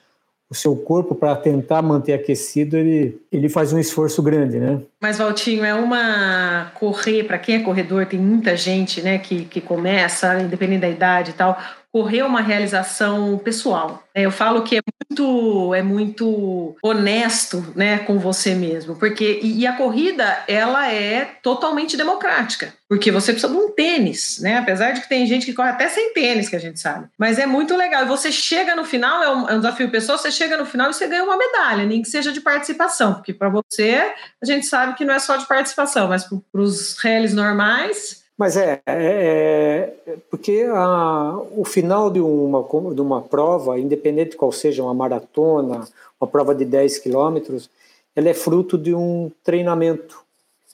o 0.49 0.55
seu 0.55 0.75
corpo 0.75 1.13
para 1.13 1.35
tentar 1.35 1.81
manter 1.81 2.13
aquecido, 2.13 2.77
ele, 2.77 3.19
ele 3.31 3.49
faz 3.49 3.73
um 3.73 3.79
esforço 3.79 4.23
grande, 4.23 4.57
né? 4.57 4.79
Mas, 5.01 5.17
Valtinho, 5.17 5.63
é 5.65 5.73
uma 5.73 6.71
correr, 6.75 7.23
para 7.23 7.37
quem 7.37 7.55
é 7.55 7.59
corredor, 7.59 8.05
tem 8.05 8.19
muita 8.19 8.55
gente 8.55 9.01
né, 9.01 9.17
que, 9.17 9.43
que 9.45 9.59
começa, 9.59 10.39
independente 10.39 10.81
da 10.81 10.89
idade 10.89 11.31
e 11.31 11.33
tal, 11.33 11.57
correr 11.91 12.23
uma 12.23 12.41
realização 12.41 13.37
pessoal. 13.37 14.03
É, 14.13 14.25
eu 14.25 14.31
falo 14.31 14.63
que 14.63 14.77
é 14.77 14.81
muito, 15.09 15.73
é 15.73 15.81
muito 15.81 16.75
honesto 16.81 17.73
né, 17.75 17.99
com 17.99 18.19
você 18.19 18.53
mesmo, 18.53 18.95
porque 18.95 19.39
e, 19.41 19.65
a 19.65 19.73
corrida 19.73 20.43
ela 20.47 20.91
é 20.91 21.25
totalmente 21.41 21.95
democrática, 21.95 22.73
porque 22.89 23.11
você 23.11 23.31
precisa 23.31 23.51
de 23.51 23.59
um 23.59 23.71
tênis, 23.71 24.39
né? 24.41 24.57
Apesar 24.57 24.91
de 24.91 25.01
que 25.01 25.09
tem 25.09 25.25
gente 25.25 25.45
que 25.45 25.53
corre 25.53 25.69
até 25.69 25.87
sem 25.87 26.13
tênis, 26.13 26.49
que 26.49 26.55
a 26.55 26.59
gente 26.59 26.79
sabe. 26.79 27.07
Mas 27.17 27.37
é 27.37 27.45
muito 27.45 27.75
legal. 27.75 28.03
E 28.03 28.07
você 28.07 28.31
chega 28.31 28.75
no 28.75 28.85
final, 28.85 29.23
é 29.23 29.29
um, 29.29 29.49
é 29.49 29.53
um 29.53 29.59
desafio 29.59 29.89
pessoal, 29.89 30.17
você 30.17 30.31
chega 30.31 30.57
no 30.57 30.65
final 30.65 30.89
e 30.89 30.93
você 30.93 31.07
ganha 31.07 31.23
uma 31.23 31.37
medalha, 31.37 31.85
nem 31.85 32.01
que 32.01 32.09
seja 32.09 32.31
de 32.31 32.41
participação, 32.41 33.15
porque 33.15 33.33
para 33.33 33.49
você 33.49 34.13
a 34.41 34.45
gente 34.45 34.65
sabe 34.65 34.95
que 34.95 35.05
não 35.05 35.13
é 35.13 35.19
só 35.19 35.37
de 35.37 35.47
participação, 35.47 36.07
mas 36.07 36.23
para 36.23 36.61
os 36.61 36.97
réis 36.97 37.33
normais 37.33 38.26
mas 38.37 38.55
é, 38.55 38.81
é, 38.85 39.93
é 40.05 40.17
porque 40.29 40.65
a, 40.71 41.39
o 41.55 41.65
final 41.65 42.11
de 42.11 42.19
uma, 42.19 42.63
de 42.93 43.01
uma 43.01 43.21
prova, 43.21 43.79
independente 43.79 44.31
de 44.31 44.37
qual 44.37 44.51
seja 44.51 44.83
uma 44.83 44.93
maratona, 44.93 45.87
uma 46.21 46.27
prova 46.27 46.53
de 46.53 46.63
10 46.63 46.99
quilômetros, 46.99 47.69
ela 48.15 48.29
é 48.29 48.33
fruto 48.33 48.77
de 48.77 48.93
um 48.93 49.31
treinamento. 49.43 50.19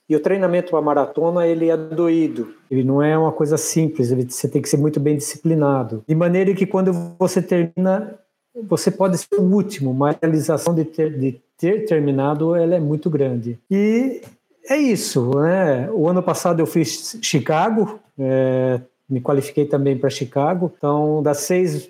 E 0.09 0.15
o 0.15 0.19
treinamento 0.19 0.71
para 0.71 0.81
maratona 0.81 1.47
ele 1.47 1.69
é 1.69 1.77
doído, 1.77 2.53
ele 2.69 2.83
não 2.83 3.01
é 3.01 3.17
uma 3.17 3.31
coisa 3.31 3.55
simples, 3.57 4.11
ele, 4.11 4.29
você 4.29 4.49
tem 4.49 4.61
que 4.61 4.67
ser 4.67 4.77
muito 4.77 4.99
bem 4.99 5.15
disciplinado. 5.15 6.03
De 6.05 6.13
maneira 6.13 6.53
que 6.53 6.65
quando 6.65 6.91
você 7.17 7.41
termina, 7.41 8.19
você 8.67 8.91
pode 8.91 9.17
ser 9.17 9.35
o 9.35 9.41
último, 9.41 9.93
mas 9.93 10.15
a 10.15 10.19
realização 10.21 10.75
de 10.75 10.83
ter, 10.83 11.17
de 11.17 11.41
ter 11.57 11.85
terminado, 11.85 12.53
ela 12.55 12.75
é 12.75 12.79
muito 12.79 13.09
grande. 13.09 13.57
E 13.71 14.21
é 14.69 14.77
isso, 14.77 15.31
né? 15.39 15.89
O 15.91 16.07
ano 16.07 16.23
passado 16.23 16.59
eu 16.59 16.65
fiz 16.65 17.17
Chicago, 17.21 17.99
é, 18.17 18.79
me 19.09 19.21
qualifiquei 19.21 19.65
também 19.65 19.97
para 19.97 20.09
Chicago. 20.09 20.71
Então, 20.77 21.21
das 21.21 21.39
seis 21.39 21.89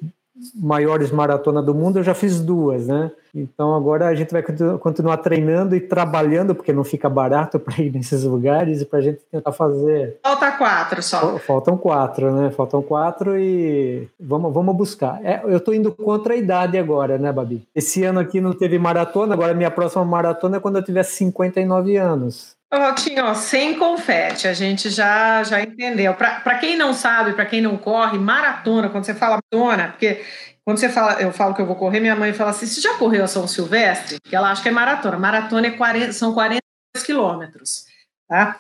maiores 0.56 1.12
maratonas 1.12 1.64
do 1.64 1.74
mundo, 1.74 2.00
eu 2.00 2.04
já 2.04 2.14
fiz 2.14 2.40
duas, 2.40 2.88
né? 2.88 3.12
Então 3.34 3.74
agora 3.74 4.08
a 4.08 4.16
gente 4.16 4.32
vai 4.32 4.44
continuar 4.80 5.18
treinando 5.18 5.76
e 5.76 5.80
trabalhando, 5.80 6.54
porque 6.54 6.72
não 6.74 6.84
fica 6.84 7.10
barato 7.10 7.58
para 7.60 7.82
ir 7.82 7.92
nesses 7.92 8.24
lugares 8.24 8.82
e 8.82 8.86
para 8.86 9.00
a 9.00 9.02
gente 9.02 9.22
tentar 9.32 9.52
fazer. 9.52 10.18
Falta 10.24 10.52
quatro 10.52 11.02
só. 11.02 11.38
Faltam 11.40 11.78
quatro, 11.78 12.32
né? 12.32 12.52
Faltam 12.52 12.82
quatro 12.82 13.38
e 13.38 14.08
vamos, 14.20 14.54
vamos 14.54 14.76
buscar. 14.76 15.24
É, 15.24 15.42
eu 15.44 15.58
estou 15.58 15.74
indo 15.74 15.92
contra 15.92 16.34
a 16.34 16.38
idade 16.38 16.78
agora, 16.78 17.18
né, 17.18 17.32
Babi? 17.32 17.68
Esse 17.74 18.04
ano 18.04 18.20
aqui 18.20 18.40
não 18.40 18.54
teve 18.54 18.78
maratona, 18.78 19.34
agora 19.34 19.54
minha 19.54 19.72
próxima 19.72 20.06
maratona 20.06 20.58
é 20.58 20.60
quando 20.60 20.78
eu 20.78 20.84
tiver 20.84 21.04
59 21.04 21.98
anos. 21.98 22.56
Rotinho, 22.78 23.36
sem 23.36 23.78
confete, 23.78 24.48
a 24.48 24.54
gente 24.54 24.90
já, 24.90 25.44
já 25.44 25.62
entendeu. 25.62 26.14
Para 26.16 26.58
quem 26.58 26.76
não 26.76 26.94
sabe, 26.94 27.34
para 27.34 27.46
quem 27.46 27.62
não 27.62 27.78
corre, 27.78 28.18
maratona, 28.18 28.90
quando 28.90 29.06
você 29.06 29.14
fala 29.14 29.40
maratona, 29.54 29.90
porque 29.90 30.24
quando 30.66 30.78
você 30.78 30.90
fala, 30.90 31.22
eu 31.22 31.32
falo 31.32 31.54
que 31.54 31.62
eu 31.62 31.66
vou 31.66 31.76
correr, 31.76 32.00
minha 32.00 32.16
mãe 32.16 32.34
fala 32.34 32.52
assim: 32.52 32.66
você 32.66 32.80
já 32.80 32.98
correu 32.98 33.24
a 33.24 33.28
São 33.28 33.48
Silvestre? 33.48 34.20
Que 34.22 34.36
ela 34.36 34.52
acha 34.52 34.62
que 34.62 34.70
é 34.70 34.72
maratona. 34.72 35.20
Maratona 35.20 35.68
é 35.68 35.72
40, 35.72 36.14
são 36.14 36.34
42 36.34 37.06
quilômetros. 37.06 37.86
Tá? 38.28 38.58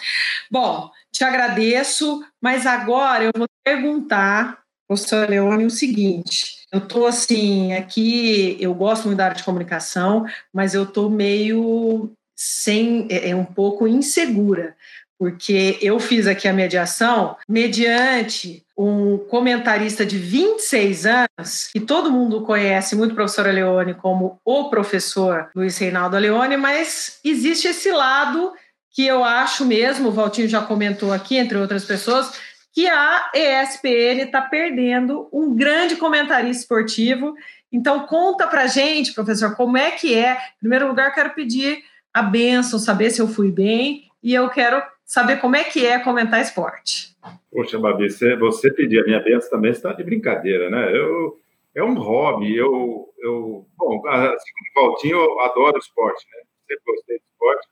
Bom, 0.51 0.91
te 1.11 1.24
agradeço, 1.24 2.24
mas 2.41 2.66
agora 2.66 3.24
eu 3.24 3.32
vou 3.36 3.47
perguntar, 3.64 4.59
professor 4.88 5.30
Leone, 5.30 5.66
o 5.66 5.70
seguinte. 5.70 6.64
Eu 6.72 6.80
estou 6.80 7.07
assim, 7.07 7.74
aqui, 7.74 8.57
eu 8.59 8.74
gosto 8.74 9.05
muito 9.05 9.18
da 9.18 9.26
área 9.26 9.38
de 9.38 9.43
comunicação, 9.43 10.26
mas 10.51 10.74
eu 10.74 10.84
estou 10.84 11.09
meio 11.09 12.11
sem 12.36 13.07
é, 13.09 13.29
é 13.29 13.36
um 13.36 13.45
pouco 13.45 13.88
insegura, 13.88 14.75
porque 15.17 15.77
eu 15.81 15.99
fiz 15.99 16.27
aqui 16.27 16.47
a 16.47 16.53
mediação 16.53 17.38
mediante 17.47 18.63
um 18.77 19.17
comentarista 19.17 20.05
de 20.05 20.17
26 20.17 21.05
anos, 21.05 21.69
que 21.71 21.79
todo 21.79 22.11
mundo 22.11 22.41
conhece 22.41 22.95
muito 22.95 23.11
o 23.11 23.15
professor 23.15 23.45
Leone 23.45 23.93
como 23.93 24.39
o 24.43 24.69
professor 24.69 25.49
Luiz 25.55 25.77
Reinaldo 25.77 26.17
Leone, 26.17 26.57
mas 26.57 27.19
existe 27.23 27.67
esse 27.67 27.91
lado 27.91 28.51
que 28.93 29.05
eu 29.05 29.23
acho 29.23 29.65
mesmo, 29.65 30.09
o 30.09 30.11
Valtinho 30.11 30.47
já 30.47 30.61
comentou 30.61 31.11
aqui, 31.11 31.38
entre 31.38 31.57
outras 31.57 31.84
pessoas, 31.84 32.31
que 32.71 32.88
a 32.88 33.31
ESPN 33.34 34.23
está 34.23 34.41
perdendo 34.41 35.27
um 35.31 35.55
grande 35.55 35.95
comentarista 35.95 36.61
esportivo. 36.61 37.36
Então, 37.71 38.05
conta 38.05 38.47
para 38.47 38.67
gente, 38.67 39.13
professor, 39.13 39.55
como 39.55 39.77
é 39.77 39.91
que 39.91 40.13
é. 40.15 40.34
Em 40.34 40.59
primeiro 40.59 40.88
lugar, 40.88 41.13
quero 41.13 41.31
pedir 41.31 41.84
a 42.14 42.22
benção, 42.22 42.78
saber 42.78 43.09
se 43.09 43.22
eu 43.22 43.28
fui 43.28 43.51
bem, 43.51 44.09
e 44.22 44.34
eu 44.34 44.49
quero 44.49 44.82
saber 45.03 45.38
como 45.38 45.55
é 45.55 45.64
que 45.64 45.86
é 45.86 45.99
comentar 45.99 46.41
esporte. 46.41 47.14
Poxa, 47.51 47.80
Babi, 47.80 48.09
você, 48.09 48.36
você 48.36 48.72
pedir 48.72 48.99
a 48.99 49.03
minha 49.03 49.20
benção 49.20 49.49
também 49.49 49.72
está 49.72 49.93
de 49.93 50.03
brincadeira, 50.03 50.70
né? 50.70 50.95
Eu, 50.95 51.39
é 51.76 51.84
um 51.84 51.95
hobby, 51.95 52.55
eu, 52.55 53.14
eu 53.20 53.66
bom, 53.78 54.07
assim 54.07 54.51
como 54.74 54.88
o 54.88 54.89
Valtinho, 54.89 55.18
eu 55.18 55.39
adoro 55.41 55.78
esporte, 55.78 56.26
né? 56.32 56.43
Sempre 56.68 56.84
gostei 56.86 57.18
de 57.18 57.24
esporte. 57.24 57.68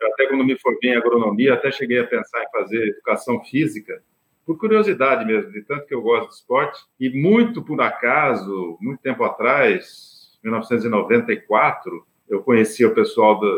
Eu 0.00 0.08
até 0.12 0.26
quando 0.26 0.44
me 0.44 0.58
formei 0.58 0.92
em 0.92 0.96
agronomia, 0.96 1.54
até 1.54 1.70
cheguei 1.70 1.98
a 1.98 2.06
pensar 2.06 2.42
em 2.42 2.50
fazer 2.50 2.88
educação 2.88 3.42
física, 3.44 4.02
por 4.46 4.58
curiosidade 4.58 5.24
mesmo, 5.24 5.52
de 5.52 5.62
tanto 5.62 5.86
que 5.86 5.94
eu 5.94 6.00
gosto 6.00 6.28
de 6.28 6.34
esporte. 6.36 6.80
E 6.98 7.10
muito 7.10 7.62
por 7.62 7.80
acaso, 7.80 8.78
muito 8.80 9.00
tempo 9.02 9.22
atrás, 9.24 10.38
1994, 10.42 12.06
eu 12.28 12.42
conhecia 12.42 12.88
o 12.88 12.94
pessoal 12.94 13.40
da, 13.40 13.48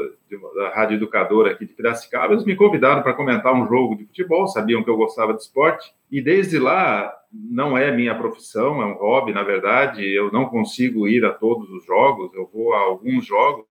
da 0.55 0.71
Rádio 0.71 0.97
Educadora 0.97 1.51
aqui 1.51 1.66
de 1.66 1.75
Piracicaba, 1.75 2.33
eles 2.33 2.45
me 2.45 2.55
convidaram 2.57 3.03
para 3.03 3.14
comentar 3.14 3.55
um 3.55 3.66
jogo 3.66 3.97
de 3.97 4.05
futebol, 4.07 4.47
sabiam 4.47 4.83
que 4.83 4.91
eu 4.91 4.97
gostava 4.97 5.35
de 5.35 5.43
esporte, 5.43 5.93
e 6.11 6.23
desde 6.23 6.59
lá 6.59 7.12
não 7.33 7.77
é 7.77 7.95
minha 7.95 8.14
profissão, 8.14 8.83
é 8.83 8.87
um 8.87 8.95
hobby, 8.95 9.33
na 9.33 9.43
verdade, 9.43 10.05
eu 10.05 10.31
não 10.33 10.47
consigo 10.47 11.07
ir 11.09 11.25
a 11.25 11.33
todos 11.33 11.71
os 11.71 11.85
jogos, 11.85 12.33
eu 12.35 12.49
vou 12.53 12.73
a 12.73 12.79
alguns 12.79 13.25
jogos, 13.25 13.66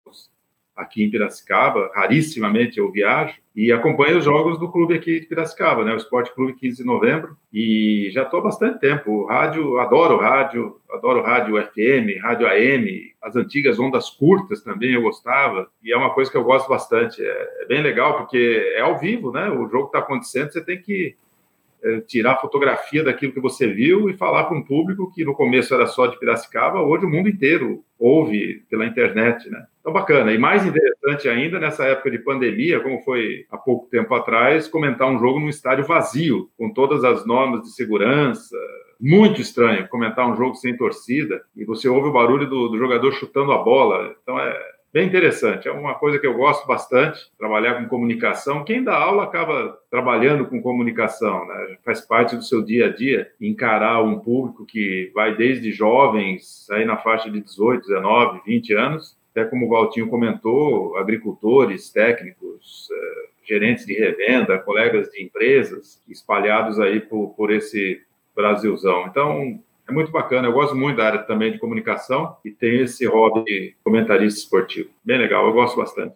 aqui 0.76 1.02
em 1.02 1.10
Piracicaba, 1.10 1.90
rarissimamente 1.94 2.78
eu 2.78 2.92
viajo, 2.92 3.34
e 3.54 3.72
acompanho 3.72 4.18
os 4.18 4.24
jogos 4.24 4.58
do 4.58 4.70
clube 4.70 4.94
aqui 4.94 5.18
de 5.18 5.26
Piracicaba, 5.26 5.82
né, 5.82 5.94
o 5.94 5.96
Esporte 5.96 6.34
Clube 6.34 6.52
15 6.52 6.76
de 6.76 6.84
Novembro, 6.84 7.34
e 7.50 8.10
já 8.12 8.22
estou 8.22 8.40
há 8.40 8.42
bastante 8.42 8.78
tempo. 8.78 9.24
Rádio, 9.24 9.78
adoro 9.78 10.18
rádio, 10.18 10.76
adoro 10.90 11.22
rádio 11.22 11.56
FM, 11.56 12.20
rádio 12.22 12.46
AM, 12.46 13.14
as 13.22 13.34
antigas 13.34 13.78
ondas 13.78 14.10
curtas 14.10 14.62
também 14.62 14.92
eu 14.92 15.02
gostava, 15.02 15.68
e 15.82 15.90
é 15.90 15.96
uma 15.96 16.12
coisa 16.12 16.30
que 16.30 16.36
eu 16.36 16.44
gosto 16.44 16.68
bastante. 16.68 17.24
É, 17.24 17.62
é 17.62 17.66
bem 17.66 17.80
legal, 17.80 18.18
porque 18.18 18.74
é 18.76 18.80
ao 18.82 18.98
vivo, 18.98 19.32
né, 19.32 19.48
o 19.48 19.66
jogo 19.68 19.86
está 19.86 20.00
acontecendo, 20.00 20.52
você 20.52 20.62
tem 20.62 20.78
que 20.78 21.16
é, 21.82 22.00
tirar 22.00 22.40
fotografia 22.40 23.02
daquilo 23.04 23.32
que 23.32 23.40
você 23.40 23.66
viu 23.66 24.10
e 24.10 24.16
falar 24.16 24.44
para 24.44 24.56
um 24.56 24.62
público 24.62 25.10
que 25.14 25.24
no 25.24 25.34
começo 25.34 25.72
era 25.72 25.86
só 25.86 26.06
de 26.06 26.18
Piracicaba, 26.18 26.82
hoje 26.82 27.06
o 27.06 27.08
mundo 27.08 27.28
inteiro 27.28 27.82
ouve 27.98 28.64
pela 28.68 28.84
internet, 28.84 29.48
né? 29.48 29.64
Então, 29.86 29.94
bacana. 29.94 30.32
E 30.32 30.38
mais 30.38 30.66
interessante 30.66 31.28
ainda, 31.28 31.60
nessa 31.60 31.84
época 31.84 32.10
de 32.10 32.18
pandemia, 32.18 32.80
como 32.80 33.00
foi 33.02 33.46
há 33.48 33.56
pouco 33.56 33.86
tempo 33.86 34.12
atrás, 34.16 34.66
comentar 34.66 35.08
um 35.08 35.16
jogo 35.16 35.38
num 35.38 35.48
estádio 35.48 35.84
vazio, 35.84 36.50
com 36.58 36.72
todas 36.72 37.04
as 37.04 37.24
normas 37.24 37.62
de 37.62 37.72
segurança. 37.72 38.56
Muito 39.00 39.40
estranho 39.40 39.86
comentar 39.86 40.28
um 40.28 40.34
jogo 40.34 40.56
sem 40.56 40.76
torcida 40.76 41.40
e 41.54 41.64
você 41.64 41.88
ouve 41.88 42.08
o 42.08 42.12
barulho 42.12 42.48
do, 42.48 42.66
do 42.66 42.78
jogador 42.78 43.12
chutando 43.12 43.52
a 43.52 43.58
bola. 43.58 44.12
Então, 44.20 44.40
é, 44.40 44.60
bem 44.92 45.06
interessante. 45.06 45.68
É 45.68 45.70
uma 45.70 45.94
coisa 45.94 46.18
que 46.18 46.26
eu 46.26 46.34
gosto 46.34 46.66
bastante, 46.66 47.20
trabalhar 47.38 47.74
com 47.74 47.88
comunicação. 47.88 48.64
Quem 48.64 48.82
dá 48.82 48.96
aula 48.96 49.22
acaba 49.22 49.78
trabalhando 49.88 50.46
com 50.46 50.60
comunicação, 50.60 51.46
né? 51.46 51.76
faz 51.84 52.00
parte 52.00 52.34
do 52.34 52.42
seu 52.42 52.60
dia 52.60 52.86
a 52.86 52.92
dia, 52.92 53.30
encarar 53.40 54.02
um 54.02 54.18
público 54.18 54.66
que 54.66 55.12
vai 55.14 55.36
desde 55.36 55.70
jovens, 55.70 56.68
aí 56.72 56.84
na 56.84 56.96
faixa 56.96 57.30
de 57.30 57.40
18, 57.40 57.86
19, 57.86 58.40
20 58.44 58.74
anos, 58.74 59.16
até 59.36 59.44
como 59.44 59.66
o 59.66 59.68
Valtinho 59.68 60.08
comentou, 60.08 60.96
agricultores, 60.96 61.90
técnicos, 61.90 62.88
eh, 62.90 63.28
gerentes 63.46 63.84
de 63.84 63.92
revenda, 63.92 64.58
colegas 64.58 65.10
de 65.10 65.22
empresas 65.22 66.02
espalhados 66.08 66.80
aí 66.80 67.00
por, 67.00 67.34
por 67.34 67.52
esse 67.52 68.00
Brasilzão. 68.34 69.06
Então, 69.06 69.60
é 69.86 69.92
muito 69.92 70.10
bacana. 70.10 70.48
Eu 70.48 70.52
gosto 70.52 70.74
muito 70.74 70.96
da 70.96 71.04
área 71.04 71.18
também 71.18 71.52
de 71.52 71.58
comunicação 71.58 72.34
e 72.42 72.50
tenho 72.50 72.84
esse 72.84 73.04
hobby 73.06 73.44
de 73.44 73.76
comentarista 73.84 74.40
esportivo. 74.40 74.88
Bem 75.04 75.18
legal, 75.18 75.46
eu 75.46 75.52
gosto 75.52 75.76
bastante. 75.76 76.14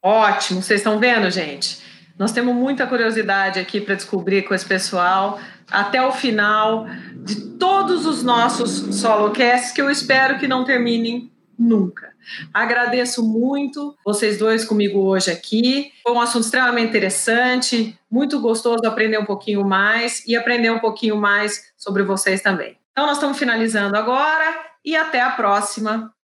Ótimo, 0.00 0.62
vocês 0.62 0.80
estão 0.80 1.00
vendo, 1.00 1.28
gente? 1.28 1.82
Nós 2.16 2.30
temos 2.30 2.54
muita 2.54 2.86
curiosidade 2.86 3.58
aqui 3.58 3.80
para 3.80 3.96
descobrir 3.96 4.42
com 4.42 4.54
esse 4.54 4.64
pessoal 4.64 5.40
até 5.68 6.00
o 6.00 6.12
final 6.12 6.86
de 7.16 7.58
todos 7.58 8.06
os 8.06 8.22
nossos 8.22 8.94
solocasts 8.94 9.72
que 9.72 9.82
eu 9.82 9.90
espero 9.90 10.38
que 10.38 10.46
não 10.46 10.64
terminem 10.64 11.30
nunca. 11.58 12.12
Agradeço 12.52 13.22
muito 13.22 13.96
vocês 14.04 14.38
dois 14.38 14.64
comigo 14.64 15.00
hoje 15.00 15.30
aqui. 15.30 15.92
Foi 16.02 16.12
um 16.12 16.20
assunto 16.20 16.44
extremamente 16.44 16.88
interessante, 16.88 17.98
muito 18.10 18.40
gostoso 18.40 18.80
aprender 18.84 19.18
um 19.18 19.24
pouquinho 19.24 19.64
mais 19.64 20.24
e 20.26 20.36
aprender 20.36 20.70
um 20.70 20.78
pouquinho 20.78 21.16
mais 21.16 21.72
sobre 21.76 22.02
vocês 22.02 22.40
também. 22.40 22.78
Então, 22.92 23.06
nós 23.06 23.16
estamos 23.16 23.38
finalizando 23.38 23.96
agora 23.96 24.64
e 24.84 24.96
até 24.96 25.20
a 25.20 25.30
próxima. 25.30 26.15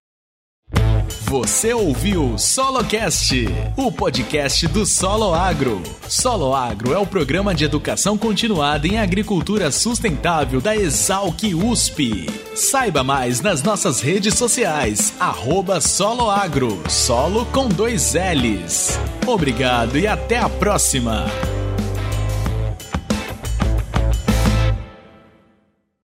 Você 1.32 1.72
ouviu 1.72 2.36
SoloCast, 2.36 3.48
o 3.74 3.90
podcast 3.90 4.68
do 4.68 4.84
Solo 4.84 5.32
Agro. 5.32 5.82
Solo 6.06 6.54
Agro 6.54 6.92
é 6.92 6.98
o 6.98 7.06
programa 7.06 7.54
de 7.54 7.64
educação 7.64 8.18
continuada 8.18 8.86
em 8.86 8.98
agricultura 8.98 9.70
sustentável 9.70 10.60
da 10.60 10.76
Exalc 10.76 11.42
USP. 11.54 12.28
Saiba 12.54 13.02
mais 13.02 13.40
nas 13.40 13.62
nossas 13.62 14.02
redes 14.02 14.34
sociais, 14.34 15.14
arroba 15.18 15.80
Solo 15.80 16.28
Agro, 16.28 16.78
solo 16.86 17.46
com 17.46 17.66
dois 17.66 18.12
L's. 18.12 19.00
Obrigado 19.26 19.98
e 19.98 20.06
até 20.06 20.38
a 20.38 20.50
próxima! 20.50 21.24